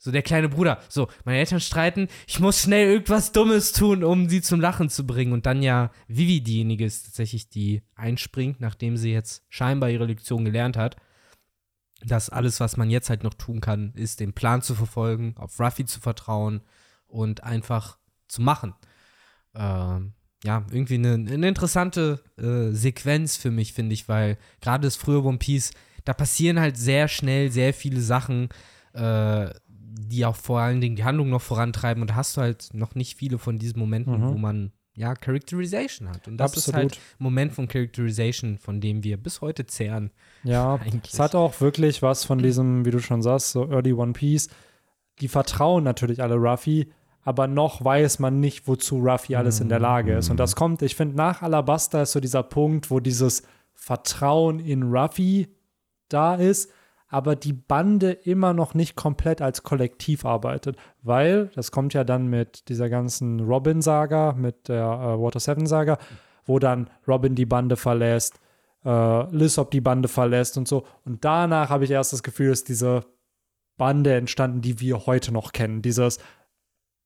[0.00, 4.28] so der kleine Bruder, so, meine Eltern streiten, ich muss schnell irgendwas Dummes tun, um
[4.28, 5.32] sie zum Lachen zu bringen.
[5.32, 10.44] Und dann ja Vivi diejenige ist tatsächlich, die einspringt, nachdem sie jetzt scheinbar ihre Lektion
[10.44, 10.94] gelernt hat.
[12.04, 15.58] Dass alles, was man jetzt halt noch tun kann, ist, den Plan zu verfolgen, auf
[15.58, 16.60] Ruffy zu vertrauen
[17.08, 18.74] und einfach zu machen.
[19.54, 20.12] Ähm,
[20.44, 25.24] ja, irgendwie eine, eine interessante äh, Sequenz für mich, finde ich, weil gerade das frühe
[25.24, 25.72] One Piece,
[26.04, 28.48] da passieren halt sehr schnell sehr viele Sachen,
[28.92, 32.68] äh, die auch vor allen Dingen die Handlung noch vorantreiben und da hast du halt
[32.72, 34.28] noch nicht viele von diesen Momenten, Mhm.
[34.28, 36.26] wo man ja Characterization hat.
[36.26, 36.92] Und das ist Absolut.
[36.92, 40.10] halt ein Moment von Characterization, von dem wir bis heute zehren.
[40.42, 41.12] Ja, Eigentlich.
[41.12, 44.48] es hat auch wirklich was von diesem, wie du schon sagst, so Early One Piece.
[45.20, 46.90] Die vertrauen natürlich alle Ruffy,
[47.22, 50.30] aber noch weiß man nicht, wozu Ruffy alles in der Lage ist.
[50.30, 53.42] Und das kommt, ich finde, nach Alabasta ist so dieser Punkt, wo dieses
[53.74, 55.48] Vertrauen in Ruffy
[56.08, 56.70] da ist,
[57.08, 60.76] aber die Bande immer noch nicht komplett als Kollektiv arbeitet.
[61.02, 65.98] Weil, das kommt ja dann mit dieser ganzen Robin-Saga, mit der äh, Water 7-Saga,
[66.44, 68.40] wo dann Robin die Bande verlässt,
[68.84, 70.84] äh, Lysop die Bande verlässt und so.
[71.04, 73.04] Und danach habe ich erst das Gefühl, dass diese
[73.78, 75.82] Bande entstanden, die wir heute noch kennen.
[75.82, 76.18] Dieses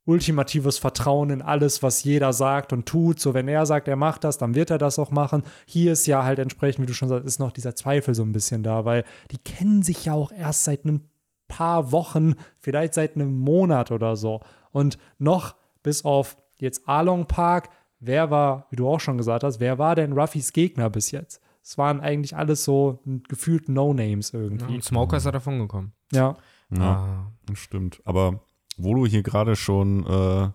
[0.04, 3.20] ultimatives Vertrauen in alles, was jeder sagt und tut.
[3.20, 5.42] So, wenn er sagt, er macht das, dann wird er das auch machen.
[5.66, 8.32] Hier ist ja halt entsprechend, wie du schon sagst, ist noch dieser Zweifel so ein
[8.32, 11.08] bisschen da, weil die kennen sich ja auch erst seit ein
[11.48, 14.40] paar Wochen, vielleicht seit einem Monat oder so.
[14.72, 17.68] Und noch bis auf jetzt Along Park,
[18.00, 21.40] wer war, wie du auch schon gesagt hast, wer war denn Ruffys Gegner bis jetzt?
[21.62, 22.98] Es waren eigentlich alles so
[23.28, 24.74] gefühlt No-Names Ja, irgendwie.
[24.74, 25.92] und Smoker ist ja davon gekommen.
[26.12, 26.36] Ja.
[26.70, 27.32] Ja, Ah.
[27.46, 28.00] das stimmt.
[28.04, 28.40] Aber
[28.76, 30.50] wo du hier gerade schon äh,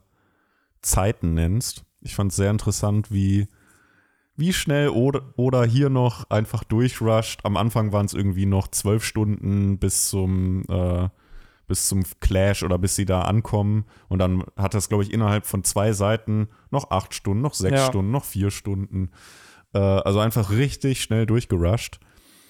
[0.82, 3.48] Zeiten nennst, ich fand es sehr interessant, wie,
[4.36, 7.42] wie schnell oder, oder hier noch einfach durchrusht.
[7.44, 11.10] Am Anfang waren es irgendwie noch zwölf Stunden bis zum, äh,
[11.68, 13.86] bis zum Clash oder bis sie da ankommen.
[14.08, 17.80] Und dann hat das, glaube ich, innerhalb von zwei Seiten noch acht Stunden, noch sechs
[17.80, 17.88] Ja.
[17.88, 19.10] Stunden, noch vier Stunden.
[19.74, 22.00] Äh, also einfach richtig schnell durchgerusht.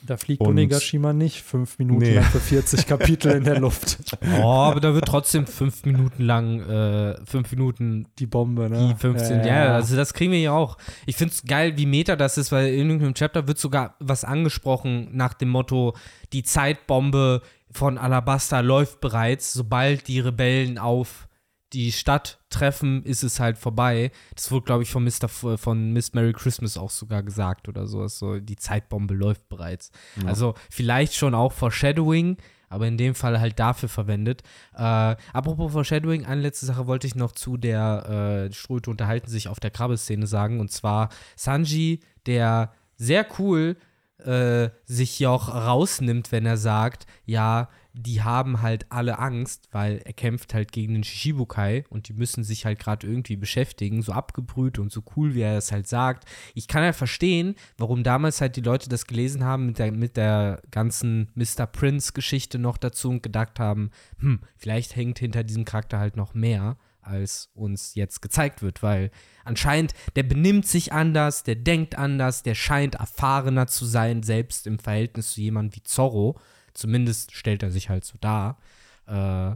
[0.07, 2.15] Da fliegt Und- Onigashima nicht fünf Minuten Nee.
[2.15, 3.97] lang für 40 Kapitel in der Luft.
[4.41, 8.95] Oh, aber da wird trotzdem fünf Minuten lang, äh, fünf Minuten Die Bombe, die ne?
[8.97, 10.77] 15, ja, also das kriegen wir hier auch.
[11.05, 14.23] Ich finde es geil, wie meta das ist, weil in irgendeinem Chapter wird sogar was
[14.23, 15.93] angesprochen nach dem Motto,
[16.33, 17.41] die Zeitbombe
[17.71, 21.26] von Alabasta läuft bereits, sobald die Rebellen auf
[21.73, 24.11] die Stadt treffen, ist es halt vorbei.
[24.35, 25.25] Das wurde, glaube ich, von Mr.
[25.25, 28.07] F von Miss Merry Christmas auch sogar gesagt oder so.
[28.07, 29.91] so die Zeitbombe läuft bereits.
[30.25, 32.37] Also vielleicht schon auch Foreshadowing,
[32.69, 34.43] aber in dem Fall halt dafür verwendet.
[34.75, 39.47] Äh, apropos Foreshadowing, eine letzte Sache wollte ich noch zu der äh, Ströte unterhalten sich
[39.47, 40.59] auf der Krabbelszene sagen.
[40.59, 43.77] Und zwar Sanji, der sehr cool
[44.19, 50.01] äh, sich hier auch rausnimmt, wenn er sagt, ja, die haben halt alle Angst, weil
[50.05, 54.11] er kämpft halt gegen den Shishibukai und die müssen sich halt gerade irgendwie beschäftigen, so
[54.11, 56.27] abgebrüht und so cool, wie er es halt sagt.
[56.53, 60.15] Ich kann ja verstehen, warum damals halt die Leute das gelesen haben mit der, mit
[60.15, 61.65] der ganzen Mr.
[61.65, 63.89] Prince-Geschichte noch dazu und gedacht haben,
[64.19, 66.77] hm, vielleicht hängt hinter diesem Charakter halt noch mehr,
[67.07, 69.11] als uns jetzt gezeigt wird, weil
[69.43, 74.77] anscheinend der benimmt sich anders, der denkt anders, der scheint erfahrener zu sein, selbst im
[74.77, 76.39] Verhältnis zu jemandem wie Zorro.
[76.77, 78.59] Zumindest stellt er sich halt so dar.
[79.07, 79.55] Äh,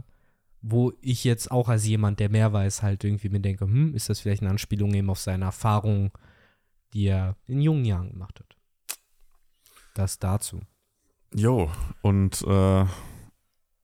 [0.60, 4.08] wo ich jetzt auch als jemand, der mehr weiß, halt irgendwie mir denke, hm, ist
[4.08, 6.12] das vielleicht eine Anspielung eben auf seine Erfahrung,
[6.94, 8.56] die er in jungen Jahren gemacht hat.
[9.94, 10.60] Das dazu.
[11.34, 11.70] Jo,
[12.00, 12.84] und äh,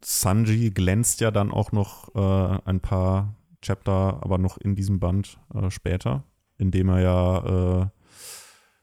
[0.05, 5.39] Sanji glänzt ja dann auch noch äh, ein paar Chapter, aber noch in diesem Band
[5.55, 6.25] äh, später,
[6.59, 7.87] indem er ja äh,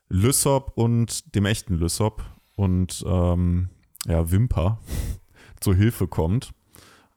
[0.09, 2.23] Lysop und dem echten Lysop
[2.55, 3.69] und ähm,
[4.07, 4.79] ja, Wimper
[5.59, 6.51] zur Hilfe kommt.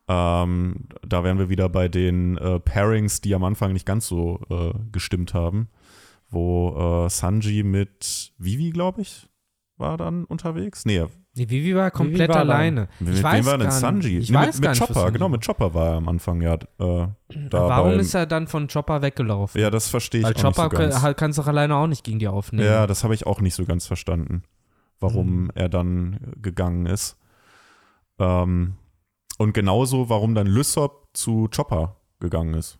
[0.08, 4.40] Ähm, da wären wir wieder bei den äh, Pairings, die am Anfang nicht ganz so
[4.48, 5.68] äh, gestimmt haben,
[6.30, 9.28] wo äh, Sanji mit Vivi, glaube ich,
[9.76, 10.84] war dann unterwegs.
[10.86, 12.40] Nee, Nee, Vivi war komplett war da.
[12.40, 12.88] alleine.
[12.98, 14.14] mit ich wem weiß war denn gar Sanji?
[14.16, 14.22] Nicht.
[14.24, 15.28] Ich Nee, weiß mit, mit Chopper, genau, war.
[15.28, 16.54] mit Chopper war er am Anfang, ja.
[16.54, 19.60] Äh, da Warum beim- ist er dann von Chopper weggelaufen?
[19.60, 21.00] Ja, das verstehe ich Weil auch Chopper nicht so ganz.
[21.02, 22.66] kann- kannst doch alleine auch nicht gegen die aufnehmen.
[22.66, 24.42] Ja, das habe ich auch nicht so ganz verstanden,
[25.00, 25.50] warum Mhm.
[25.54, 27.16] er dann gegangen ist.
[28.18, 28.74] Ähm,
[29.38, 32.78] und genauso, warum dann Lysop zu Chopper gegangen ist.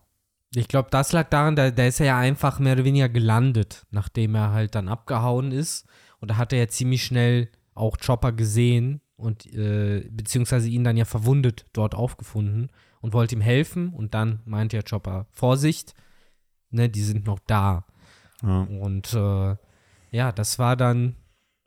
[0.55, 3.87] Ich glaube, das lag daran, da, da ist er ja einfach mehr oder weniger gelandet,
[3.91, 5.87] nachdem er halt dann abgehauen ist.
[6.21, 10.97] Und da hat er ja ziemlich schnell auch Chopper gesehen und äh, beziehungsweise ihn dann
[10.97, 13.93] ja verwundet dort aufgefunden und wollte ihm helfen.
[13.93, 15.95] Und dann meinte ja Chopper, Vorsicht,
[16.71, 17.85] ne, die sind noch da.
[18.43, 18.63] Ja.
[18.63, 19.57] Und äh,
[20.11, 21.15] ja, das war dann,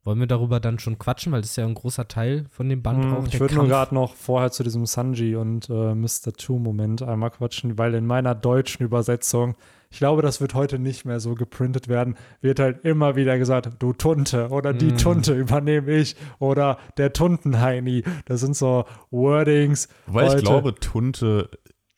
[0.04, 2.82] wollen wir darüber dann schon quatschen, weil das ist ja ein großer Teil von dem
[2.82, 3.24] Band Hm, auch.
[3.26, 6.34] ich der würde nur gerade noch vorher zu diesem Sanji und äh, Mr.
[6.36, 9.56] Two-Moment einmal quatschen, weil in meiner deutschen Übersetzung,
[9.92, 13.70] ich glaube, das wird heute nicht mehr so geprintet werden, wird halt immer wieder gesagt,
[13.80, 14.98] du Tunte oder die Mm.
[14.98, 18.04] Tunte übernehme ich oder der Tuntenheini.
[18.26, 19.88] Das sind so Wordings.
[20.08, 20.38] Weil heute.
[20.38, 21.50] ich glaube, Tunte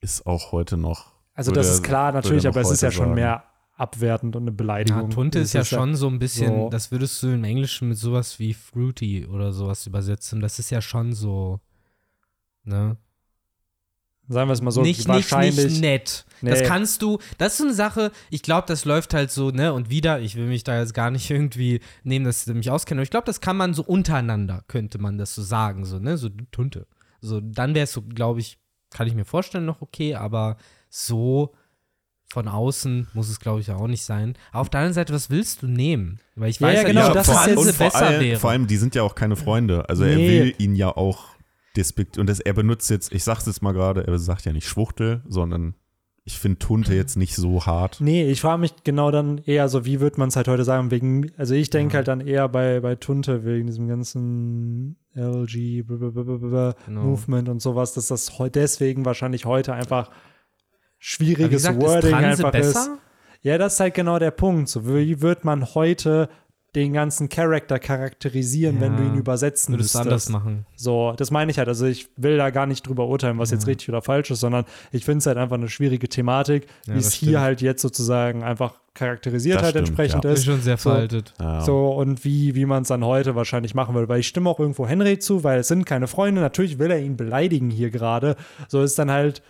[0.02, 1.14] ist auch heute noch.
[1.36, 3.16] Also das ist klar, natürlich, er aber es ist ja schon sagen.
[3.16, 3.44] mehr
[3.76, 5.10] abwertend und eine Ja, Beleidigung.
[5.10, 7.98] Tunte Das ist ja schon so ein bisschen, so- das würdest du im Englischen mit
[7.98, 10.42] sowas wie fruity oder sowas übersetzen.
[10.42, 11.60] Das ist ja schon so,
[12.64, 12.98] ne?
[14.30, 15.66] Sagen wir es mal so, nicht, nicht, wahrscheinlich.
[15.66, 16.26] nicht nett.
[16.42, 16.52] Nee.
[16.52, 19.74] Das kannst du, das ist eine Sache, ich glaube, das läuft halt so, ne?
[19.74, 23.00] Und wieder, ich will mich da jetzt gar nicht irgendwie nehmen, dass ich mich auskenne,
[23.00, 26.18] aber ich glaube, das kann man so untereinander, könnte man das so sagen, so, ne?
[26.18, 26.88] So Tunte.
[27.22, 28.60] So, dann wäre es so, glaube ich,
[28.92, 30.58] kann ich mir vorstellen, noch okay, aber
[30.90, 31.54] so
[32.34, 34.36] von außen muss es, glaube ich, auch nicht sein.
[34.52, 36.20] Aber auf der anderen Seite, was willst du nehmen?
[36.36, 37.74] Weil ich Ja, weiß ja, ja, genau, nicht, ob das das ist jetzt- und Hanse
[37.78, 38.40] vor besser allem, wäre.
[38.40, 39.88] vor allem, die sind ja auch keine Freunde.
[39.90, 40.28] Also er Nee.
[40.28, 41.26] will ihn ja auch
[41.78, 44.68] despekt und das, er benutzt jetzt, ich sag's jetzt mal gerade, er sagt ja nicht
[44.68, 45.76] Schwuchtel, sondern
[46.26, 47.98] ich finde Tunte jetzt nicht so hart.
[48.00, 50.90] Nee, ich frage mich genau dann eher so, wie wird man es halt heute sagen,
[50.90, 51.98] wegen, also ich denke Ja.
[51.98, 57.02] halt dann eher bei, bei Tunte wegen diesem ganzen LG blablabla Genau.
[57.04, 60.10] Movement und sowas, dass das deswegen wahrscheinlich heute einfach
[61.06, 62.74] schwieriges gesagt, ist Wording Transe einfach ist.
[62.74, 62.98] besser?
[63.42, 64.70] Ja, das ist halt genau der Punkt.
[64.70, 66.30] So, wie wird man heute
[66.76, 69.10] den ganzen Charakter charakterisieren, wenn du Ja.
[69.10, 70.30] ihn übersetzen Würdest du müsstest.
[70.30, 70.66] anders machen.
[70.76, 71.68] So, das meine ich halt.
[71.68, 74.66] Also ich will da gar nicht drüber urteilen, was jetzt richtig oder falsch ist, sondern
[74.92, 78.42] ich finde es halt einfach eine schwierige Thematik, Ja, wie es hier halt jetzt sozusagen
[78.44, 80.32] einfach charakterisiert Das halt stimmt, entsprechend ja.
[80.32, 80.46] Ist ist.
[80.46, 80.90] schon sehr So.
[80.90, 81.34] veraltet.
[81.40, 81.62] Ja.
[81.62, 84.08] So, und wie, wie man es dann heute wahrscheinlich machen will.
[84.10, 86.42] Weil ich stimme auch irgendwo Henry zu, weil es sind keine Freunde.
[86.42, 88.36] Natürlich will er ihn beleidigen hier gerade.
[88.68, 89.44] So ist dann halt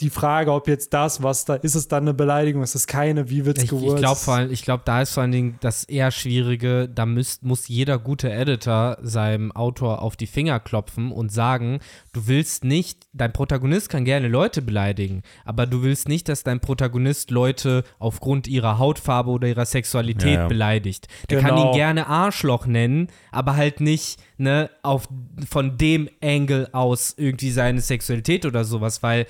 [0.00, 3.30] die Frage, ob jetzt das, was da ist, es dann eine Beleidigung, ist es keine,
[3.30, 3.96] wie wird es Ich, ich gewürzt?
[4.02, 7.42] glaube vor allem, ich glaube, da ist vor allen Dingen das eher Schwierige, da müsst,
[7.44, 11.80] muss jeder gute Editor seinem Autor auf die Finger klopfen und sagen,
[12.12, 16.60] du willst nicht, dein Protagonist kann gerne Leute beleidigen, aber du willst nicht, dass dein
[16.60, 20.48] Protagonist Leute aufgrund ihrer Hautfarbe oder ihrer Sexualität Ja, ja.
[20.48, 21.08] beleidigt.
[21.30, 21.70] Der kann Genau.
[21.70, 25.08] ihn gerne Arschloch nennen, aber halt nicht, ne, auf,
[25.48, 29.24] von dem Angle aus irgendwie seine Sexualität oder sowas, weil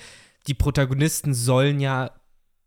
[0.47, 2.11] die Protagonisten sollen ja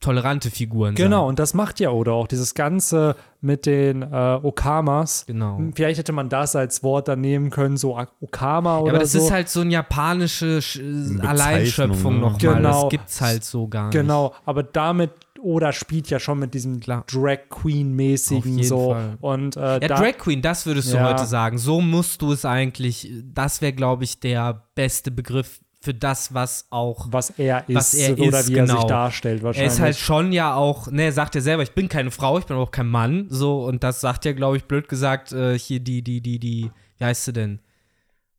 [0.00, 1.04] tolerante Figuren sein.
[1.04, 2.26] Genau, und das macht ja Oda auch.
[2.26, 5.24] Dieses Ganze mit den äh, Okamas.
[5.26, 5.60] Genau.
[5.74, 9.12] Vielleicht hätte man das als Wort dann nehmen können, so Okama oder Ja, aber das
[9.12, 9.18] so.
[9.18, 12.20] ist halt so eine japanische Sch- Alleinschöpfung ne?
[12.20, 12.38] nochmal.
[12.38, 12.82] Genau.
[12.84, 13.92] Das gibt's halt so gar nicht.
[13.92, 15.10] Genau, aber damit
[15.42, 17.04] Oda spielt ja schon mit diesem Klar.
[17.10, 18.92] Drag Queen-mäßigen so.
[18.92, 19.16] Fall.
[19.20, 21.08] Und äh, Ja, da, Drag Queen, das würdest du Ja.
[21.10, 21.58] heute sagen.
[21.58, 26.66] So musst du es eigentlich, das wäre, glaube ich, der beste Begriff für das, was
[26.70, 28.86] auch was er ist Was er oder ist, wie er sich genau.
[28.86, 29.72] darstellt Er wahrscheinlich.
[29.72, 32.44] ist halt schon ja auch, ne, er sagt ja selber, ich bin keine Frau, ich
[32.44, 35.80] bin auch kein Mann, so, und das sagt ja, glaube ich, blöd gesagt, äh, hier
[35.80, 37.60] die, die, die, die, wie heißt sie denn?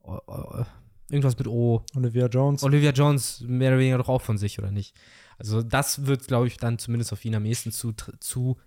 [0.03, 0.63] Oh, oh,
[1.09, 1.83] irgendwas mit O.
[1.95, 2.63] Olivia Jones.
[2.63, 4.95] Olivia Jones mehr oder weniger doch auch von sich, oder nicht?
[5.39, 8.57] Also das wird, glaube ich, dann zumindest auf ihn am ehesten zu, zu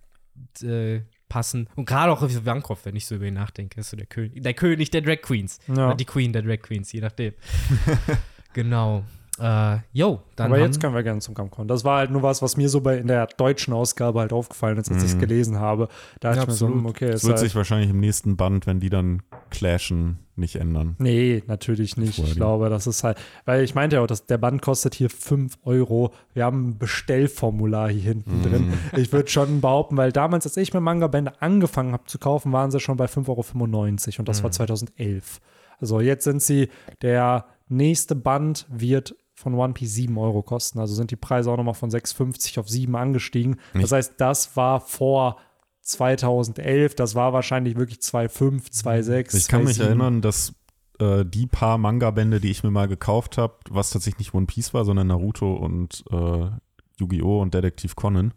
[0.63, 1.69] äh, passen.
[1.77, 4.43] Und gerade auch auf Ivankov, wenn ich so über ihn nachdenke, ist so der König,
[4.43, 5.61] der König der Drag Queens.
[5.69, 5.87] Ja.
[5.87, 7.35] Oder die Queen der Drag Queens, je nachdem.
[8.55, 9.05] genau.
[9.39, 11.67] Äh, yo, dann Aber jetzt können wir gerne zum Kampf kommen.
[11.67, 14.79] Das war halt nur was, was mir so bei in der deutschen Ausgabe halt aufgefallen
[14.79, 15.89] ist, als ich es gelesen habe.
[16.21, 18.69] Da dachte Ja, ich mir so, okay, Das wird halt, sich wahrscheinlich im nächsten Band,
[18.69, 20.95] wenn die dann clashen, nicht ändern.
[20.99, 22.15] Nee, natürlich nicht.
[22.17, 24.95] Vorher Ich glaube, das ist halt, weil ich meinte ja auch, dass der Band kostet
[24.95, 26.13] hier 5 Euro.
[26.33, 28.73] Wir haben ein Bestellformular hier hinten drin.
[28.97, 32.71] Ich würde schon behaupten, weil damals, als ich mit Manga-Bände angefangen habe zu kaufen, waren
[32.71, 35.41] sie schon bei 5,95 Euro und das war 2011.
[35.81, 36.69] Also jetzt sind sie,
[37.03, 40.79] der nächste Band wird von One Piece 7 Euro kosten.
[40.79, 43.57] Also sind die Preise auch nochmal von 6,50 auf 7 angestiegen.
[43.75, 45.39] Das heißt, das war vor
[45.83, 49.37] 2011, das war wahrscheinlich wirklich 2,5, 2,6.
[49.37, 49.83] Ich kann mich 2,7.
[49.85, 50.55] erinnern, dass
[50.99, 54.73] äh, die paar Manga-Bände, die ich mir mal gekauft habe, was tatsächlich nicht One Piece
[54.73, 56.51] war, sondern Naruto und äh,
[56.99, 57.43] Yu-Gi-Oh!
[57.43, 58.33] und Detektiv Conan.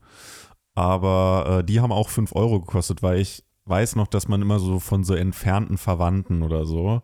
[0.76, 4.60] Aber äh, die haben auch 5 Euro gekostet, weil ich weiß noch, dass man immer
[4.60, 7.02] so von so entfernten Verwandten oder so,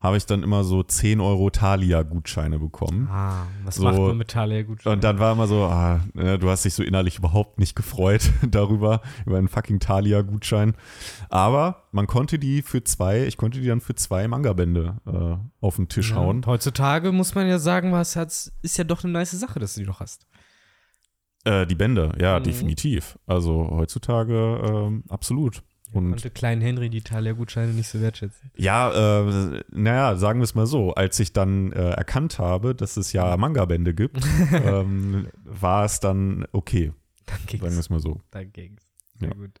[0.00, 3.08] habe ich dann immer so 10 Euro Thalia-Gutscheine bekommen.
[3.10, 3.84] Ah, was So.
[3.84, 4.34] macht man mit
[4.66, 4.86] gut?
[4.86, 8.30] Und dann war immer so, ah, ne, du hast dich so innerlich überhaupt nicht gefreut
[8.48, 10.74] darüber, über einen fucking Thalia-Gutschein.
[11.30, 15.76] Aber man konnte die für zwei, ich konnte die dann für zwei Manga-Bände äh, auf
[15.76, 16.44] den Tisch Ja, hauen.
[16.46, 19.80] heutzutage muss man ja sagen, was hat's, ist ja doch eine nice Sache, dass du
[19.80, 20.26] die noch hast.
[21.44, 22.44] Äh, die Bände, ja, Mhm.
[22.44, 23.18] definitiv.
[23.26, 25.62] Also heutzutage ähm, absolut.
[25.92, 28.50] Und Konnte kleinen Henry die Talia-Gutscheine nicht so wertschätzen.
[28.56, 32.96] ja, äh, naja, sagen wir es mal so, als ich dann äh, erkannt habe, dass
[32.96, 34.18] es ja Manga-Bände gibt,
[34.52, 36.92] ähm, war es dann okay,
[37.26, 37.76] Dann sagen wir ging's.
[37.78, 38.20] es mal so.
[38.32, 38.82] Dann ging's.
[39.20, 39.34] Sehr Ja.
[39.34, 39.52] gut.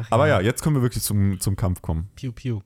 [0.00, 2.08] Ach Aber ja, jetzt können wir wirklich zum, zum Kampf kommen.
[2.16, 2.60] Piu, piu.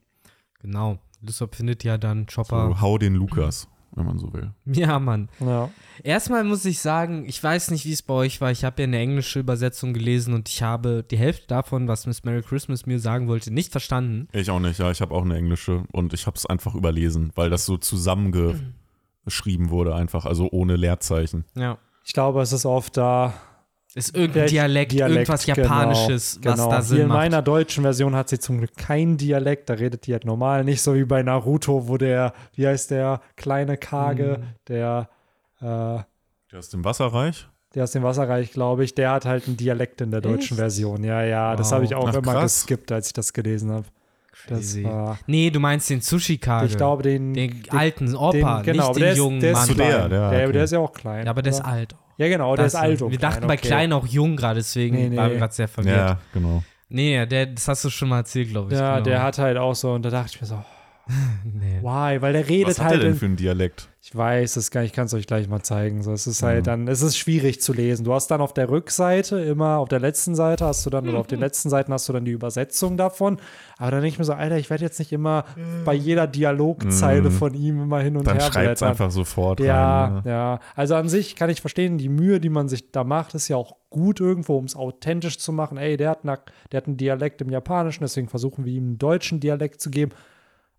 [0.60, 0.98] Genau.
[1.20, 2.68] Lysop findet ja dann Chopper.
[2.68, 4.52] So, hau den Lukas, wenn man so will.
[4.66, 5.28] Ja, Mann.
[5.40, 5.70] Ja.
[6.02, 8.50] Erstmal muss ich sagen, ich weiß nicht, wie es bei euch war.
[8.50, 12.24] Ich habe ja eine englische Übersetzung gelesen und ich habe die Hälfte davon, was Miss
[12.24, 14.28] Merry Christmas mir sagen wollte, nicht verstanden.
[14.32, 14.90] Ich auch nicht, ja.
[14.90, 19.70] Ich habe auch eine englische und ich habe es einfach überlesen, weil das so zusammengeschrieben
[19.70, 21.44] wurde, einfach, also ohne Leerzeichen.
[21.54, 21.78] Ja.
[22.04, 23.34] Ich glaube, es ist oft da.
[23.96, 26.68] Ist irgendein Vielleicht Dialekt, irgendwas genau, Japanisches, was genau.
[26.70, 27.16] da Hier Sinn in macht.
[27.18, 30.82] meiner deutschen Version hat sie zum Glück keinen Dialekt, da redet die halt normal, nicht
[30.82, 34.44] so wie bei Naruto, wo der, wie heißt der, kleine Kage, Mhm.
[34.68, 35.08] der,
[35.60, 37.46] äh, Der ist im Wasserreich?
[37.74, 40.60] der aus dem Wasserreich, glaube ich, der hat halt einen Dialekt in der deutschen Echt?
[40.60, 41.02] Version.
[41.04, 41.72] Ja, ja, das Wow.
[41.74, 42.60] habe ich auch Ach, immer krass.
[42.60, 43.84] geskippt, als ich das gelesen habe.
[44.48, 46.66] Das war, Nee, du meinst den Sushi-Kage.
[46.66, 49.40] ich glaube, den, den den alten Opa, den, genau, nicht aber den der ist, jungen
[49.40, 49.62] der Mann.
[49.62, 49.88] ist Zu klein.
[49.90, 50.52] der, der, der, okay.
[50.52, 51.24] der ist ja auch klein.
[51.24, 51.68] ja, aber der ist oder?
[51.68, 51.94] alt.
[52.16, 53.66] Ja, genau, der Das- ist alt und Wir klein, dachten bei okay.
[53.68, 55.16] klein auch jung gerade, deswegen Nee, nee.
[55.16, 55.96] waren wir gerade sehr verwirrt.
[55.96, 56.62] Ja, genau.
[56.88, 58.78] Nee, der, das hast du schon mal erzählt, glaube ich.
[58.78, 59.04] Ja, genau.
[59.04, 60.62] der hat halt auch so, und da dachte ich mir so,
[61.44, 61.80] nee.
[61.82, 62.20] Why?
[62.22, 63.00] Weil der redet Was hat halt.
[63.02, 63.88] er denn für einen Dialekt?
[64.06, 66.02] ich weiß es gar nicht, ich kann es euch gleich mal zeigen.
[66.02, 68.04] So, es ist halt dann, es ist schwierig zu lesen.
[68.04, 71.16] Du hast dann auf der Rückseite immer, auf der letzten Seite hast du dann, oder
[71.18, 73.38] auf den letzten Seiten hast du dann die Übersetzung davon.
[73.78, 75.46] Aber dann denke ich mir so, Alter, ich werde jetzt nicht immer
[75.86, 78.88] bei jeder Dialogzeile von ihm immer hin und Dann her schreibt es blättern.
[78.90, 80.14] einfach sofort Ja, rein.
[80.16, 80.22] ne?
[80.26, 80.60] ja.
[80.74, 83.56] Also an sich kann ich verstehen, die Mühe, die man sich da macht, ist ja
[83.56, 85.78] auch gut irgendwo, um es authentisch zu machen.
[85.78, 86.38] Ey, der hat, eine,
[86.72, 90.12] der hat einen Dialekt im Japanischen, deswegen versuchen wir ihm einen deutschen Dialekt zu geben.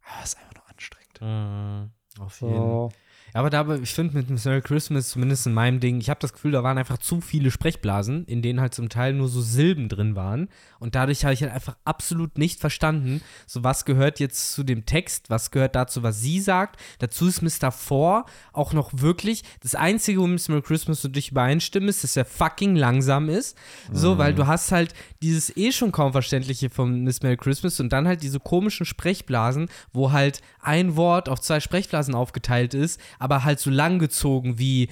[0.05, 1.91] Aber es ist einfach nur anstrengend.
[2.19, 2.89] Äh, auf jeden So.
[3.35, 6.31] Aber da, ich finde mit Miss Merry Christmas, zumindest in meinem Ding, ich habe das
[6.31, 9.89] Gefühl, da waren einfach zu viele Sprechblasen, in denen halt zum Teil nur so Silben
[9.89, 10.47] drin waren.
[10.79, 14.85] Und dadurch habe ich halt einfach absolut nicht verstanden, so was gehört jetzt zu dem
[14.85, 16.79] Text, was gehört dazu, was sie sagt.
[16.99, 17.73] Dazu ist Mr.
[17.73, 22.15] Four auch noch wirklich, das Einzige, wo Miss Merry Christmas so dich übereinstimmen ist, dass
[22.15, 23.57] er fucking langsam ist.
[23.91, 27.91] So, weil du hast halt dieses eh schon kaum Verständliche von Miss Merry Christmas und
[27.91, 33.43] dann halt diese komischen Sprechblasen, wo halt ein Wort auf zwei Sprechblasen aufgeteilt ist, aber
[33.43, 34.87] halt so lang gezogen wie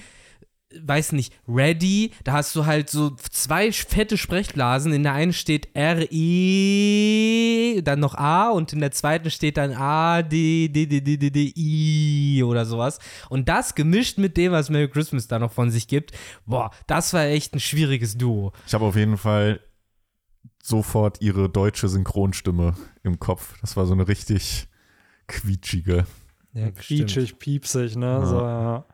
[0.82, 4.92] weiß nicht, ready, da hast du halt so zwei fette Sprechblasen.
[4.92, 6.90] In der einen steht R-I,
[7.84, 11.30] dann noch A und in der zweiten steht dann A, D, D, D, D, D,
[11.30, 12.98] D, I oder sowas.
[13.28, 16.10] Und das gemischt mit dem, was Merry Christmas da noch von sich gibt,
[16.44, 18.52] boah, das war echt ein schwieriges Duo.
[18.66, 19.60] Ich habe auf jeden Fall
[20.62, 22.74] sofort ihre deutsche Synchronstimme
[23.04, 23.54] im Kopf.
[23.60, 24.66] Das war so eine richtig
[25.28, 26.04] quietschige.
[26.54, 28.06] Ja, quietschig, piepsig, ne?
[28.06, 28.26] Ja.
[28.26, 28.84] So, ja.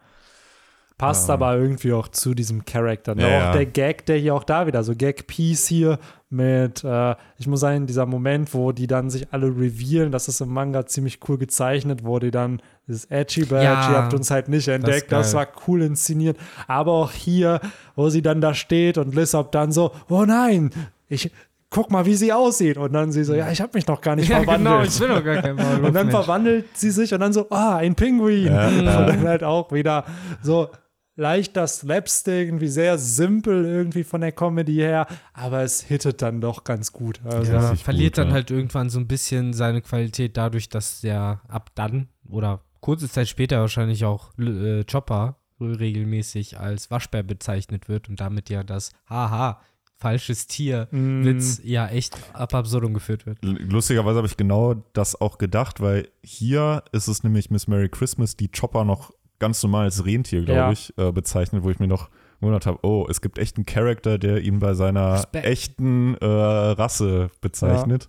[0.97, 1.35] Passt Ja.
[1.35, 3.15] aber irgendwie auch zu diesem Charakter.
[3.15, 3.23] Ne?
[3.31, 7.47] Ja, auch der Gag, der hier auch da wieder, so Gag-Piece hier mit, äh, ich
[7.47, 11.19] muss sagen, dieser Moment, wo die dann sich alle revealen, das ist im Manga ziemlich
[11.27, 15.33] cool gezeichnet, wo die dann dieses Edgy Badge, ihr habt uns halt nicht entdeckt, das,
[15.33, 15.41] geil.
[15.41, 16.37] war cool inszeniert.
[16.67, 17.61] Aber auch hier,
[17.97, 20.71] wo sie dann da steht und Lissop dann so, oh nein,
[21.09, 21.31] ich
[21.71, 22.77] guck mal, wie sie aussieht.
[22.77, 24.65] Und dann sie so, ja, ich habe mich noch gar nicht Ja, verwandelt.
[24.67, 27.49] genau, ich bin doch gar kein Maulwurf, Und dann verwandelt sie sich und dann so,
[27.51, 28.47] ah, ein Pinguin.
[28.47, 30.05] Ja, und dann halt auch wieder
[30.43, 30.69] so
[31.17, 36.65] leichter Slapstick, irgendwie sehr simpel irgendwie von der Comedy her, aber es hittet dann doch
[36.65, 37.21] ganz gut.
[37.25, 37.75] Also, Ja.
[37.77, 38.35] Verliert gut, dann ja.
[38.35, 43.29] halt irgendwann so ein bisschen seine Qualität dadurch, dass der ab dann oder kurze Zeit
[43.29, 49.61] später wahrscheinlich auch äh, Chopper regelmäßig als Waschbär bezeichnet wird und damit ja das Haha,
[50.01, 51.25] falsches Tier Mm.
[51.25, 53.39] Witz ja echt ab absurdum geführt wird.
[53.43, 58.37] Lustigerweise habe ich genau das auch gedacht, weil hier ist es nämlich Miss Merry Christmas,
[58.37, 60.73] die Chopper noch ganz normal als Rentier, glaube Ja.
[60.73, 62.09] ich, äh, bezeichnet, wo ich mir noch
[62.41, 65.47] gewundert habe, oh, es gibt echt einen Charakter, der ihn bei seiner Respekt.
[65.47, 68.09] echten äh, Rasse bezeichnet.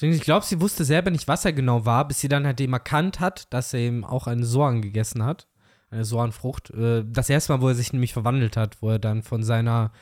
[0.00, 2.72] Ich glaube, sie wusste selber nicht, was er genau war, bis sie dann halt eben
[2.72, 5.46] erkannt hat, dass er eben auch eine Soan gegessen hat.
[5.92, 6.70] Eine Soanfrucht.
[6.70, 9.92] Äh, Das erste Mal, wo er sich nämlich verwandelt hat, wo er dann von seiner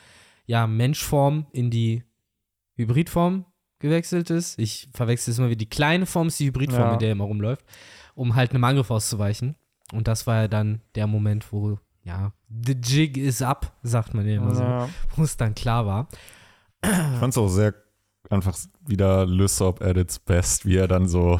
[0.51, 2.03] ja, Menschform in die
[2.75, 3.45] Hybridform
[3.79, 4.59] gewechselt ist.
[4.59, 6.93] Ich verwechsel es immer wie die kleine Form ist die Hybridform, Ja.
[6.93, 7.65] in der er immer rumläuft,
[8.15, 9.55] um halt einem Angriff auszuweichen.
[9.93, 14.27] Und das war ja dann der Moment, wo, ja, the jig is up, sagt man
[14.27, 14.89] ja immer so, ja.
[15.15, 16.09] wo es dann klar war.
[16.83, 17.73] Ich fand es auch sehr
[18.29, 21.39] einfach wieder Lysop at its best, wie er dann so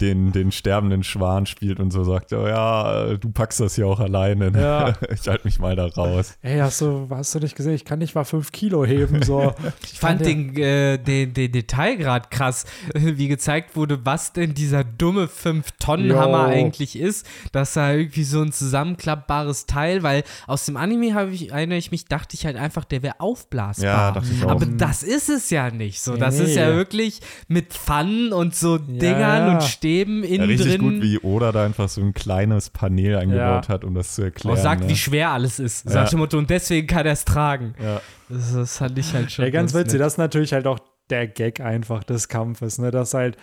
[0.00, 4.00] den, den sterbenden Schwan spielt und so sagt, oh ja, du packst das ja auch
[4.00, 4.50] alleine.
[4.50, 4.60] ne?
[4.60, 4.94] Ja.
[5.12, 6.36] Ich halte mich mal da raus.
[6.42, 7.74] Ey, hast du, hast du nicht gesehen?
[7.74, 9.22] Ich kann nicht mal fünf Kilo heben.
[9.22, 9.52] So.
[9.92, 12.64] Ich fand den, äh, den, den Detailgrad krass,
[12.94, 16.52] wie gezeigt wurde, was denn dieser dumme 5-Tonnen-Hammer Jo.
[16.54, 17.26] eigentlich ist.
[17.52, 21.90] Das war irgendwie so ein zusammenklappbares Teil, weil aus dem Anime habe ich, erinnere ich
[21.90, 23.84] mich, dachte ich halt einfach, der wäre aufblasbar.
[23.86, 24.50] Ja, dachte ich auch.
[24.50, 26.16] Aber das ist es ja nicht so.
[26.16, 26.44] Das Nee.
[26.44, 29.52] ist ja wirklich mit Pfannen und so Dingern ja.
[29.54, 30.80] und Stäben Ja, innen richtig drin.
[30.80, 34.56] gut, wie Oda da einfach so ein kleines Panel eingebaut hat, um das zu erklären.
[34.56, 34.88] auch sagt, ne?
[34.90, 35.84] wie schwer alles ist.
[35.86, 35.90] Ja.
[35.92, 37.74] Sagt Motto, und deswegen kann er es tragen.
[37.82, 38.00] ja.
[38.28, 39.44] Das, das fand ich halt schon.
[39.44, 39.94] Ja, ganz witzig.
[39.94, 40.02] nett.
[40.02, 40.78] Das ist natürlich halt auch
[41.10, 42.90] der Gag einfach des Kampfes, ne?
[42.92, 43.36] Dass halt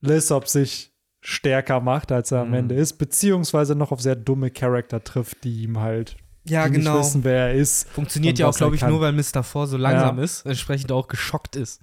[0.00, 2.54] Lissop sich stärker macht, als er am Mhm.
[2.54, 6.92] Ende ist, beziehungsweise noch auf sehr dumme Charakter trifft, die ihm halt Ja, die genau.
[6.98, 7.88] nicht wissen, wer er ist.
[7.90, 8.90] Funktioniert ja auch, glaube ich, kann.
[8.90, 9.42] nur, weil Mr.
[9.42, 10.24] Four so langsam Ja.
[10.24, 11.82] ist, entsprechend auch geschockt ist.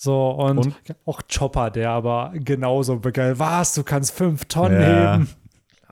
[0.00, 0.74] So, und, Und?
[1.06, 3.40] auch Chopper, der aber genauso begeistert.
[3.40, 5.14] Was, du kannst fünf Tonnen Ja.
[5.14, 5.28] heben?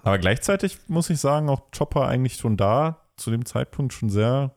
[0.04, 4.52] Aber gleichzeitig muss ich sagen, auch Chopper eigentlich schon da, zu dem Zeitpunkt schon sehr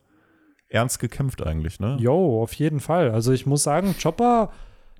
[0.68, 1.96] ernst gekämpft eigentlich, ne?
[1.98, 3.10] Jo, auf jeden Fall.
[3.10, 4.52] Also ich muss sagen, Chopper,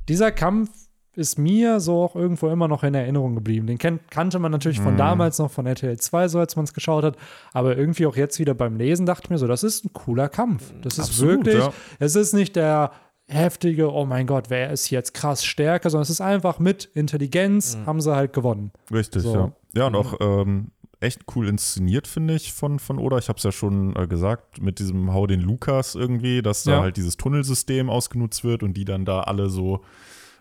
[0.08, 0.68] dieser Kampf
[1.14, 3.68] ist mir so auch irgendwo immer noch in Erinnerung geblieben.
[3.68, 4.98] Den kennt, kannte man natürlich von Mhm.
[4.98, 7.16] damals noch von RTL 2, so als man es geschaut hat.
[7.52, 10.28] Aber irgendwie auch jetzt wieder beim Lesen dachte ich mir so, das ist ein cooler
[10.28, 10.72] Kampf.
[10.82, 11.72] Das ist Absolut, wirklich, ja.
[12.00, 12.90] es ist nicht der
[13.30, 17.76] heftige, oh mein Gott, wer ist jetzt krass stärker, sondern es ist einfach mit Intelligenz
[17.86, 18.72] haben sie halt gewonnen.
[18.92, 19.34] Richtig, So.
[19.34, 19.52] ja.
[19.74, 23.18] Ja, und auch ähm, echt cool inszeniert, finde ich, von, von Oda.
[23.18, 26.72] Ich habe es ja schon äh, gesagt, mit diesem Hau den Lukas irgendwie, dass da
[26.72, 26.80] Ja.
[26.82, 29.82] halt dieses Tunnelsystem ausgenutzt wird und die dann da alle so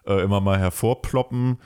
[0.05, 1.59] äh, immer mal hervorploppen.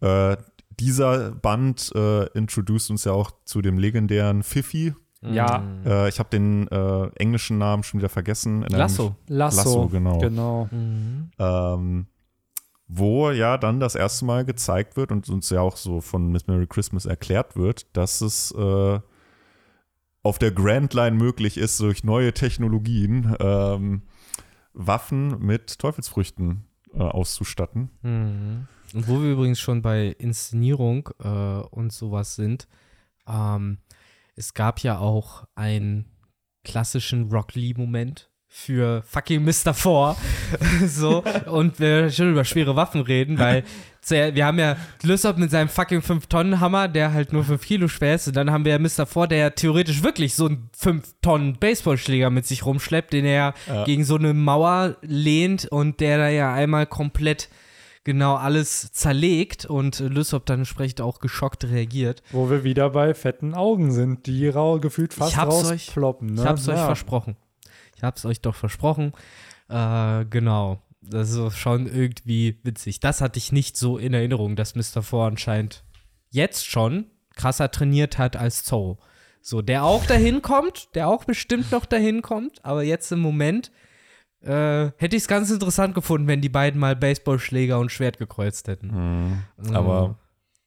[0.00, 0.36] Äh,
[0.80, 4.94] dieser Band äh, introduced uns ja auch zu dem legendären Fifi.
[5.22, 5.62] Ja.
[5.84, 8.62] Äh, ich habe den äh, englischen Namen schon wieder vergessen.
[8.68, 9.16] Lasso.
[9.26, 9.56] Lasso.
[9.56, 10.18] Lasso, genau.
[10.18, 10.68] Genau.
[10.70, 11.30] Mhm.
[11.38, 12.06] ähm,
[12.92, 16.48] wo ja dann das erste Mal gezeigt wird und uns ja auch so von Miss
[16.48, 18.98] Merry Christmas erklärt wird, dass es äh,
[20.22, 24.02] auf der Grand Line möglich ist, durch neue Technologien ähm,
[24.72, 27.90] Waffen mit Teufelsfrüchten äh, auszustatten.
[28.02, 28.66] Mhm.
[28.92, 32.66] Und wo wir übrigens schon bei Inszenierung äh, und sowas sind,
[33.28, 33.78] ähm,
[34.40, 36.06] es gab ja auch einen
[36.64, 39.74] klassischen Rock Lee-Moment für fucking Mr.
[39.74, 40.16] Four.
[40.86, 43.64] so, und wir schon über schwere Waffen reden, weil
[44.08, 48.28] wir haben ja Lysop mit seinem fucking 5-Tonnen-Hammer, der halt nur 5 Kilo schwer ist.
[48.28, 49.04] Und dann haben wir ja Mr.
[49.06, 53.84] Four, der ja theoretisch wirklich so einen 5-Tonnen-Baseballschläger mit sich rumschleppt, den er Ja.
[53.84, 57.50] gegen so eine Mauer lehnt und der da ja einmal komplett
[58.04, 62.22] genau alles zerlegt und Lysop dann entsprechend auch geschockt reagiert.
[62.32, 65.94] Wo wir wieder bei fetten Augen sind, die rau gefühlt fast Ich hab's euch-.
[65.96, 66.32] Ne?
[66.34, 66.86] Ich hab's euch Ja.
[66.86, 67.36] versprochen.
[67.96, 69.12] Ich hab's euch doch versprochen.
[69.68, 70.80] Äh, genau.
[71.02, 73.00] Das ist schon irgendwie witzig.
[73.00, 75.02] Das hatte ich nicht so in Erinnerung, dass Mr.
[75.02, 75.82] Four anscheinend
[76.30, 78.98] jetzt schon krasser trainiert hat als Zoe.
[79.42, 83.70] So, der auch dahin kommt, der auch bestimmt noch dahin kommt, aber jetzt im Moment
[84.42, 88.68] äh, hätte ich es ganz interessant gefunden, wenn die beiden mal Baseballschläger und Schwert gekreuzt
[88.68, 88.88] hätten.
[89.58, 89.74] Mhm.
[89.76, 90.16] Aber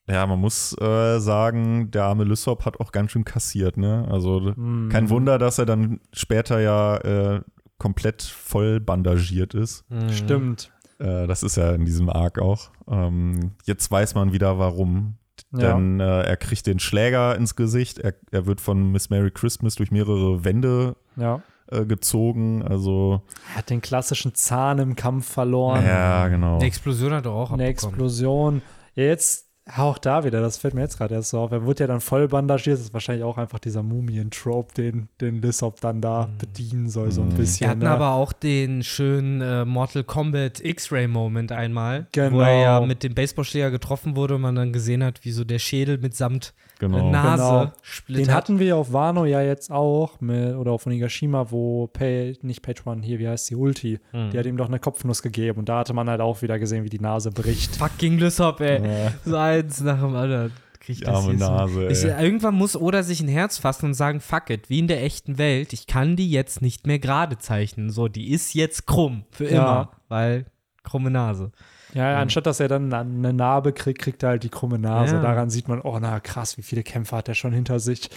[0.07, 4.07] ja, man muss äh, sagen, der arme Lysop hat auch ganz schön kassiert, ne?
[4.11, 4.89] Also Mhm.
[4.89, 7.41] kein Wunder, dass er dann später ja äh,
[7.77, 9.89] komplett voll bandagiert ist.
[9.89, 10.09] Mhm.
[10.09, 10.71] Stimmt.
[10.99, 12.69] Äh, das ist ja in diesem Arc auch.
[12.87, 15.15] Ähm, jetzt weiß man wieder, warum.
[15.51, 15.73] Ja.
[15.73, 17.99] Denn äh, er kriegt den Schläger ins Gesicht.
[17.99, 21.41] Er, er wird von Miss Merry Christmas durch mehrere Wände ja.
[21.71, 22.61] Äh, gezogen.
[22.63, 23.21] Also,
[23.53, 25.85] Er hat den klassischen Zahn im Kampf verloren.
[25.85, 26.59] ja, genau.
[26.59, 27.65] Die Explosion hat er auch Eine.
[27.65, 28.61] Explosion.
[28.95, 31.49] Ja, jetzt auch da wieder, das fällt mir jetzt gerade erst so auf.
[31.53, 32.75] Er wird ja dann voll bandagiert.
[32.77, 37.21] Das ist wahrscheinlich auch einfach dieser Mumien-Trope, den, den Lissop dann da bedienen soll, so
[37.21, 37.35] ein Mhm.
[37.35, 37.61] bisschen.
[37.61, 37.89] Wir hatten ne?
[37.89, 42.35] aber auch den schönen äh, Mortal Kombat X-Ray-Moment einmal, Genau.
[42.35, 45.45] wo er ja mit dem Baseballschläger getroffen wurde und man dann gesehen hat, wie so
[45.45, 46.53] der Schädel mitsamt
[46.91, 47.11] genau.
[47.11, 47.71] Nase Genau.
[47.81, 48.27] splittert.
[48.27, 52.61] Den hatten wir auf Wano ja jetzt auch, mit, oder auf Onigashima, wo Pay, nicht
[52.61, 54.31] Page One, hier, wie heißt die, Ulti, Hm.
[54.31, 56.83] die hat ihm doch eine Kopfnuss gegeben und da hatte man halt auch wieder gesehen,
[56.83, 57.75] wie die Nase bricht.
[57.75, 58.81] Fucking Lysop, ey.
[58.85, 60.51] Ja, So eins nach dem anderen.
[60.79, 61.51] Krieg ich die das arme hier so.
[61.51, 61.87] Nase.
[61.87, 62.23] Ich, ey.
[62.25, 65.37] irgendwann muss Oda sich ein Herz fassen und sagen, fuck it, wie in der echten
[65.37, 67.89] Welt, ich kann die jetzt nicht mehr gerade zeichnen.
[67.89, 69.49] So, die ist jetzt krumm, für Ja.
[69.63, 70.45] immer, weil
[70.83, 71.51] krumme Nase.
[71.93, 75.15] Ja, anstatt dass er dann eine Narbe kriegt, kriegt er halt die krumme Nase.
[75.15, 75.21] Ja.
[75.21, 78.09] Daran sieht man, oh na krass, wie viele Kämpfe hat er schon hinter sich.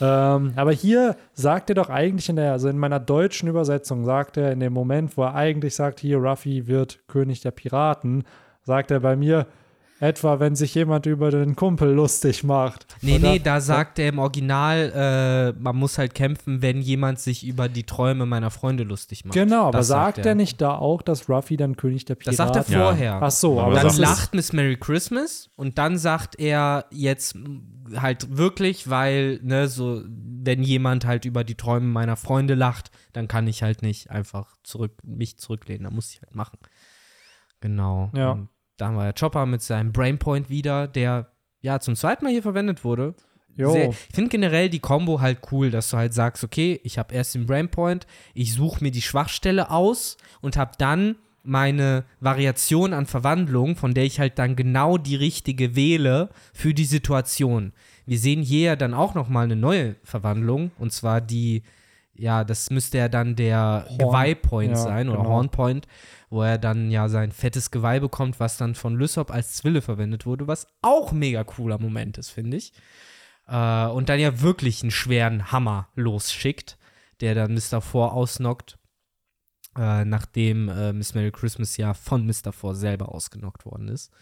[0.00, 4.38] Ähm, aber hier sagt er doch eigentlich in der, also in meiner deutschen Übersetzung, sagt
[4.38, 8.24] er in dem Moment, wo er eigentlich sagt, hier, Ruffy wird König der Piraten,
[8.62, 9.46] sagt er bei mir,
[10.00, 12.86] etwa wenn sich jemand über den Kumpel lustig macht.
[13.02, 17.20] Nee, Oder- nee, da sagt er im Original, äh, man muss halt kämpfen, wenn jemand
[17.20, 19.34] sich über die Träume meiner Freunde lustig macht.
[19.34, 22.36] Genau, aber Das sagt sagt er nicht da auch, dass Ruffy dann König der Das
[22.36, 22.84] Piraten sagt er Ja.
[22.86, 23.18] vorher.
[23.22, 26.86] Ach so, Aber aber dann das ist, lacht Miss Merry Christmas und dann sagt er
[26.90, 27.36] jetzt
[27.94, 33.28] halt wirklich, weil, ne, so, wenn jemand halt über die Träume meiner Freunde lacht, dann
[33.28, 35.84] kann ich halt nicht einfach zurück, mich zurücklehnen.
[35.84, 36.58] Da muss ich halt machen.
[37.60, 38.10] Genau.
[38.14, 38.30] Ja.
[38.32, 38.48] Und
[38.80, 41.26] da haben wir ja Chopper mit seinem Brainpoint wieder, der
[41.60, 43.14] ja zum zweiten Mal hier verwendet wurde.
[43.56, 47.14] Sehr, ich finde generell die Combo halt cool, dass du halt sagst, okay, ich habe
[47.14, 53.06] erst den Brainpoint, ich suche mir die Schwachstelle aus und habe dann meine Variation an
[53.06, 57.72] Verwandlung, von der ich halt dann genau die richtige wähle für die Situation.
[58.06, 61.62] Wir sehen hier ja dann auch noch mal eine neue Verwandlung und zwar die
[62.20, 63.86] ja, das müsste ja dann der.
[63.98, 65.30] Geweihpoint Ja, sein oder genau.
[65.30, 65.86] Hornpoint,
[66.30, 70.26] wo er dann ja sein fettes Geweih bekommt, was dann von Lysop als Zwille verwendet
[70.26, 72.72] wurde, was auch mega cooler Moment ist, finde ich.
[73.48, 76.78] Äh, und dann ja wirklich einen schweren Hammer losschickt,
[77.20, 77.80] der dann Mr.
[77.80, 78.78] Four ausnockt,
[79.76, 82.52] äh, nachdem äh, Miss Merry Christmas ja von Mr.
[82.52, 84.12] Four selber ausgenockt worden ist.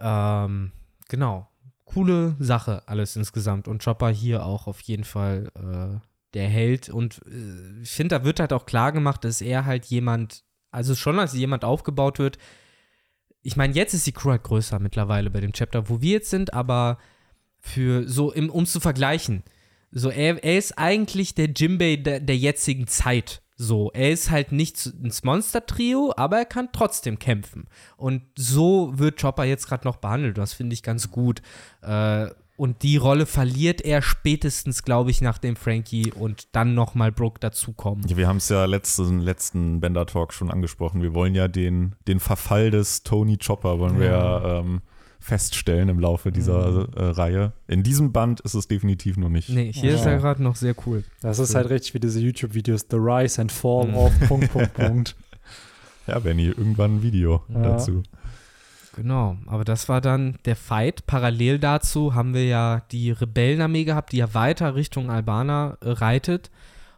[0.00, 0.72] Ähm,
[1.08, 1.48] genau.
[1.84, 3.68] Coole Sache alles insgesamt.
[3.68, 5.98] Und Chopper hier auch auf jeden Fall äh,
[6.34, 6.88] der Held.
[6.88, 10.94] Und äh, ich finde, da wird halt auch klar gemacht, dass er halt jemand, also
[10.94, 12.38] schon als jemand aufgebaut wird.
[13.42, 16.30] Ich meine, jetzt ist die Crew halt größer mittlerweile bei dem Chapter, wo wir jetzt
[16.30, 16.98] sind, aber
[17.60, 19.42] für so, um zu vergleichen,
[19.90, 23.42] so, er, er ist eigentlich der Jimbei der, der jetzigen Zeit.
[23.56, 27.68] So, er ist halt nicht ins Monster-Trio, aber er kann trotzdem kämpfen.
[27.96, 30.38] Und so wird Chopper jetzt gerade noch behandelt.
[30.38, 31.42] Das finde ich ganz gut.
[31.82, 32.28] Äh,
[32.58, 38.06] und die Rolle verliert er spätestens, glaube ich, nachdem Frankie und dann nochmal Brooke dazukommen.
[38.06, 41.00] Ja, wir haben es ja letzten, letzten Bender-Talk schon angesprochen.
[41.00, 44.82] Wir wollen ja den, den Verfall des Tony Chopper wollen wir ja, ähm,
[45.20, 46.86] feststellen im Laufe dieser Mhm.
[46.96, 47.52] äh, Reihe.
[47.66, 49.48] In diesem Band ist es definitiv noch nicht.
[49.48, 50.12] Nee, hier ist Ja.
[50.12, 51.04] er gerade noch sehr cool.
[51.20, 53.94] Das ist halt richtig wie diese YouTube-Videos, The Rise and Fall Mhm.
[53.94, 55.16] of Punkt, Punkt, Punkt.
[56.06, 57.62] Ja, Benny, irgendwann ein Video Ja.
[57.62, 58.02] dazu.
[58.98, 61.06] Genau, aber das war dann der Fight.
[61.06, 66.50] Parallel dazu haben wir ja die Rebellenarmee gehabt, die ja weiter Richtung Albana äh, reitet.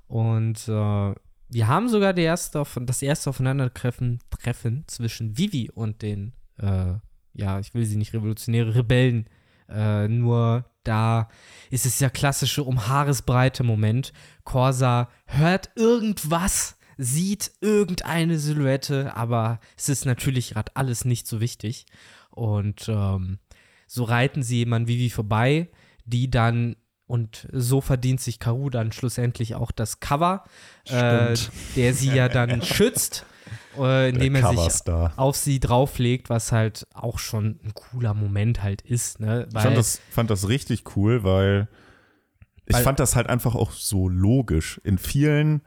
[0.08, 1.14] Und äh,
[1.52, 6.94] wir haben sogar erste, auf- das erste Aufeinandertreffen Treffen zwischen Vivi und den, äh,
[7.34, 9.26] ja, ich will sie nicht revolutionäre Rebellen.
[9.68, 11.28] Äh, nur da
[11.68, 14.14] ist es ja klassische um Haaresbreite Moment.
[14.44, 21.86] Corsa hört irgendwas, sieht irgendeine Silhouette, aber es ist natürlich gerade alles nicht so wichtig.
[22.30, 23.38] Und ähm,
[23.86, 25.70] so reiten sie jemand Vivi vorbei,
[26.04, 30.44] die dann und so verdient sich Karu dann schlussendlich auch das Cover,
[30.84, 31.34] äh,
[31.74, 33.24] der sie ja dann schützt,
[33.76, 38.82] äh, indem er sich auf sie drauflegt, was halt auch schon ein cooler Moment halt
[38.82, 39.48] ist, ne?
[39.52, 41.66] Ich fand das, fand das richtig cool, weil
[42.66, 44.80] ich Weil- fand das halt einfach auch so logisch.
[44.84, 45.62] In vielen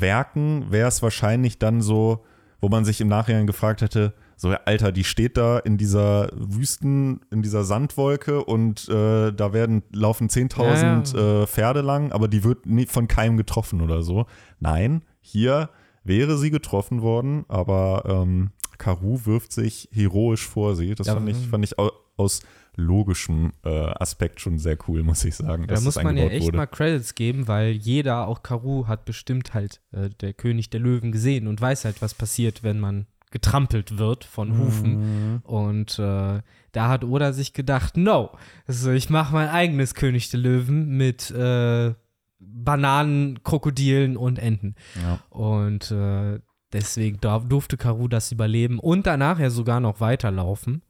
[0.00, 2.24] Werken wäre es wahrscheinlich dann so,
[2.60, 6.28] wo man sich im Nachhinein gefragt hätte, so, ja, Alter, die steht da in dieser
[6.34, 12.42] Wüsten, in dieser Sandwolke und äh, da werden, laufen 10.000 äh, Pferde lang, aber die
[12.42, 14.26] wird nie von keinem getroffen oder so.
[14.58, 15.70] Nein, hier
[16.02, 20.94] wäre sie getroffen worden, aber ähm, Karu wirft sich heroisch vor sie.
[20.96, 21.50] Das Ja, fand, ich, mhm.
[21.50, 22.40] fand ich au- aus
[22.76, 25.66] logischem äh, Aspekt schon sehr cool, muss ich sagen.
[25.66, 26.56] da muss das man ja echt wurde.
[26.56, 31.12] mal Credits geben, weil jeder, auch Karu, hat bestimmt halt äh, der König der Löwen
[31.12, 35.32] gesehen und weiß halt, was passiert, wenn man getrampelt wird von Hufen.
[35.32, 35.40] Mhm.
[35.42, 36.40] Und äh,
[36.72, 38.30] da hat Oda sich gedacht, no,
[38.66, 41.94] also ich mache mein eigenes König der Löwen mit äh,
[42.38, 44.76] Bananen, Krokodilen und Enten.
[45.02, 45.18] Ja.
[45.30, 46.38] Und äh,
[46.72, 50.82] deswegen durfte Karu das überleben und danach ja sogar noch weiterlaufen.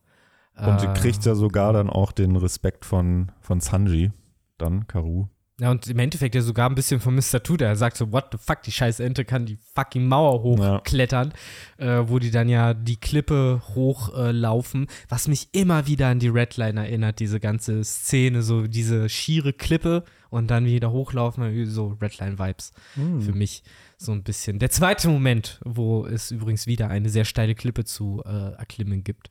[0.57, 4.13] Und Äh, kriegt ja sogar dann auch den Respekt von, von Sanji,
[4.59, 5.27] dann Karu.
[5.61, 7.41] Ja, und im Endeffekt ja sogar ein bisschen von Mr.
[7.41, 7.67] Tuda.
[7.67, 11.33] Er sagt so, what the fuck, die scheiß Ente kann die fucking Mauer hochklettern,
[11.79, 16.29] äh, wo die dann ja die Klippe hochlaufen, äh, was mich immer wieder an die
[16.29, 22.73] Redline erinnert, diese ganze Szene, so diese schiere Klippe und dann wieder hochlaufen, so Redline-Vibes
[22.97, 23.23] Mhm.
[23.23, 23.63] für mich
[23.97, 24.59] so ein bisschen.
[24.59, 29.31] Der zweite Moment, wo es übrigens wieder eine sehr steile Klippe zu äh, erklimmen gibt,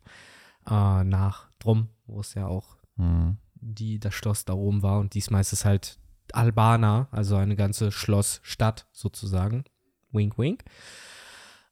[0.69, 3.37] äh, nach Drum, wo es ja auch Mhm.
[3.55, 5.97] die das Schloss da oben war und diesmal ist es halt
[6.31, 9.63] Albana, also eine ganze Schlossstadt sozusagen.
[10.11, 10.63] Wink, wink.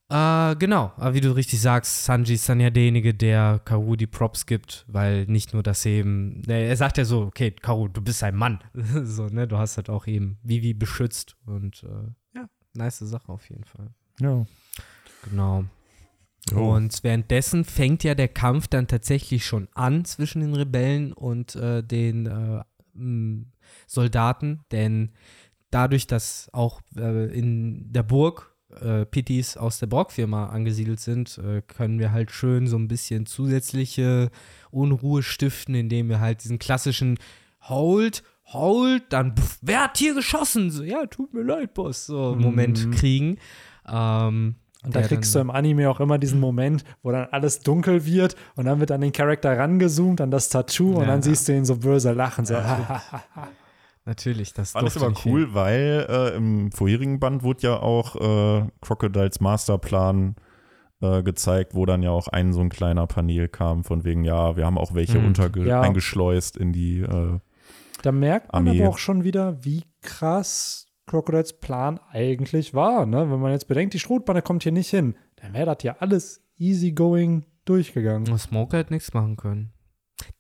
[0.10, 4.08] Äh, genau, aber wie du richtig sagst, Sanji ist dann ja derjenige, der Karu die
[4.08, 8.02] Props gibt, weil nicht nur das eben, ne, er sagt ja so, okay, Karu, du
[8.02, 8.60] bist ein Mann.
[9.04, 13.50] so, ne, du hast halt auch eben Vivi beschützt und äh, ja, nice Sache auf
[13.50, 13.88] jeden Fall.
[14.20, 14.46] Ja.
[15.30, 15.66] Genau.
[16.54, 16.74] Oh.
[16.76, 21.84] Und währenddessen fängt ja der Kampf dann tatsächlich schon an zwischen den Rebellen und äh,
[21.84, 22.62] den äh,
[22.96, 23.52] m,
[23.88, 25.12] Soldaten, denn
[25.70, 31.62] dadurch, dass auch äh, in der Burg äh, Pittis aus der Brock-Firma angesiedelt sind, äh,
[31.62, 34.30] können wir halt schön so ein bisschen zusätzliche
[34.72, 37.18] Unruhe stiften, indem wir halt diesen klassischen
[37.64, 40.72] Hold, Hold, dann pff, wer hat hier geschossen?
[40.72, 42.92] So, ja, tut mir leid, Boss, so Moment Mhm.
[42.92, 43.38] kriegen.
[43.88, 48.04] Ähm, Und da kriegst du im Anime auch immer diesen Moment, wo dann alles dunkel
[48.06, 51.08] wird und dann wird an den Charakter rangezoomt, an das Tattoo und Ja.
[51.08, 52.46] dann siehst du ihn so böse lachen.
[52.46, 52.56] So.
[54.06, 59.40] Natürlich, das durfte aber cool, weil äh, im vorherigen Band wurde ja auch äh, Crocodiles
[59.40, 60.36] Masterplan
[61.02, 64.56] äh, gezeigt, wo dann ja auch ein so ein kleiner Panel kam, von wegen, ja,
[64.58, 65.26] wir haben auch welche Mhm.
[65.28, 65.82] unterge Ja.
[65.82, 67.40] eingeschleust in die äh,
[68.02, 68.82] Da merkt man Armee.
[68.82, 73.06] aber auch schon wieder, wie krass Crocodiles Plan eigentlich war.
[73.06, 73.30] Ne?
[73.30, 76.44] Wenn man jetzt bedenkt, die Strohbande kommt hier nicht hin, dann wäre das ja alles
[76.58, 78.32] easygoing durchgegangen.
[78.32, 79.74] Und Smoker hätte nichts machen können.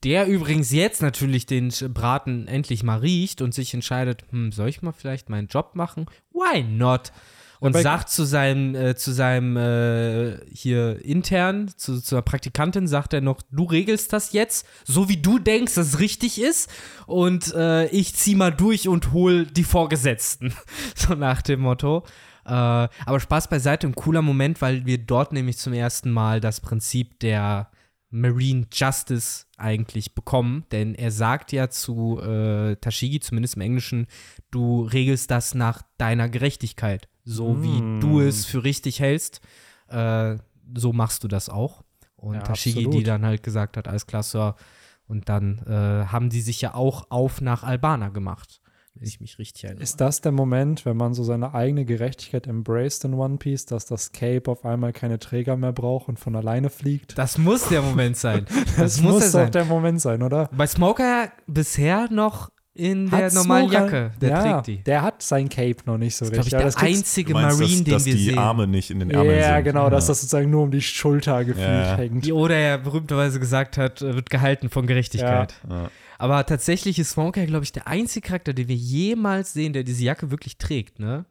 [0.03, 4.81] Der übrigens jetzt natürlich den Braten endlich mal riecht und sich entscheidet, hm, soll ich
[4.81, 6.05] mal vielleicht meinen Job machen?
[6.31, 7.11] Why not?
[7.61, 13.13] Und Aber- sagt zu seinem, äh, zu seinem äh, hier intern, zu, zur Praktikantin, sagt
[13.13, 16.71] er noch, du regelst das jetzt, so wie du denkst, dass es richtig ist.
[17.05, 20.55] Und äh, ich zieh mal durch und hol die Vorgesetzten.
[20.95, 22.03] so nach dem Motto.
[22.45, 26.61] Äh, aber Spaß beiseite, ein cooler Moment, weil wir dort nämlich zum ersten Mal das
[26.61, 27.69] Prinzip der
[28.09, 34.07] Marine Justice eigentlich bekommen, denn er sagt ja zu äh, Tashigi, zumindest im Englischen,
[34.49, 37.07] du regelst das nach deiner Gerechtigkeit.
[37.23, 37.63] So Mm.
[37.63, 39.41] wie du es für richtig hältst,
[39.89, 40.37] äh,
[40.75, 41.83] so machst du das auch.
[42.15, 44.55] Und Ja, Tashigi, die dann halt gesagt hat, alles klar, Sir.
[45.07, 48.61] Und dann äh, haben die sich ja auch auf nach Albana gemacht.
[48.93, 49.83] wenn ich mich richtig erinnere.
[49.83, 53.85] Ist das der Moment, wenn man so seine eigene Gerechtigkeit embraced in One Piece, dass
[53.85, 57.17] das Cape auf einmal keine Träger mehr braucht und von alleine fliegt?
[57.17, 58.45] das muss der Moment sein.
[58.65, 59.51] Das, Das, muss, muss, doch sein.
[59.53, 60.49] der Moment sein, oder?
[60.55, 64.11] Bei Smoker bisher noch in der Hat normalen Smoker- Jacke.
[64.21, 64.83] Der ja, trägt die.
[64.83, 66.49] Der hat sein Cape noch nicht so Das ist, richtig.
[66.51, 68.37] glaube ich, der das einzige Du meinst, Marine, dass, den dass wir die sehen.
[68.37, 69.63] Arme nicht in den Ärmeln Ja, sind.
[69.65, 71.97] genau, dass das sozusagen nur um die Schulter gefühlt Ja.
[71.97, 72.25] hängt.
[72.25, 75.53] Die Oda ja berühmterweise gesagt hat, äh, wird gehalten von Gerechtigkeit.
[75.69, 75.89] Ja.
[76.17, 80.03] Aber tatsächlich ist Smoker, glaube ich, der einzige Charakter, den wir jemals sehen, der diese
[80.03, 81.25] Jacke wirklich trägt, ne?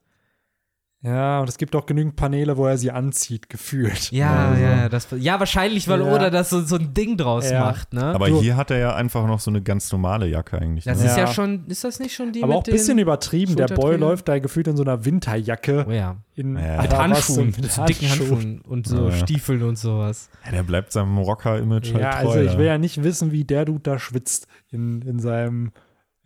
[1.03, 4.11] Ja, und es gibt auch genügend Paneele, wo er sie anzieht, gefühlt.
[4.13, 6.13] Ja, Also, ja, das, ja, wahrscheinlich, weil Ja.
[6.15, 7.61] Oda das so, so ein Ding draus Ja.
[7.61, 8.05] macht, ne?
[8.05, 10.85] Aber Du- hier hat er ja einfach noch so eine ganz normale Jacke eigentlich.
[10.85, 11.07] das ne?
[11.07, 11.33] ist ja Ja.
[11.33, 13.57] schon, ist das nicht schon die Aber mit auch ein bisschen übertrieben.
[13.57, 15.87] Der Boy läuft da gefühlt in so einer Winterjacke.
[15.89, 16.83] Oh ja, In, Ja.
[16.83, 19.13] mit Handschuhen, mit so dicken Handschuhen und so Ja.
[19.13, 20.29] Stiefeln und sowas.
[20.45, 22.29] Ja, der bleibt seinem Rocker-Image halt Ja, treu.
[22.33, 25.73] also ich will ja nicht wissen, wie der Dude da schwitzt in, in, seinem,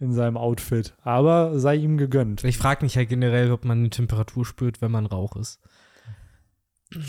[0.01, 0.95] in seinem Outfit.
[1.03, 2.45] Aber sei ihm gegönnt.
[2.45, 5.61] Ich frage mich halt generell, ob man eine Temperatur spürt, wenn man Rauch ist.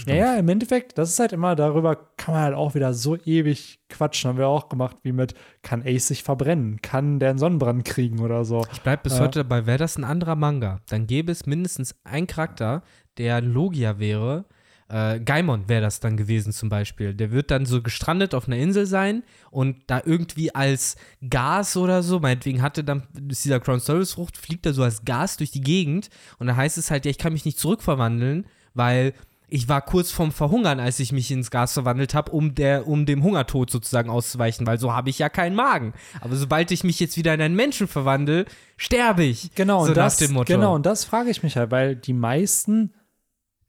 [0.08, 3.80] Naja, im Endeffekt, das ist halt immer, darüber kann man halt auch wieder so ewig
[3.90, 4.30] quatschen.
[4.30, 6.82] Haben wir auch gemacht, wie mit, kann Ace sich verbrennen?
[6.82, 8.66] Kann der einen Sonnenbrand kriegen oder so?
[8.72, 9.26] Ich bleibe bis Ja.
[9.26, 12.82] heute dabei, wäre das ein anderer Manga, dann gäbe es mindestens einen Charakter,
[13.18, 14.46] der Logia wäre.
[14.88, 17.14] Äh, Gaimon wäre das dann gewesen zum Beispiel.
[17.14, 20.96] Der wird dann so gestrandet auf einer Insel sein und da irgendwie als
[21.28, 25.38] Gas oder so, meinetwegen hatte dann, dieser Crown Service Frucht, fliegt er so als Gas
[25.38, 28.46] durch die Gegend und da heißt es halt, ja, ich kann mich nicht zurückverwandeln,
[28.76, 29.14] weil
[29.48, 33.06] ich war kurz vorm Verhungern, als ich mich ins Gas verwandelt habe, um, der, um
[33.06, 35.94] dem Hungertod sozusagen auszuweichen, weil so habe ich ja keinen Magen.
[36.22, 38.46] Aber sobald ich mich jetzt wieder in einen Menschen verwandle,
[38.78, 39.54] sterbe ich.
[39.56, 42.94] Genau, so und das, genau, und das frage ich mich halt, weil die meisten,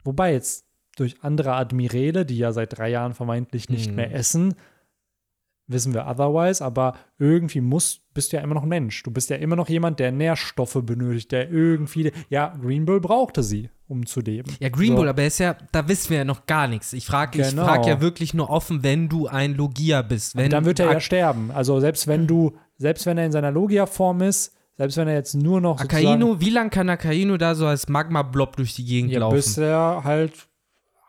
[0.03, 0.66] wobei jetzt
[0.97, 3.97] durch andere Admirale, die ja seit drei Jahren vermeintlich nicht Mhm.
[3.97, 4.55] mehr essen,
[5.69, 9.03] wissen wir otherwise, aber irgendwie muss, bist du ja immer noch ein Mensch.
[9.03, 13.43] Du bist ja immer noch jemand, der Nährstoffe benötigt, der irgendwie, ja, Green Bull brauchte
[13.43, 14.55] sie, um zu leben.
[14.61, 14.97] Ja, Green So.
[14.97, 16.93] Bull, aber er ist ja, da wissen wir ja noch gar nichts.
[16.93, 17.65] Ich frage ich Genau.
[17.65, 20.37] frag ja wirklich nur offen, wenn du ein Logia bist.
[20.37, 21.51] Wenn dann wird er ja sterben.
[21.51, 25.35] Also selbst wenn du, selbst wenn er in seiner Logia-Form ist, selbst wenn er jetzt
[25.35, 29.19] nur noch Akainu, wie lange kann Akainu da so als Magma-Blob durch die Gegend ja,
[29.21, 29.35] laufen?
[29.35, 30.47] bis er halt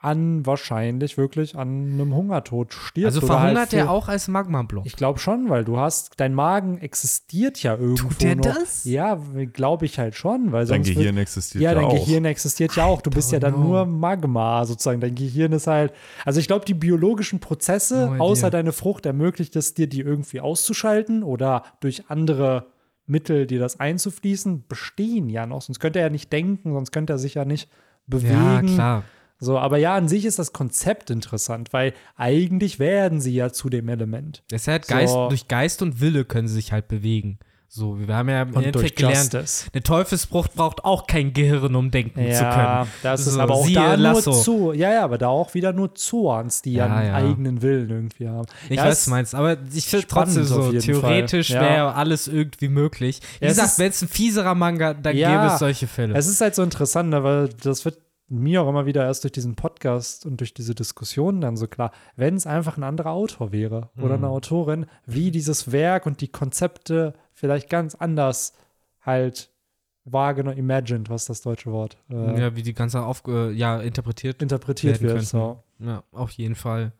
[0.00, 3.06] an wahrscheinlich wirklich an einem Hungertod stirbt.
[3.06, 4.86] also oder verhungert halt er auch als Magma-Blob.
[4.86, 8.44] Ich glaube schon, weil du hast, dein Magen existiert ja irgendwo Tut der noch.
[8.44, 8.84] das?
[8.84, 9.18] Ja,
[9.52, 11.94] glaube ich halt schon, weil Dein sonst Gehirn wird, existiert ja, ja, dein auch.
[11.94, 13.02] Gehirn existiert ja auch.
[13.02, 13.64] Du bist ja dann know.
[13.64, 15.00] nur Magma sozusagen.
[15.00, 15.92] Dein Gehirn ist halt,
[16.24, 20.40] also ich glaube, die biologischen Prozesse, No außer deine Frucht, ermöglicht es dir, die irgendwie
[20.40, 22.66] auszuschalten oder durch andere
[23.06, 25.62] Mittel, dir das einzufließen, bestehen ja noch.
[25.62, 28.74] Sonst könnte er ja nicht denken, sonst könnte er sich ja nicht ja, bewegen.
[28.74, 29.02] klar.
[29.40, 33.68] So, aber ja, an sich ist das Konzept interessant, weil eigentlich werden sie ja zu
[33.68, 34.42] dem Element.
[34.50, 35.28] Das ist halt Geist, So.
[35.28, 37.38] durch Geist und Wille können sie sich halt bewegen.
[37.70, 39.66] So, wir haben ja im Endeffekt gelernt, Justice.
[39.74, 42.90] eine Teufelsfrucht braucht auch kein Gehirn, um denken zu Ja, können.
[43.02, 44.30] das ist So, aber auch siehe da Lasso.
[44.30, 44.72] nur zu.
[44.72, 47.14] Ja, ja, aber da auch wieder nur Zoans, die Ja, ja, einen ja.
[47.14, 48.46] eigenen Willen irgendwie haben.
[48.70, 53.20] Ich ja, weiß, meinst, aber ich finde trotzdem so, theoretisch wäre alles irgendwie möglich.
[53.38, 56.14] Wie gesagt, wenn es ein fieserer Manga, dann gäbe es solche Fälle.
[56.16, 57.98] Es ist halt so interessant, ne, weil das wird
[58.28, 61.92] mir auch immer wieder erst durch diesen Podcast und durch diese Diskussionen dann so klar,
[62.16, 64.24] wenn es einfach ein anderer Autor wäre oder Mhm.
[64.24, 68.52] eine Autorin, wie dieses Werk und die Konzepte vielleicht ganz anders
[69.00, 69.50] halt
[70.04, 74.42] wahrgenommen, imagined, was das deutsche Wort, äh, ja, wie die ganze auf, äh, ja, interpretiert.
[74.42, 75.22] interpretiert wird.
[75.22, 75.62] So.
[75.78, 76.92] Ja, auf jeden Fall.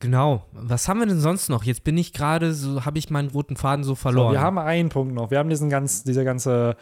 [0.00, 0.44] Genau.
[0.52, 1.64] Was haben wir denn sonst noch?
[1.64, 4.32] Jetzt bin ich gerade so, habe ich meinen roten Faden so So, verloren.
[4.32, 5.30] wir haben einen Punkt noch.
[5.30, 6.76] Wir haben diesen ganz, diese ganze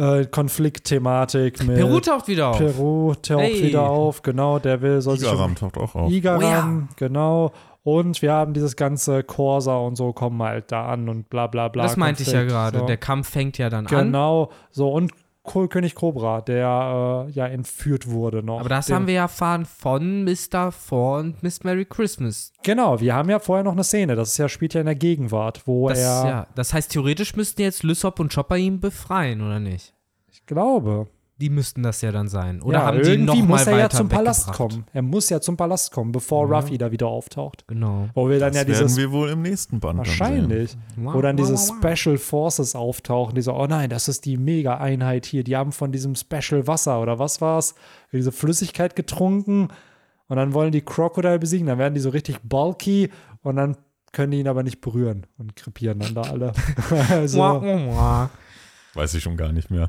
[0.00, 2.58] äh, Konfliktthematik mit Peru taucht wieder auf.
[2.58, 3.62] Peru taucht Hey.
[3.62, 4.22] wieder auf.
[4.22, 6.10] Genau, der will soll sich um Igaram taucht auch auf.
[6.10, 7.52] Igaram, genau.
[7.82, 11.68] Und wir haben dieses ganze Corsa und so kommen halt da an und bla bla
[11.68, 11.82] bla.
[11.84, 12.78] das meinte ich ja Konflikt, gerade.
[12.80, 12.86] So.
[12.86, 14.06] Der Kampf fängt ja dann an.
[14.06, 18.60] Genau, so und König Cobra, der äh, ja entführt wurde noch.
[18.60, 20.70] Aber das Den- haben wir ja erfahren von Mr.
[20.70, 22.52] Four und Miss Merry Christmas.
[22.62, 24.94] Genau, wir haben ja vorher noch eine Szene, das ist ja, spielt ja in der
[24.94, 29.40] Gegenwart, wo Das, er, ja, das heißt, theoretisch müssten jetzt Lysop und Chopper ihn befreien,
[29.40, 29.94] oder nicht?
[30.32, 31.08] ich glaube,
[31.40, 32.60] Die müssten das ja dann sein.
[32.60, 34.84] Oder ja, haben die noch irgendwie mal muss er ja weiter zum Palast kommen.
[34.92, 36.58] Er muss ja zum Palast kommen, bevor Ja.
[36.58, 37.64] Ruffy da wieder auftaucht.
[37.66, 38.08] Genau.
[38.14, 40.20] Wo wir dann das ja werden dieses wir wohl im nächsten Band dann sehen.
[40.20, 41.56] wahrscheinlich, wo dann diese.
[41.56, 45.92] Special Forces auftauchen, die so, oh nein, das ist die Mega-Einheit hier, die haben von
[45.92, 47.74] diesem Special Wasser oder was war's,
[48.12, 49.68] diese Flüssigkeit getrunken
[50.28, 53.10] und dann wollen die Crocodile besiegen, dann werden die so richtig bulky
[53.42, 53.76] und dann
[54.12, 56.52] können die ihn aber nicht berühren und krepieren dann da alle.
[57.10, 57.38] also.
[58.94, 59.88] Weiß ich schon gar nicht mehr.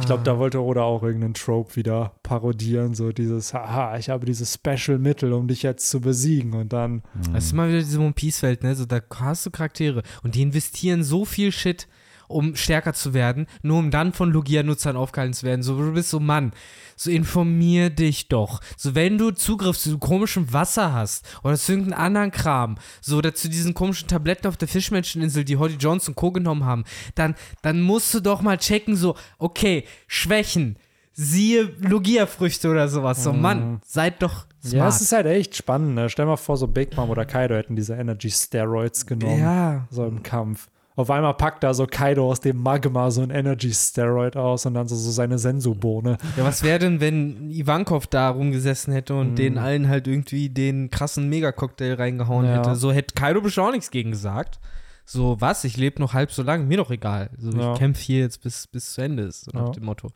[0.00, 4.26] Ich glaube, da wollte Oda auch irgendeinen Trope wieder parodieren, so dieses, haha, ich habe
[4.26, 7.02] dieses Special-Mittel, um dich jetzt zu besiegen und dann,
[7.32, 8.74] Das ist immer wieder diese One Piece-Welt, ne?
[8.74, 11.88] So, da hast du Charaktere und die investieren so viel Shit
[12.32, 15.62] um stärker zu werden, nur um dann von Logia-Nutzern aufgehalten zu werden.
[15.62, 16.52] So, du bist so, Mann,
[16.96, 18.60] so informier dich doch.
[18.76, 23.34] So, wenn du Zugriff zu komischem Wasser hast oder zu irgendeinem anderen Kram, so oder
[23.34, 26.30] zu diesen komischen Tabletten auf der Fischmenscheninsel, die Holly Jones und Co.
[26.32, 26.84] genommen haben,
[27.14, 30.76] dann, dann musst du doch mal checken, so, okay, Schwächen,
[31.12, 33.22] siehe Logia-Früchte oder sowas.
[33.22, 34.74] So, Mann, seid doch smart.
[34.74, 35.94] Ja, es ist halt echt spannend.
[35.94, 36.08] Ne?
[36.08, 39.40] Stell mal vor, so Big Mom oder Kaido hätten diese Energy Steroids genommen.
[39.40, 39.86] Ja.
[39.90, 40.68] So im Kampf.
[40.94, 44.74] Auf einmal packt da so Kaido aus dem Magma so ein Energy Steroid aus und
[44.74, 46.18] dann so, so seine Sensobohne.
[46.36, 50.90] Ja, was wäre denn, wenn Ivankov da rumgesessen hätte und den allen halt irgendwie den
[50.90, 52.56] krassen Megacocktail reingehauen Ja.
[52.58, 52.76] hätte?
[52.76, 54.60] So hätte Kaido bestimmt auch nichts gegen gesagt.
[55.06, 55.64] So, was?
[55.64, 57.30] Ich lebe noch halb so lange, mir doch egal.
[57.38, 57.72] So, Ja.
[57.72, 59.72] ich kämpfe hier jetzt bis, bis zu Ende ist, so nach Ja.
[59.72, 60.10] dem Motto.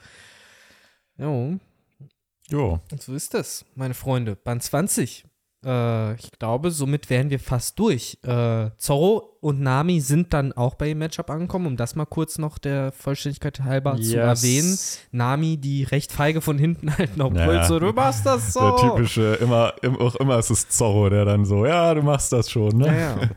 [1.19, 1.57] Jo,
[2.51, 2.81] Jo.
[2.93, 4.36] und so ist das, meine Freunde.
[4.36, 5.24] Band 20.
[5.66, 8.18] Äh, ich glaube, somit wären wir fast durch.
[8.22, 12.38] Äh, Zorro und Nami sind dann auch bei dem Matchup angekommen, um das mal kurz
[12.38, 14.78] noch der Vollständigkeit halber zu erwähnen.
[15.12, 17.44] Nami, die recht feige von hinten halt noch Ja.
[17.47, 18.60] brüllt, so, du machst das so.
[18.60, 22.32] Der typische, immer, im, auch immer ist es Zorro, der dann so, ja, du machst
[22.32, 22.86] das schon, ne?
[22.86, 23.30] Ja, ja.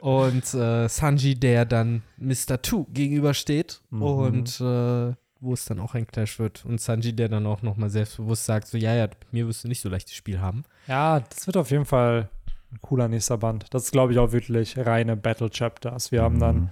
[0.00, 2.60] Und äh, Sanji, der dann Mr.
[2.62, 4.02] Two gegenübersteht Mhm.
[4.02, 6.64] und äh, wo es dann auch ein Clash wird.
[6.64, 9.68] Und Sanji, der dann auch nochmal selbstbewusst sagt, so, ja, ja, mit mir wirst du
[9.68, 10.64] nicht so leicht das Spiel haben.
[10.86, 12.28] Ja, das wird auf jeden Fall
[12.72, 13.66] ein cooler nächster Band.
[13.70, 16.12] Das ist, glaube ich, auch wirklich reine Battle Chapters.
[16.12, 16.70] Wir haben dann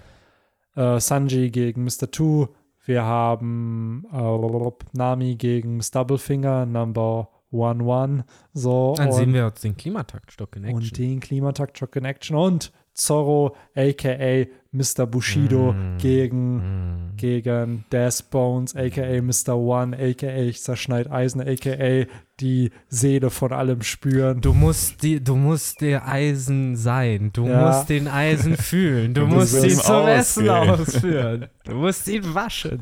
[0.76, 2.10] äh, Sanji gegen Mr.
[2.10, 2.48] Two.
[2.84, 8.24] Wir haben äh, Nami gegen Stubblefinger, Number One One.
[8.52, 10.76] So, Dann und, sehen wir uns den Klimataktstock in Action.
[10.76, 12.36] und den Klimatakt-Shock in Action.
[12.36, 14.46] Und Zorro, a.k.a.
[14.70, 15.06] Mr.
[15.06, 15.96] Bushido, Mm.
[15.98, 19.22] gegen, gegen Death Bones, a.k.a.
[19.22, 19.54] Mr.
[19.56, 20.42] One, a.k.a.
[20.42, 22.04] ich zerschneid Eisen, a.k.a.
[22.40, 24.40] die Seele von allem spüren.
[24.42, 27.30] Du musst, die, du musst der Eisen sein.
[27.32, 27.66] Du Ja.
[27.68, 29.14] musst den Eisen fühlen.
[29.14, 30.70] Du Du musst ihn zum Essen ausgehen.
[30.80, 31.46] ausführen.
[31.64, 32.80] Du musst ihn waschen.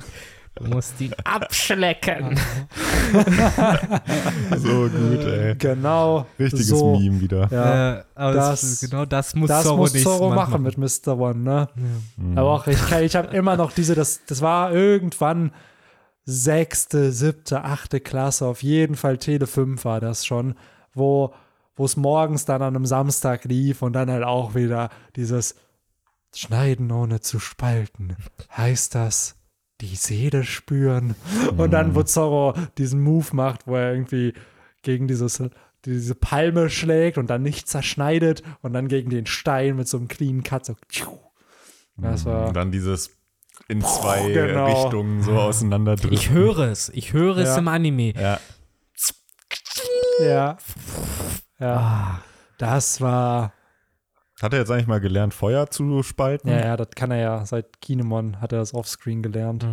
[0.57, 2.39] Du musst ihn abschlecken.
[4.57, 5.55] So gut, ey.
[5.57, 6.27] Genau.
[6.39, 6.99] Richtiges so.
[6.99, 7.49] Meme wieder.
[7.51, 10.77] Ja, Äh, aber das- das, genau das muss das Zorro muss Zorro Mal machen mit
[10.78, 11.16] Mr.
[11.19, 11.69] One, ne?
[12.16, 12.39] Mhm.
[12.39, 15.53] Aber auch, ich, kann- ich habe immer noch diese, das, das war irgendwann
[16.24, 20.55] sechste, siebte, achte Klasse, auf jeden Fall Tele 5 war das schon,
[20.95, 21.33] wo
[21.78, 25.57] wo es morgens dann an einem Samstag lief und dann halt auch wieder dieses
[26.35, 28.16] Schneiden ohne zu spalten.
[28.57, 29.35] Heißt das,
[29.81, 31.15] die Seele spüren?
[31.57, 34.32] Und dann, wo Zorro diesen Move macht, wo er irgendwie
[34.82, 35.43] gegen dieses
[35.85, 40.09] diese Palme schlägt und dann nicht zerschneidet und dann gegen den Stein mit so einem
[40.09, 40.74] clean Cut so.
[41.97, 43.11] Das war Und dann dieses
[43.69, 44.66] in zwei Genau.
[44.66, 46.12] Richtungen so auseinanderdrücken.
[46.12, 46.89] Ich höre es.
[46.89, 47.59] Ich höre es Ja.
[47.59, 48.12] im Anime.
[48.20, 48.40] Ja,
[50.20, 50.57] Ja.
[51.61, 51.77] Ja.
[51.77, 52.19] Ah,
[52.59, 53.53] Das war.
[54.42, 56.48] Hat er jetzt eigentlich mal gelernt, Feuer zu spalten?
[56.48, 57.46] Ja, ja, das kann er ja.
[57.46, 59.66] Seit Kinemon hat er das offscreen gelernt.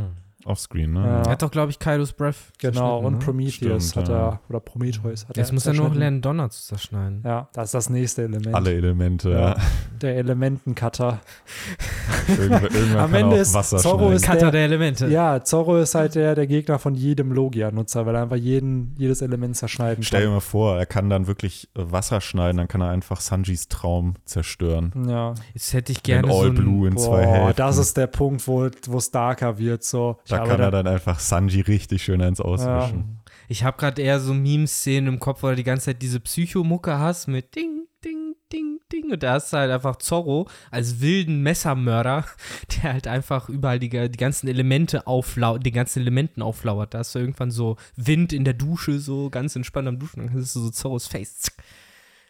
[0.46, 1.00] Offscreen, ne?
[1.06, 1.22] Ja.
[1.24, 2.36] Er hat doch, glaube ich, Kaidos Breath.
[2.60, 3.00] Genau.
[3.00, 3.20] Und ne?
[3.20, 4.28] Prometheus Stimmt, hat ja.
[4.30, 4.40] er.
[4.50, 5.54] Oder Prometheus hat Jetzt er.
[5.54, 7.22] muss er nur noch lernen, Donner zu zerschneiden.
[7.26, 8.54] Ja, das ist das nächste Element.
[8.56, 9.40] Alle Elemente, Ja.
[9.50, 9.56] ja.
[10.02, 11.22] Der Elementencutter.
[12.28, 15.08] Irgendwann, irgendwann Am Ende er ist Wasser Zorro ist- Cutter der- der Elemente.
[15.08, 19.22] Ja, Zorro ist halt der, der Gegner von jedem Logia-Nutzer, weil er einfach jeden, jedes
[19.22, 20.34] Element zerschneiden Stell dir kann.
[20.36, 24.92] mal vor, er kann dann wirklich Wasser schneiden, dann kann er einfach Sanjis Traum zerstören.
[25.08, 25.34] Ja.
[25.54, 27.56] Jetzt hätte ich In gerne so All ein, Blue in zwei Boah, Hälften.
[27.58, 29.84] das ist der Punkt, wo wo es darker wird.
[29.84, 30.18] So.
[30.38, 33.20] Da kann er dann einfach Sanji richtig schön eins auswischen.
[33.48, 36.98] Ich habe gerade eher so Meme-Szenen im Kopf, wo du die ganze Zeit diese Psychomucke
[36.98, 39.12] hast mit Ding, Ding, Ding, Ding.
[39.12, 42.26] Und da hast du halt einfach Zorro als wilden Messermörder,
[42.84, 46.94] der halt einfach überall die, die ganzen Elemente auflauert, den ganzen Elementen auflauert.
[46.94, 50.26] Da hast du irgendwann so Wind in der Dusche, so ganz entspannt am Duschen.
[50.26, 51.56] Dann hast du so Zorros Face, zack,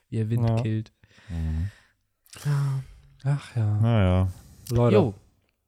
[0.10, 0.56] wie er Wind Ja.
[0.62, 0.92] killt.
[1.30, 1.70] Mhm.
[3.24, 3.80] Ach ja.
[3.80, 4.28] Naja.
[4.72, 5.14] Leute, Jo,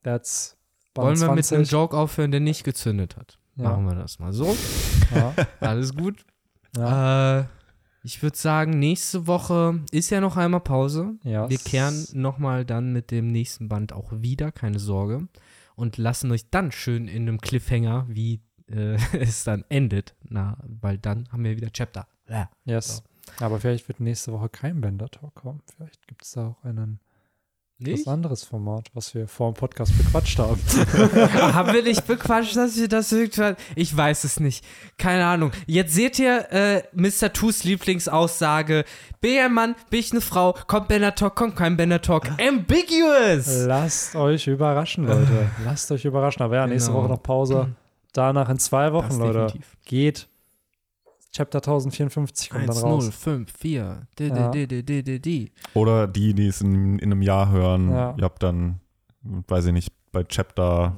[0.03, 0.54] that's
[0.95, 1.71] wollen wir mit einem 20.
[1.71, 3.37] Joke aufhören, der nicht gezündet hat?
[3.55, 3.69] Ja.
[3.69, 4.55] Machen wir das mal so.
[5.13, 5.33] Ja.
[5.59, 6.25] Alles gut.
[6.77, 7.39] Ja.
[7.39, 7.45] Äh,
[8.03, 11.15] ich würde sagen, nächste Woche ist ja noch einmal Pause.
[11.23, 11.49] ja.
[11.49, 15.27] Wir kehren nochmal dann mit dem nächsten Band auch wieder, keine Sorge.
[15.75, 20.15] Und lassen euch dann schön in einem Cliffhanger, wie äh, es dann endet.
[20.29, 22.07] Na, weil dann haben wir wieder Chapter.
[22.29, 22.49] Ja.
[22.65, 23.03] Yes.
[23.39, 25.61] Aber vielleicht wird nächste Woche kein Bender-Talk kommen.
[25.75, 26.99] Vielleicht gibt es da auch einen
[27.77, 28.05] Nicht?
[28.07, 30.61] was anderes Format, was wir vor dem Podcast bequatscht haben.
[31.53, 33.11] haben wir nicht bequatscht, dass wir das.
[33.75, 34.63] Ich weiß es nicht.
[34.97, 35.51] Keine Ahnung.
[35.67, 37.33] Jetzt seht ihr äh, Mr.
[37.33, 38.85] Toos Lieblingsaussage.
[39.19, 42.29] Bin ich ein Mann, bin ich eine Frau, kommt Bender Talk, kommt kein Bender Talk.
[42.39, 43.65] Ambiguous!
[43.65, 45.49] Lasst euch überraschen, Leute.
[45.65, 46.43] Lasst euch überraschen.
[46.43, 47.03] Aber ja, nächste Genau.
[47.03, 47.75] Woche noch Pause.
[48.13, 49.59] Danach in zwei Wochen, Das Leute.
[49.85, 50.29] Geht.
[51.35, 53.03] Chapter 1054 kommt dann 1, raus.
[53.05, 54.07] 0, 5, 4.
[54.17, 54.51] D, Ja.
[55.73, 58.15] Oder die, die es in, in einem Jahr hören, Ja.
[58.17, 58.79] ihr habt dann,
[59.21, 60.95] weiß ich nicht, bei Chapter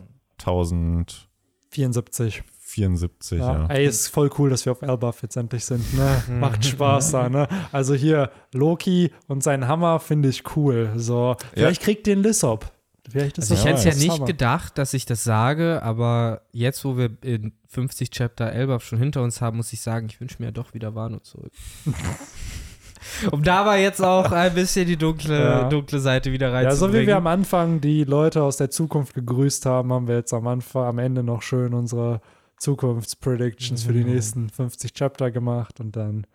[1.72, 3.40] 1074, 74.
[3.40, 3.54] ja.
[3.64, 3.66] Ja.
[3.68, 5.94] Ey, ist voll cool, dass wir auf Elbaf jetzt endlich sind.
[5.96, 6.24] Ne?
[6.40, 7.48] Macht Spaß da, ne?
[7.72, 10.92] Also hier, Loki und sein Hammer finde ich cool.
[10.98, 12.72] So, vielleicht kriegt den Lissop.
[13.10, 16.42] Vielleicht ist Also das ich hätte es ja nicht gedacht, dass ich das sage, aber
[16.52, 20.20] jetzt, wo wir in 50 Chapter Elbaf schon hinter uns haben, muss ich sagen, ich
[20.20, 21.52] wünsche mir ja doch wieder Wano zurück.
[23.32, 25.70] um da aber jetzt auch ein bisschen die dunkle, Ja.
[25.70, 26.94] dunkle Seite wieder Ja, reinzubringen.
[26.96, 30.34] so wie wir am Anfang die Leute aus der Zukunft gegrüßt haben, haben wir jetzt
[30.34, 32.22] am Anfang, am Ende noch schön unsere
[32.58, 34.14] Zukunftspredictions für die Genau.
[34.14, 36.26] nächsten 50 Chapter gemacht und dann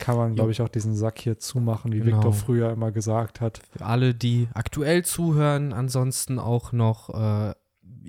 [0.00, 2.16] kann man, glaube ich, auch diesen Sack hier zumachen, wie Genau.
[2.16, 3.60] Victor früher immer gesagt hat.
[3.76, 7.54] Für alle, die aktuell zuhören, ansonsten auch noch, äh,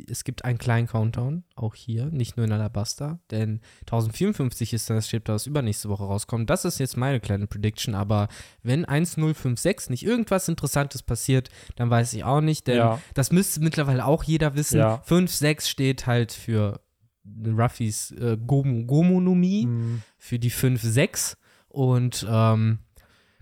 [0.09, 4.95] es gibt einen kleinen Countdown, auch hier, nicht nur in Alabaster, denn 1054 ist dann
[4.97, 6.49] das Chapter, das übernächste Woche rauskommt.
[6.49, 8.29] Das ist jetzt meine kleine Prediction, aber
[8.63, 12.99] wenn 1056 nicht irgendwas Interessantes passiert, dann weiß ich auch nicht, denn Ja.
[13.13, 14.77] das müsste mittlerweile auch jeder wissen.
[14.77, 14.99] Ja.
[15.03, 16.79] 5, 6 steht halt für
[17.45, 20.01] Ruffys äh, Gomu Gomonomie Mhm.
[20.17, 21.35] für die 5-6.
[21.71, 22.79] Und ähm,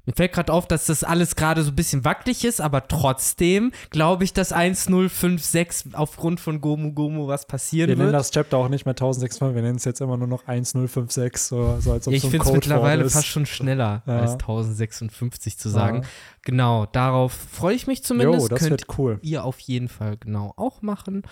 [0.05, 3.71] mir fällt gerade auf, dass das alles gerade so ein bisschen wackelig ist, aber trotzdem
[3.91, 8.19] glaube ich, dass 1-0-5-6 aufgrund von Gomu Gomu was passieren Wir nennen wird.
[8.19, 11.77] das Chapter auch nicht mehr 1605, wir nennen es jetzt immer nur noch 1056, so,
[11.79, 14.19] so als ob ich so finde es mittlerweile fast schon schneller Ja.
[14.19, 15.97] als 1056 zu sagen.
[16.03, 16.09] Ja.
[16.43, 18.43] Genau, darauf freue ich mich zumindest.
[18.43, 19.19] Jo, das Könnt wird cool.
[19.21, 21.23] ihr auf jeden Fall genau auch machen.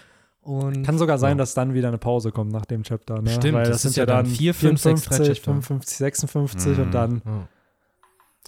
[0.48, 1.36] Und Kann sogar sein, ja.
[1.40, 3.22] dass dann wieder eine Pause kommt nach dem Chapter.
[3.22, 3.32] Ne?
[3.32, 5.52] Stimmt, Weil das das, sind ja ja dann dann 4, 5, 6, 3 54, Chapter.
[5.52, 6.84] 55, 56 Mhm.
[6.84, 7.48] und dann Ja.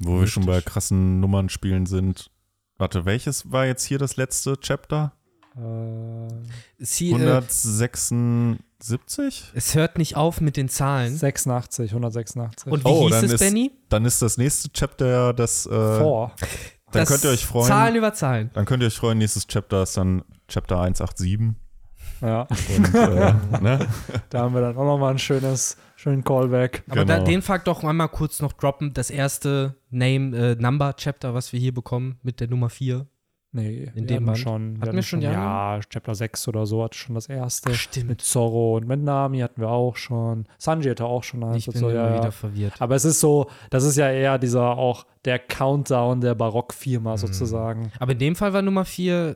[0.03, 2.31] Wo wir schon bei krassen Nummernspielen sind.
[2.77, 5.11] Warte, welches war jetzt hier das letzte Chapter?
[5.57, 6.27] äh,
[6.77, 9.51] Sie, äh, 176?
[9.53, 11.15] es hört nicht auf mit den Zahlen.
[11.17, 12.71] 86, 186.
[12.71, 13.71] Und wie Oh, hieß es, ist- Benny?
[13.89, 15.65] Dann ist das nächste Chapter ja das.
[15.65, 15.69] Äh,
[15.99, 16.31] Vor.
[16.91, 17.67] Dann Das könnt ihr euch freuen.
[17.67, 18.51] Zahlen über Zahlen.
[18.53, 21.55] Dann könnt ihr euch freuen, nächstes Chapter ist dann Chapter 187.
[22.21, 22.47] Ja,
[22.77, 23.87] Und, äh, ne?
[24.29, 26.83] da haben wir dann auch nochmal ein schönes, schönen Callback.
[26.89, 27.25] Aber da, Genau.
[27.27, 28.93] den Fakt doch einmal kurz noch droppen.
[28.93, 33.05] Das erste Name, äh, Number Chapter, was wir hier bekommen mit der Nummer 4.
[33.51, 34.79] Nee, In wir dem schon.
[34.79, 37.73] Hatten wir schon die Ja, Chapter 6 oder so hat schon das erste.
[37.73, 38.09] stimmt.
[38.09, 40.45] Mit Zorro und mit Nami hatten wir auch schon.
[40.59, 41.65] Sanji hatte auch schon eins.
[41.65, 42.31] Ich bin so, immer ja, wieder ja.
[42.31, 42.73] verwirrt.
[42.79, 47.17] Aber es ist so, das ist ja eher dieser auch der Countdown der Barock-Firma Mhm.
[47.17, 47.91] sozusagen.
[47.97, 49.35] Aber in dem Fall war Nummer 4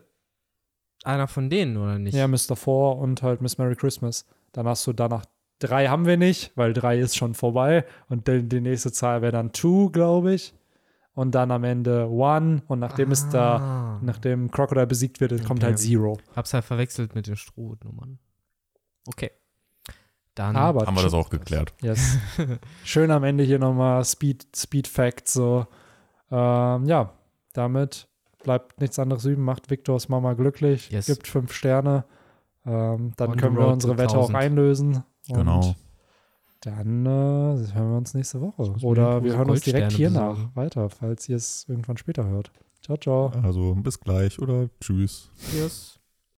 [1.06, 2.14] einer von denen, oder nicht?
[2.16, 2.56] Ja, Mr.
[2.56, 4.26] Four und halt Miss Merry Christmas.
[4.52, 5.26] Dann hast du danach
[5.60, 7.86] drei haben wir nicht, weil drei ist schon vorbei.
[8.10, 10.54] Und die, die nächste Zahl wäre dann two, glaube ich.
[11.16, 12.64] Und dann am Ende one.
[12.68, 14.00] Und nachdem es da, Ah.
[14.02, 15.66] nachdem Crocodile besiegt wird, kommt Okay.
[15.68, 16.18] halt zero.
[16.36, 18.18] Hab's halt verwechselt mit den Strohnummern.
[19.08, 19.32] Okay.
[20.36, 21.74] Dann Aber Haben wir das auch geklärt.
[21.84, 22.18] Yes.
[22.84, 25.34] Schön am Ende hier nochmal Speed, Speed Facts.
[25.34, 25.68] So.
[26.32, 27.14] Ähm, ja,
[27.54, 28.08] damit
[28.44, 29.44] bleibt nichts anderes üben.
[29.44, 30.90] Macht Victors Mama glücklich.
[30.92, 31.08] Yes.
[31.08, 32.06] Gibt fünf Sterne.
[32.66, 34.36] Ähm, dann On können wir unsere Wette auch 1000.
[34.38, 35.04] einlösen.
[35.30, 35.76] Und Genau.
[36.62, 38.74] Dann äh, hören wir uns nächste Woche.
[38.86, 42.52] Oder wir hören uns direkt hier nach weiter, falls ihr es irgendwann später hört.
[42.82, 43.32] Ciao, ciao.
[43.44, 45.30] Also bis gleich oder tschüss.
[45.38, 46.03] Tschüss.